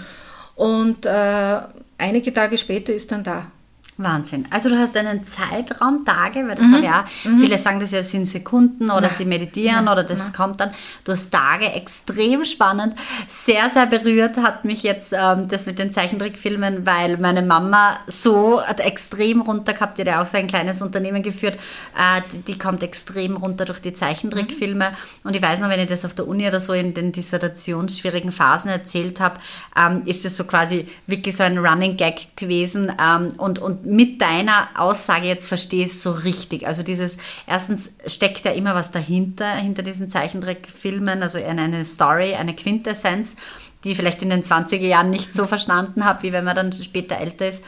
Und 0.56 1.06
äh, 1.06 1.58
einige 1.98 2.32
Tage 2.32 2.58
später 2.58 2.92
ist 2.92 3.12
dann 3.12 3.24
da. 3.24 3.50
Wahnsinn. 3.98 4.46
Also 4.50 4.68
du 4.68 4.78
hast 4.78 4.94
einen 4.96 5.24
Zeitraum, 5.24 6.04
Tage, 6.04 6.46
weil 6.46 6.56
das 6.56 6.66
mhm. 6.66 6.82
ja, 6.84 7.06
mhm. 7.24 7.40
viele 7.40 7.56
sagen 7.56 7.80
das 7.80 7.92
ja 7.92 8.02
sind 8.02 8.26
Sekunden 8.26 8.90
oder 8.90 9.02
Nein. 9.02 9.10
sie 9.10 9.24
meditieren 9.24 9.86
Nein. 9.86 9.88
oder 9.92 10.04
das 10.04 10.24
Nein. 10.24 10.32
kommt 10.34 10.60
dann. 10.60 10.70
Du 11.04 11.12
hast 11.12 11.30
Tage, 11.30 11.72
extrem 11.72 12.44
spannend, 12.44 12.94
sehr, 13.26 13.70
sehr 13.70 13.86
berührt 13.86 14.36
hat 14.36 14.66
mich 14.66 14.82
jetzt 14.82 15.14
ähm, 15.16 15.48
das 15.48 15.64
mit 15.64 15.78
den 15.78 15.90
Zeichentrickfilmen, 15.90 16.84
weil 16.84 17.16
meine 17.16 17.40
Mama 17.40 17.98
so 18.06 18.62
hat 18.62 18.80
extrem 18.80 19.40
runter 19.40 19.72
gehabt, 19.72 19.96
die 19.96 20.02
hat 20.02 20.08
ja 20.08 20.22
auch 20.22 20.26
so 20.26 20.36
ein 20.36 20.46
kleines 20.46 20.82
Unternehmen 20.82 21.22
geführt, 21.22 21.54
äh, 21.96 22.20
die, 22.32 22.52
die, 22.52 22.58
kommt 22.58 22.82
extrem 22.82 23.36
runter 23.36 23.64
durch 23.64 23.80
die 23.80 23.94
Zeichentrickfilme 23.94 24.90
mhm. 24.90 24.96
und 25.24 25.34
ich 25.34 25.40
weiß 25.40 25.60
noch, 25.60 25.70
wenn 25.70 25.80
ich 25.80 25.88
das 25.88 26.04
auf 26.04 26.14
der 26.14 26.28
Uni 26.28 26.46
oder 26.46 26.60
so 26.60 26.74
in 26.74 26.92
den 26.92 27.12
dissertationsschwierigen 27.12 28.30
Phasen 28.30 28.70
erzählt 28.70 29.20
habe, 29.20 29.40
ähm, 29.74 30.02
ist 30.04 30.26
es 30.26 30.36
so 30.36 30.44
quasi 30.44 30.86
wirklich 31.06 31.34
so 31.34 31.44
ein 31.44 31.56
Running 31.56 31.96
Gag 31.96 32.36
gewesen 32.36 32.92
ähm, 33.00 33.32
und, 33.38 33.58
und 33.58 33.85
mit 33.86 34.20
deiner 34.20 34.68
Aussage 34.74 35.26
jetzt 35.26 35.46
verstehe 35.46 35.86
ich 35.86 36.00
so 36.00 36.10
richtig. 36.10 36.66
Also 36.66 36.82
dieses, 36.82 37.18
erstens 37.46 37.90
steckt 38.06 38.44
ja 38.44 38.52
immer 38.52 38.74
was 38.74 38.90
dahinter, 38.90 39.54
hinter 39.54 39.82
diesen 39.82 40.10
Zeichentrickfilmen, 40.10 41.22
also 41.22 41.38
eine 41.38 41.84
Story, 41.84 42.34
eine 42.34 42.54
Quintessenz, 42.54 43.36
die 43.84 43.92
ich 43.92 43.96
vielleicht 43.96 44.22
in 44.22 44.30
den 44.30 44.42
20er 44.42 44.86
Jahren 44.86 45.10
nicht 45.10 45.34
so 45.34 45.46
verstanden 45.46 46.04
habe, 46.04 46.24
wie 46.24 46.32
wenn 46.32 46.44
man 46.44 46.56
dann 46.56 46.72
später 46.72 47.18
älter 47.18 47.48
ist. 47.48 47.64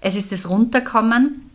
Es 0.00 0.14
ist 0.14 0.30
das 0.30 0.48
Runterkommen. 0.48 1.48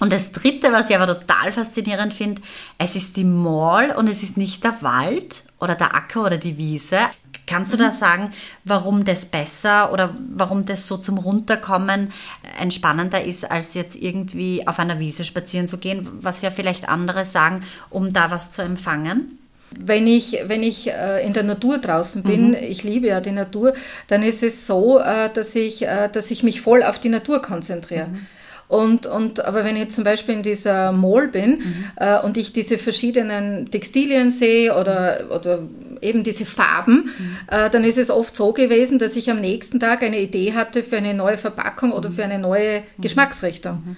Und 0.00 0.12
das 0.12 0.32
Dritte, 0.32 0.72
was 0.72 0.90
ich 0.90 0.96
aber 0.96 1.06
total 1.06 1.52
faszinierend 1.52 2.12
finde, 2.12 2.42
es 2.76 2.96
ist 2.96 3.16
die 3.16 3.24
Mall 3.24 3.92
und 3.92 4.08
es 4.08 4.22
ist 4.22 4.36
nicht 4.36 4.64
der 4.64 4.82
Wald 4.82 5.44
oder 5.60 5.76
der 5.76 5.94
Acker 5.94 6.24
oder 6.24 6.38
die 6.38 6.56
Wiese. 6.58 6.98
Kannst 7.46 7.72
du 7.72 7.76
da 7.76 7.90
sagen, 7.90 8.32
warum 8.64 9.04
das 9.04 9.24
besser 9.24 9.92
oder 9.92 10.14
warum 10.34 10.64
das 10.64 10.86
so 10.86 10.96
zum 10.96 11.18
Runterkommen 11.18 12.12
entspannender 12.58 13.24
ist, 13.24 13.50
als 13.50 13.74
jetzt 13.74 13.96
irgendwie 13.96 14.66
auf 14.66 14.78
einer 14.78 15.00
Wiese 15.00 15.24
spazieren 15.24 15.66
zu 15.66 15.78
gehen, 15.78 16.08
was 16.20 16.42
ja 16.42 16.50
vielleicht 16.50 16.88
andere 16.88 17.24
sagen, 17.24 17.64
um 17.90 18.12
da 18.12 18.30
was 18.30 18.52
zu 18.52 18.62
empfangen? 18.62 19.38
Wenn 19.78 20.06
ich, 20.06 20.38
wenn 20.46 20.62
ich 20.62 20.90
äh, 20.90 21.24
in 21.26 21.32
der 21.32 21.42
Natur 21.42 21.78
draußen 21.78 22.22
bin, 22.22 22.48
mhm. 22.48 22.54
ich 22.54 22.84
liebe 22.84 23.06
ja 23.06 23.20
die 23.20 23.32
Natur, 23.32 23.74
dann 24.06 24.22
ist 24.22 24.42
es 24.42 24.66
so, 24.66 24.98
äh, 24.98 25.30
dass, 25.32 25.54
ich, 25.54 25.86
äh, 25.86 26.08
dass 26.12 26.30
ich 26.30 26.42
mich 26.42 26.60
voll 26.60 26.82
auf 26.82 26.98
die 26.98 27.08
Natur 27.08 27.40
konzentriere. 27.40 28.08
Mhm. 28.08 28.26
Und, 28.72 29.04
und, 29.04 29.44
aber 29.44 29.66
wenn 29.66 29.76
ich 29.76 29.90
zum 29.90 30.02
Beispiel 30.02 30.36
in 30.36 30.42
dieser 30.42 30.92
Mall 30.92 31.28
bin 31.28 31.58
mhm. 31.58 31.84
äh, 31.96 32.18
und 32.20 32.38
ich 32.38 32.54
diese 32.54 32.78
verschiedenen 32.78 33.70
Textilien 33.70 34.30
sehe 34.30 34.74
oder, 34.74 35.24
oder 35.28 35.58
eben 36.00 36.24
diese 36.24 36.46
Farben, 36.46 37.10
mhm. 37.18 37.36
äh, 37.50 37.68
dann 37.68 37.84
ist 37.84 37.98
es 37.98 38.10
oft 38.10 38.34
so 38.34 38.54
gewesen, 38.54 38.98
dass 38.98 39.14
ich 39.14 39.30
am 39.30 39.42
nächsten 39.42 39.78
Tag 39.78 40.02
eine 40.02 40.18
Idee 40.18 40.54
hatte 40.54 40.82
für 40.82 40.96
eine 40.96 41.12
neue 41.12 41.36
Verpackung 41.36 41.92
oder 41.92 42.10
für 42.10 42.24
eine 42.24 42.38
neue 42.38 42.80
mhm. 42.80 43.02
Geschmacksrichtung. 43.02 43.82
Mhm. 43.84 43.96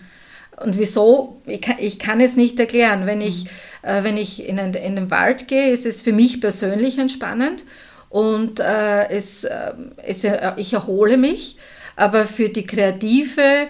Und 0.64 0.76
wieso? 0.76 1.40
Ich 1.46 1.60
kann, 1.60 1.76
ich 1.78 2.00
kann, 2.00 2.20
es 2.20 2.34
nicht 2.34 2.58
erklären. 2.58 3.06
Wenn 3.06 3.20
ich, 3.20 3.44
mhm. 3.44 3.50
äh, 3.82 4.02
wenn 4.02 4.16
ich 4.16 4.44
in, 4.44 4.58
ein, 4.58 4.74
in 4.74 4.96
den 4.96 5.08
Wald 5.08 5.46
gehe, 5.46 5.70
ist 5.70 5.86
es 5.86 6.02
für 6.02 6.12
mich 6.12 6.40
persönlich 6.40 6.98
entspannend 6.98 7.62
und 8.08 8.58
äh, 8.58 9.08
es, 9.08 9.44
äh, 9.44 9.72
es, 9.98 10.26
ich 10.56 10.72
erhole 10.72 11.16
mich. 11.16 11.58
Aber 11.94 12.26
für 12.26 12.48
die 12.48 12.66
kreative 12.66 13.68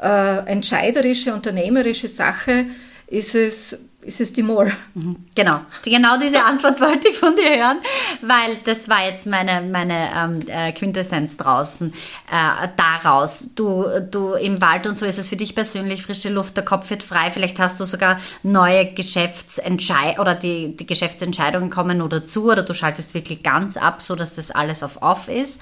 äh, 0.00 0.46
entscheiderische, 0.46 1.34
unternehmerische 1.34 2.08
Sache 2.08 2.66
ist 3.06 3.34
es, 3.34 3.76
ist 4.02 4.20
es 4.20 4.32
die 4.32 4.42
Moor. 4.42 4.70
Mhm. 4.94 5.16
Genau, 5.34 5.60
genau 5.82 6.16
diese 6.18 6.42
Antwort 6.44 6.80
wollte 6.80 7.08
ich 7.08 7.18
von 7.18 7.34
dir 7.34 7.56
hören, 7.56 7.78
weil 8.22 8.58
das 8.64 8.88
war 8.88 9.04
jetzt 9.04 9.26
meine, 9.26 9.62
meine 9.68 10.10
ähm, 10.16 10.40
äh, 10.46 10.72
Quintessenz 10.72 11.36
draußen, 11.36 11.92
äh, 11.92 12.68
daraus. 12.76 13.50
Du, 13.54 13.84
du 14.10 14.34
im 14.34 14.62
Wald 14.62 14.86
und 14.86 14.96
so 14.96 15.04
ist 15.04 15.18
es 15.18 15.28
für 15.28 15.36
dich 15.36 15.54
persönlich 15.54 16.04
frische 16.04 16.30
Luft, 16.30 16.56
der 16.56 16.64
Kopf 16.64 16.88
wird 16.88 17.02
frei, 17.02 17.30
vielleicht 17.32 17.58
hast 17.58 17.80
du 17.80 17.84
sogar 17.84 18.20
neue 18.44 18.92
Geschäftsentscheidungen 18.92 20.20
oder 20.20 20.34
die, 20.36 20.76
die 20.76 20.86
Geschäftsentscheidungen 20.86 21.68
kommen 21.68 21.98
nur 21.98 22.08
dazu 22.08 22.50
oder 22.50 22.62
du 22.62 22.74
schaltest 22.74 23.14
wirklich 23.14 23.42
ganz 23.42 23.76
ab, 23.76 24.02
so 24.02 24.14
dass 24.14 24.36
das 24.36 24.52
alles 24.52 24.82
auf 24.84 25.02
off 25.02 25.28
ist. 25.28 25.60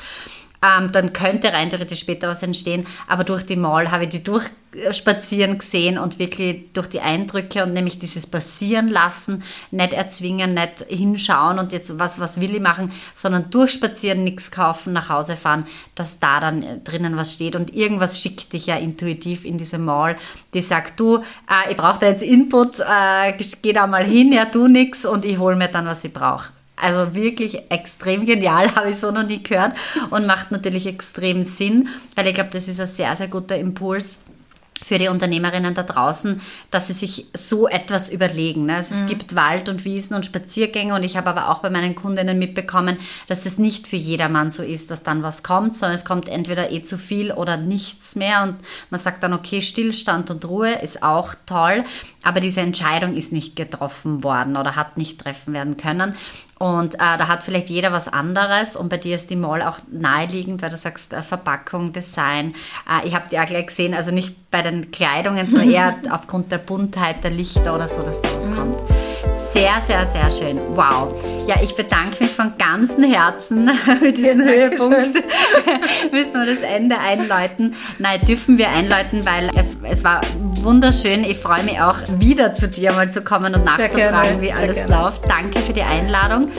Ähm, 0.63 0.91
dann 0.93 1.13
könnte 1.13 1.53
rein 1.53 1.71
theoretisch 1.71 2.01
später 2.01 2.29
was 2.29 2.43
entstehen. 2.43 2.87
Aber 3.07 3.25
durch 3.25 3.47
die 3.47 3.57
Mall 3.57 3.91
habe 3.91 4.05
ich 4.05 4.11
die 4.11 4.25
durchspazieren 4.25 5.59
gesehen 5.59 5.99
und 5.99 6.19
wirklich 6.19 6.73
durch 6.73 6.89
die 6.89 7.01
Eindrücke 7.01 7.63
und 7.63 7.73
nämlich 7.73 7.99
dieses 7.99 8.27
passieren 8.27 8.89
lassen, 8.89 9.45
nicht 9.71 9.93
erzwingen, 9.93 10.55
nicht 10.55 10.85
hinschauen 10.89 11.59
und 11.59 11.73
jetzt 11.73 11.99
was, 11.99 12.19
was 12.19 12.41
will 12.41 12.55
ich 12.55 12.61
machen, 12.61 12.93
sondern 13.15 13.51
durchspazieren, 13.51 14.25
nichts 14.25 14.51
kaufen, 14.51 14.93
nach 14.93 15.09
Hause 15.09 15.37
fahren, 15.37 15.67
dass 15.95 16.19
da 16.19 16.41
dann 16.41 16.83
drinnen 16.85 17.17
was 17.17 17.35
steht 17.35 17.55
und 17.55 17.75
irgendwas 17.75 18.21
schickt 18.21 18.53
dich 18.53 18.67
ja 18.67 18.77
intuitiv 18.77 19.45
in 19.45 19.59
diese 19.59 19.79
Mall, 19.79 20.17
die 20.55 20.61
sagt, 20.61 20.99
du, 20.99 21.19
äh, 21.19 21.71
ich 21.71 21.77
brauche 21.77 22.01
da 22.01 22.07
jetzt 22.07 22.23
Input, 22.23 22.81
äh, 22.81 23.33
geh 23.63 23.73
da 23.73 23.87
mal 23.87 24.05
hin, 24.05 24.33
ja, 24.33 24.47
tu 24.47 24.67
nix 24.67 25.05
und 25.05 25.25
ich 25.25 25.39
hole 25.39 25.57
mir 25.57 25.69
dann, 25.69 25.87
was 25.87 26.05
ich 26.05 26.13
brauche. 26.13 26.58
Also 26.81 27.15
wirklich 27.15 27.71
extrem 27.71 28.27
genial, 28.27 28.75
habe 28.77 28.91
ich 28.91 28.97
so 28.99 29.11
noch 29.11 29.27
nie 29.27 29.43
gehört 29.43 29.75
und 30.11 30.27
macht 30.27 30.51
natürlich 30.51 30.87
extrem 30.87 31.43
Sinn, 31.43 31.89
weil 32.15 32.27
ich 32.27 32.35
glaube, 32.35 32.51
das 32.53 32.69
ist 32.69 32.81
ein 32.81 32.87
sehr, 32.87 33.15
sehr 33.17 33.29
guter 33.29 33.57
Impuls 33.57 34.25
für 34.85 34.99
die 34.99 35.09
Unternehmerinnen 35.09 35.75
da 35.75 35.83
draußen, 35.83 36.41
dass 36.71 36.87
sie 36.87 36.93
sich 36.93 37.27
so 37.35 37.69
etwas 37.69 38.11
überlegen. 38.11 38.67
Ne? 38.67 38.77
Also 38.77 38.95
mhm. 38.95 39.03
Es 39.03 39.07
gibt 39.09 39.35
Wald 39.35 39.69
und 39.69 39.85
Wiesen 39.85 40.15
und 40.15 40.27
Spaziergänge 40.27 40.95
und 40.95 41.03
ich 41.03 41.17
habe 41.17 41.31
aber 41.31 41.49
auch 41.49 41.59
bei 41.59 41.71
meinen 41.71 41.95
Kundinnen 41.95 42.39
mitbekommen, 42.39 42.99
dass 43.27 43.47
es 43.47 43.59
nicht 43.59 43.87
für 43.87 43.97
jedermann 43.97 44.51
so 44.51 44.63
ist, 44.63 44.91
dass 44.91 45.03
dann 45.03 45.23
was 45.23 45.43
kommt, 45.43 45.75
sondern 45.75 45.97
es 45.97 46.05
kommt 46.05 46.29
entweder 46.29 46.71
eh 46.71 46.83
zu 46.83 46.99
viel 46.99 47.33
oder 47.33 47.57
nichts 47.57 48.15
mehr 48.17 48.43
und 48.43 48.57
man 48.91 49.01
sagt 49.01 49.23
dann, 49.23 49.33
okay, 49.33 49.63
Stillstand 49.63 50.31
und 50.31 50.45
Ruhe 50.45 50.75
ist 50.81 51.03
auch 51.03 51.35
toll, 51.47 51.85
aber 52.23 52.41
diese 52.41 52.61
Entscheidung 52.61 53.15
ist 53.15 53.33
nicht 53.33 53.57
getroffen 53.57 54.23
worden 54.23 54.57
oder 54.57 54.77
hat 54.77 54.97
nicht 54.97 55.21
treffen 55.21 55.55
werden 55.55 55.77
können. 55.77 56.15
Und 56.59 56.97
äh, 56.97 56.99
da 56.99 57.29
hat 57.29 57.45
vielleicht 57.45 57.69
jeder 57.69 57.93
was 57.93 58.09
anderes 58.09 58.75
und 58.75 58.89
bei 58.89 58.97
dir 58.97 59.15
ist 59.15 59.31
die 59.31 59.37
Mall 59.37 59.63
auch 59.63 59.79
naheliegend, 59.91 60.61
weil 60.61 60.71
du 60.71 60.77
sagst 60.77 61.13
äh, 61.13 61.23
Verpackung, 61.23 61.93
Design. 61.93 62.55
Äh, 62.89 63.07
ich 63.07 63.15
habe 63.15 63.27
die 63.31 63.39
auch 63.39 63.47
gleich 63.47 63.69
gesehen, 63.69 63.95
also 63.95 64.11
nicht 64.11 64.51
bei 64.51 64.63
den 64.63 64.91
Kleidungen, 64.91 65.47
sondern 65.47 65.71
eher 65.73 65.97
aufgrund 66.11 66.51
der 66.51 66.59
Buntheit 66.59 67.23
der 67.23 67.31
Lichter 67.31 67.75
oder 67.75 67.87
so, 67.87 68.03
dass 68.03 68.21
da 68.21 68.29
was 68.37 68.57
kommt. 68.57 69.08
Sehr, 69.53 69.81
sehr, 69.87 70.07
sehr 70.07 70.31
schön. 70.31 70.59
Wow. 70.77 71.15
Ja, 71.47 71.57
ich 71.63 71.75
bedanke 71.75 72.23
mich 72.23 72.31
von 72.31 72.53
ganzem 72.59 73.05
Herzen 73.05 73.69
für 73.99 74.13
diesen 74.13 74.41
ja, 74.41 74.47
Höhepunkt. 74.47 75.15
Müssen 76.13 76.45
wir 76.45 76.55
das 76.55 76.63
Ende 76.63 76.99
einläuten? 76.99 77.75
Nein, 77.99 78.21
dürfen 78.27 78.59
wir 78.59 78.69
einläuten, 78.69 79.25
weil 79.25 79.51
es, 79.57 79.77
es 79.83 80.05
war 80.05 80.21
wunderschön. 80.63 81.25
Ich 81.25 81.39
freue 81.39 81.63
mich 81.63 81.81
auch, 81.81 81.97
wieder 82.19 82.55
zu 82.55 82.69
dir 82.69 82.93
mal 82.93 83.11
zu 83.11 83.23
kommen 83.23 83.55
und 83.55 83.65
nachzufragen, 83.65 84.41
wie 84.43 84.53
alles 84.53 84.87
läuft. 84.89 85.29
Danke 85.29 85.61
für 85.61 85.73
die 85.73 85.83
Einladung. 85.83 86.51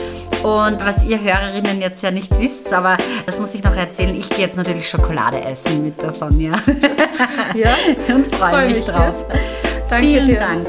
Und 0.42 0.84
was 0.84 1.04
ihr 1.04 1.20
Hörerinnen 1.20 1.80
jetzt 1.80 2.02
ja 2.02 2.10
nicht 2.10 2.30
wisst, 2.40 2.72
aber 2.72 2.96
das 3.26 3.38
muss 3.38 3.54
ich 3.54 3.62
noch 3.62 3.76
erzählen, 3.76 4.14
ich 4.18 4.28
gehe 4.30 4.46
jetzt 4.46 4.56
natürlich 4.56 4.88
Schokolade 4.88 5.40
essen 5.42 5.84
mit 5.84 6.00
der 6.00 6.12
Sonja. 6.12 6.54
Ja. 7.54 7.74
und 8.14 8.34
freue 8.34 8.50
freu 8.50 8.66
mich, 8.66 8.76
mich 8.76 8.86
drauf. 8.86 9.14
Ja. 9.28 9.38
Danke 9.90 10.06
Vielen 10.06 10.26
dir. 10.26 10.40
Dank. 10.40 10.66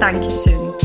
Dankeschön. 0.00 0.81